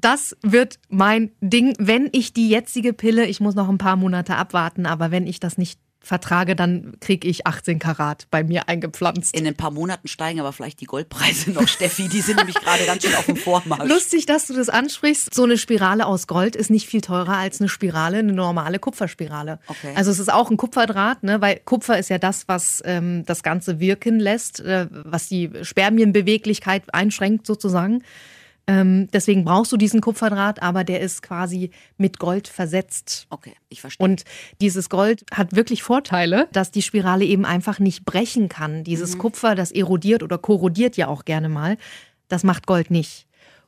Das 0.00 0.36
wird 0.42 0.78
mein 0.88 1.32
Ding, 1.40 1.74
wenn 1.78 2.08
ich 2.12 2.32
die 2.32 2.48
jetzige 2.48 2.92
Pille, 2.92 3.26
ich 3.26 3.40
muss 3.40 3.54
noch 3.54 3.68
ein 3.68 3.78
paar 3.78 3.96
Monate 3.96 4.36
abwarten, 4.36 4.86
aber 4.86 5.10
wenn 5.10 5.26
ich 5.26 5.40
das 5.40 5.58
nicht 5.58 5.78
vertrage, 6.04 6.54
dann 6.54 6.94
kriege 7.00 7.26
ich 7.26 7.46
18 7.46 7.78
Karat 7.78 8.26
bei 8.30 8.44
mir 8.44 8.68
eingepflanzt. 8.68 9.34
In 9.34 9.46
ein 9.46 9.56
paar 9.56 9.70
Monaten 9.70 10.06
steigen 10.06 10.40
aber 10.40 10.52
vielleicht 10.52 10.80
die 10.80 10.84
Goldpreise 10.84 11.50
noch, 11.50 11.66
Steffi. 11.74 12.08
Die 12.08 12.20
sind 12.20 12.36
nämlich 12.36 12.56
gerade 12.56 12.84
ganz 12.84 13.02
schön 13.02 13.14
auf 13.14 13.26
dem 13.26 13.36
Vormarsch. 13.36 13.88
Lustig, 13.88 14.26
dass 14.26 14.46
du 14.46 14.54
das 14.54 14.68
ansprichst. 14.68 15.34
So 15.34 15.44
eine 15.44 15.58
Spirale 15.58 16.06
aus 16.06 16.26
Gold 16.26 16.56
ist 16.56 16.70
nicht 16.70 16.86
viel 16.86 17.00
teurer 17.00 17.36
als 17.36 17.60
eine 17.60 17.68
Spirale, 17.68 18.18
eine 18.18 18.32
normale 18.32 18.78
Kupferspirale. 18.78 19.58
Okay. 19.66 19.92
Also 19.94 20.10
es 20.10 20.18
ist 20.18 20.32
auch 20.32 20.50
ein 20.50 20.56
Kupferdraht, 20.56 21.22
ne? 21.22 21.40
weil 21.40 21.60
Kupfer 21.64 21.98
ist 21.98 22.10
ja 22.10 22.18
das, 22.18 22.46
was 22.48 22.82
ähm, 22.84 23.24
das 23.26 23.42
Ganze 23.42 23.80
wirken 23.80 24.20
lässt, 24.20 24.60
äh, 24.60 24.86
was 24.90 25.28
die 25.28 25.50
Spermienbeweglichkeit 25.62 26.82
einschränkt 26.92 27.46
sozusagen. 27.46 28.02
Ähm, 28.66 29.08
deswegen 29.12 29.44
brauchst 29.44 29.72
du 29.72 29.76
diesen 29.76 30.00
Kupferdraht, 30.00 30.62
aber 30.62 30.84
der 30.84 31.00
ist 31.00 31.22
quasi 31.22 31.70
mit 31.98 32.18
Gold 32.18 32.48
versetzt. 32.48 33.26
Okay, 33.28 33.54
ich 33.68 33.80
verstehe. 33.80 34.04
Und 34.04 34.24
dieses 34.60 34.88
Gold 34.88 35.24
hat 35.32 35.54
wirklich 35.54 35.82
Vorteile, 35.82 36.48
dass 36.52 36.70
die 36.70 36.82
Spirale 36.82 37.24
eben 37.24 37.44
einfach 37.44 37.78
nicht 37.78 38.04
brechen 38.04 38.48
kann. 38.48 38.82
Dieses 38.84 39.18
Kupfer, 39.18 39.54
das 39.54 39.70
erodiert 39.70 40.22
oder 40.22 40.38
korrodiert 40.38 40.96
ja 40.96 41.08
auch 41.08 41.24
gerne 41.24 41.50
mal. 41.50 41.76
Das 42.28 42.42
macht 42.42 42.66
Gold 42.66 42.90
nicht. 42.90 43.26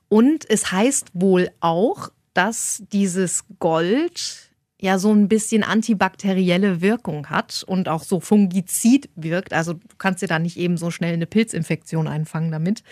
Und 0.09 0.49
es 0.49 0.71
heißt 0.71 1.11
wohl 1.13 1.51
auch, 1.59 2.09
dass 2.33 2.83
dieses 2.91 3.45
Gold 3.59 4.47
ja 4.79 4.99
so 4.99 5.11
ein 5.11 5.27
bisschen 5.27 5.63
antibakterielle 5.63 6.81
Wirkung 6.81 7.29
hat 7.29 7.63
und 7.65 7.89
auch 7.89 8.03
so 8.03 8.19
fungizid 8.19 9.09
wirkt. 9.15 9.53
Also 9.53 9.73
du 9.73 9.95
kannst 9.97 10.21
dir 10.21 10.27
da 10.27 10.39
nicht 10.39 10.57
eben 10.57 10.77
so 10.77 10.91
schnell 10.91 11.13
eine 11.13 11.25
Pilzinfektion 11.25 12.07
einfangen 12.07 12.51
damit. 12.51 12.83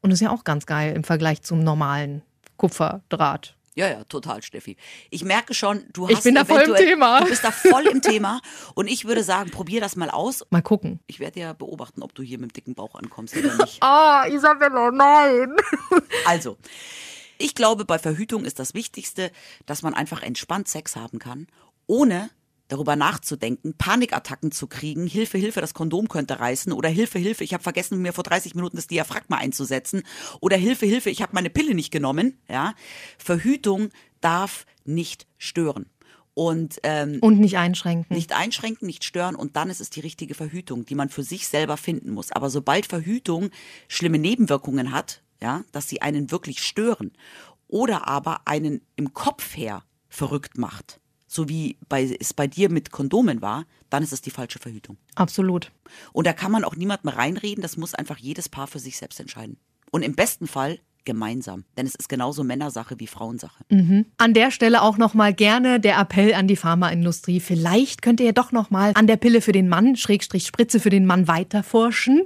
Und 0.00 0.10
ist 0.10 0.20
ja 0.20 0.30
auch 0.30 0.44
ganz 0.44 0.66
geil 0.66 0.94
im 0.94 1.04
Vergleich 1.04 1.42
zum 1.42 1.60
normalen 1.60 2.22
Kupferdraht. 2.56 3.54
Ja, 3.78 3.88
ja, 3.88 4.02
total, 4.02 4.42
Steffi. 4.42 4.76
Ich 5.08 5.22
merke 5.22 5.54
schon, 5.54 5.84
du 5.92 6.08
hast 6.08 6.18
Ich 6.18 6.22
bin 6.24 6.34
da 6.34 6.44
voll 6.44 6.62
im 6.62 6.74
Thema. 6.74 7.20
Du 7.20 7.26
bist 7.26 7.44
da 7.44 7.52
voll 7.52 7.86
im 7.86 8.02
Thema. 8.02 8.40
Und 8.74 8.88
ich 8.88 9.04
würde 9.04 9.22
sagen, 9.22 9.52
probier 9.52 9.80
das 9.80 9.94
mal 9.94 10.10
aus. 10.10 10.44
Mal 10.50 10.62
gucken. 10.62 10.98
Ich 11.06 11.20
werde 11.20 11.38
ja 11.38 11.52
beobachten, 11.52 12.02
ob 12.02 12.12
du 12.12 12.24
hier 12.24 12.40
mit 12.40 12.50
dem 12.50 12.54
dicken 12.54 12.74
Bauch 12.74 12.96
ankommst 12.96 13.36
oder 13.36 13.56
nicht. 13.56 13.78
Ah, 13.80 14.26
Isabella, 14.26 14.90
nein. 14.90 15.54
Also, 16.26 16.56
ich 17.38 17.54
glaube, 17.54 17.84
bei 17.84 18.00
Verhütung 18.00 18.44
ist 18.44 18.58
das 18.58 18.74
Wichtigste, 18.74 19.30
dass 19.64 19.82
man 19.82 19.94
einfach 19.94 20.22
entspannt 20.22 20.66
Sex 20.66 20.96
haben 20.96 21.20
kann, 21.20 21.46
ohne 21.86 22.30
darüber 22.68 22.96
nachzudenken, 22.96 23.74
Panikattacken 23.76 24.52
zu 24.52 24.66
kriegen, 24.66 25.06
Hilfe, 25.06 25.38
Hilfe, 25.38 25.60
das 25.60 25.74
Kondom 25.74 26.08
könnte 26.08 26.38
reißen 26.38 26.72
oder 26.72 26.88
Hilfe, 26.88 27.18
Hilfe, 27.18 27.44
ich 27.44 27.54
habe 27.54 27.62
vergessen, 27.62 28.00
mir 28.00 28.12
vor 28.12 28.24
30 28.24 28.54
Minuten 28.54 28.76
das 28.76 28.86
Diaphragma 28.86 29.36
einzusetzen 29.36 30.02
oder 30.40 30.56
Hilfe, 30.56 30.86
Hilfe, 30.86 31.10
ich 31.10 31.22
habe 31.22 31.32
meine 31.34 31.50
Pille 31.50 31.74
nicht 31.74 31.90
genommen. 31.90 32.38
Ja, 32.48 32.74
Verhütung 33.18 33.88
darf 34.20 34.66
nicht 34.84 35.26
stören 35.38 35.86
und 36.34 36.78
ähm, 36.82 37.18
Und 37.20 37.40
nicht 37.40 37.56
einschränken. 37.56 38.14
nicht 38.14 38.32
einschränken, 38.32 38.86
nicht 38.86 39.02
stören 39.04 39.34
und 39.34 39.56
dann 39.56 39.70
ist 39.70 39.80
es 39.80 39.90
die 39.90 40.00
richtige 40.00 40.34
Verhütung, 40.34 40.84
die 40.84 40.94
man 40.94 41.08
für 41.08 41.22
sich 41.22 41.48
selber 41.48 41.76
finden 41.76 42.10
muss. 42.12 42.32
Aber 42.32 42.48
sobald 42.50 42.86
Verhütung 42.86 43.50
schlimme 43.88 44.18
Nebenwirkungen 44.18 44.92
hat, 44.92 45.22
ja, 45.42 45.64
dass 45.72 45.88
sie 45.88 46.02
einen 46.02 46.30
wirklich 46.30 46.62
stören 46.62 47.12
oder 47.66 48.08
aber 48.08 48.42
einen 48.46 48.82
im 48.96 49.14
Kopf 49.14 49.56
her 49.56 49.82
verrückt 50.08 50.58
macht, 50.58 51.00
so 51.28 51.48
wie 51.48 51.76
bei, 51.88 52.16
es 52.18 52.34
bei 52.34 52.48
dir 52.48 52.70
mit 52.70 52.90
Kondomen 52.90 53.40
war, 53.40 53.66
dann 53.90 54.02
ist 54.02 54.12
es 54.12 54.22
die 54.22 54.30
falsche 54.30 54.58
Verhütung. 54.58 54.96
Absolut. 55.14 55.70
Und 56.12 56.26
da 56.26 56.32
kann 56.32 56.50
man 56.50 56.64
auch 56.64 56.74
niemandem 56.74 57.10
reinreden, 57.10 57.62
das 57.62 57.76
muss 57.76 57.94
einfach 57.94 58.18
jedes 58.18 58.48
Paar 58.48 58.66
für 58.66 58.80
sich 58.80 58.96
selbst 58.96 59.20
entscheiden. 59.20 59.58
Und 59.90 60.02
im 60.02 60.14
besten 60.14 60.46
Fall 60.46 60.78
gemeinsam, 61.04 61.64
denn 61.78 61.86
es 61.86 61.94
ist 61.94 62.10
genauso 62.10 62.44
Männersache 62.44 63.00
wie 63.00 63.06
Frauensache. 63.06 63.64
An 64.18 64.34
der 64.34 64.50
Stelle 64.50 64.82
auch 64.82 64.98
noch 64.98 65.14
mal 65.14 65.32
gerne 65.32 65.80
der 65.80 65.98
Appell 65.98 66.34
an 66.34 66.46
die 66.46 66.56
Pharmaindustrie. 66.56 67.40
Vielleicht 67.40 68.02
könnt 68.02 68.20
ihr 68.20 68.26
ja 68.26 68.32
doch 68.32 68.52
noch 68.52 68.70
mal 68.70 68.92
an 68.94 69.06
der 69.06 69.16
Pille 69.16 69.40
für 69.40 69.52
den 69.52 69.70
Mann, 69.70 69.96
Schrägstrich 69.96 70.46
Spritze 70.46 70.80
für 70.80 70.90
den 70.90 71.06
Mann 71.06 71.26
weiter 71.26 71.62
forschen 71.62 72.24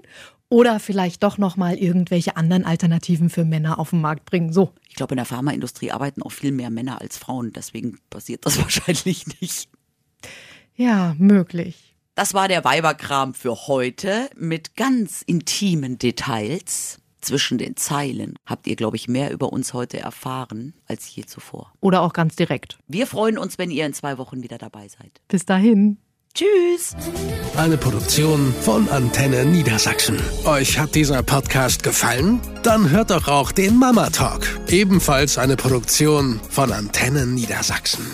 oder 0.48 0.80
vielleicht 0.80 1.22
doch 1.22 1.38
noch 1.38 1.56
mal 1.56 1.76
irgendwelche 1.76 2.36
anderen 2.36 2.64
Alternativen 2.64 3.30
für 3.30 3.44
Männer 3.44 3.78
auf 3.78 3.90
den 3.90 4.00
Markt 4.00 4.24
bringen. 4.26 4.52
So. 4.52 4.72
Ich 4.92 4.96
glaube, 4.96 5.14
in 5.14 5.16
der 5.16 5.24
Pharmaindustrie 5.24 5.90
arbeiten 5.90 6.22
auch 6.22 6.33
viel 6.33 6.52
mehr 6.52 6.68
Männer 6.68 7.00
als 7.00 7.16
Frauen, 7.16 7.50
deswegen 7.55 7.98
passiert 8.11 8.44
das 8.44 8.59
wahrscheinlich 8.62 9.24
nicht. 9.40 9.70
Ja, 10.74 11.14
möglich. 11.16 11.96
Das 12.14 12.35
war 12.35 12.46
der 12.46 12.62
Weiberkram 12.62 13.33
für 13.33 13.68
heute 13.68 14.28
mit 14.37 14.76
ganz 14.76 15.22
intimen 15.22 15.96
Details. 15.96 16.98
Zwischen 17.22 17.57
den 17.57 17.74
Zeilen 17.76 18.35
habt 18.44 18.66
ihr, 18.66 18.76
glaube 18.76 18.96
ich, 18.96 19.09
mehr 19.09 19.33
über 19.33 19.50
uns 19.50 19.72
heute 19.72 19.98
erfahren 19.98 20.74
als 20.87 21.14
je 21.16 21.24
zuvor. 21.24 21.72
Oder 21.81 22.02
auch 22.02 22.12
ganz 22.12 22.37
direkt. 22.37 22.78
Wir 22.87 23.07
freuen 23.07 23.38
uns, 23.38 23.57
wenn 23.57 23.70
ihr 23.70 23.87
in 23.87 23.94
zwei 23.94 24.18
Wochen 24.18 24.42
wieder 24.42 24.59
dabei 24.59 24.88
seid. 24.88 25.22
Bis 25.26 25.46
dahin. 25.46 25.96
Tschüss! 26.35 26.97
Eine 27.59 27.77
Produktion 27.77 28.55
von 28.62 28.88
Antenne 28.88 29.45
Niedersachsen. 29.45 30.18
Euch 30.47 30.79
hat 30.79 30.95
dieser 30.95 31.23
Podcast 31.23 31.83
gefallen? 31.83 32.40
Dann 32.62 32.88
hört 32.88 33.11
doch 33.11 33.29
auch 33.29 33.53
den 33.53 33.77
Mama 33.77 34.09
Talk. 34.09 34.47
Ebenfalls 34.68 35.37
eine 35.37 35.57
Produktion 35.57 36.40
von 36.49 36.73
Antenne 36.73 37.27
Niedersachsen. 37.27 38.07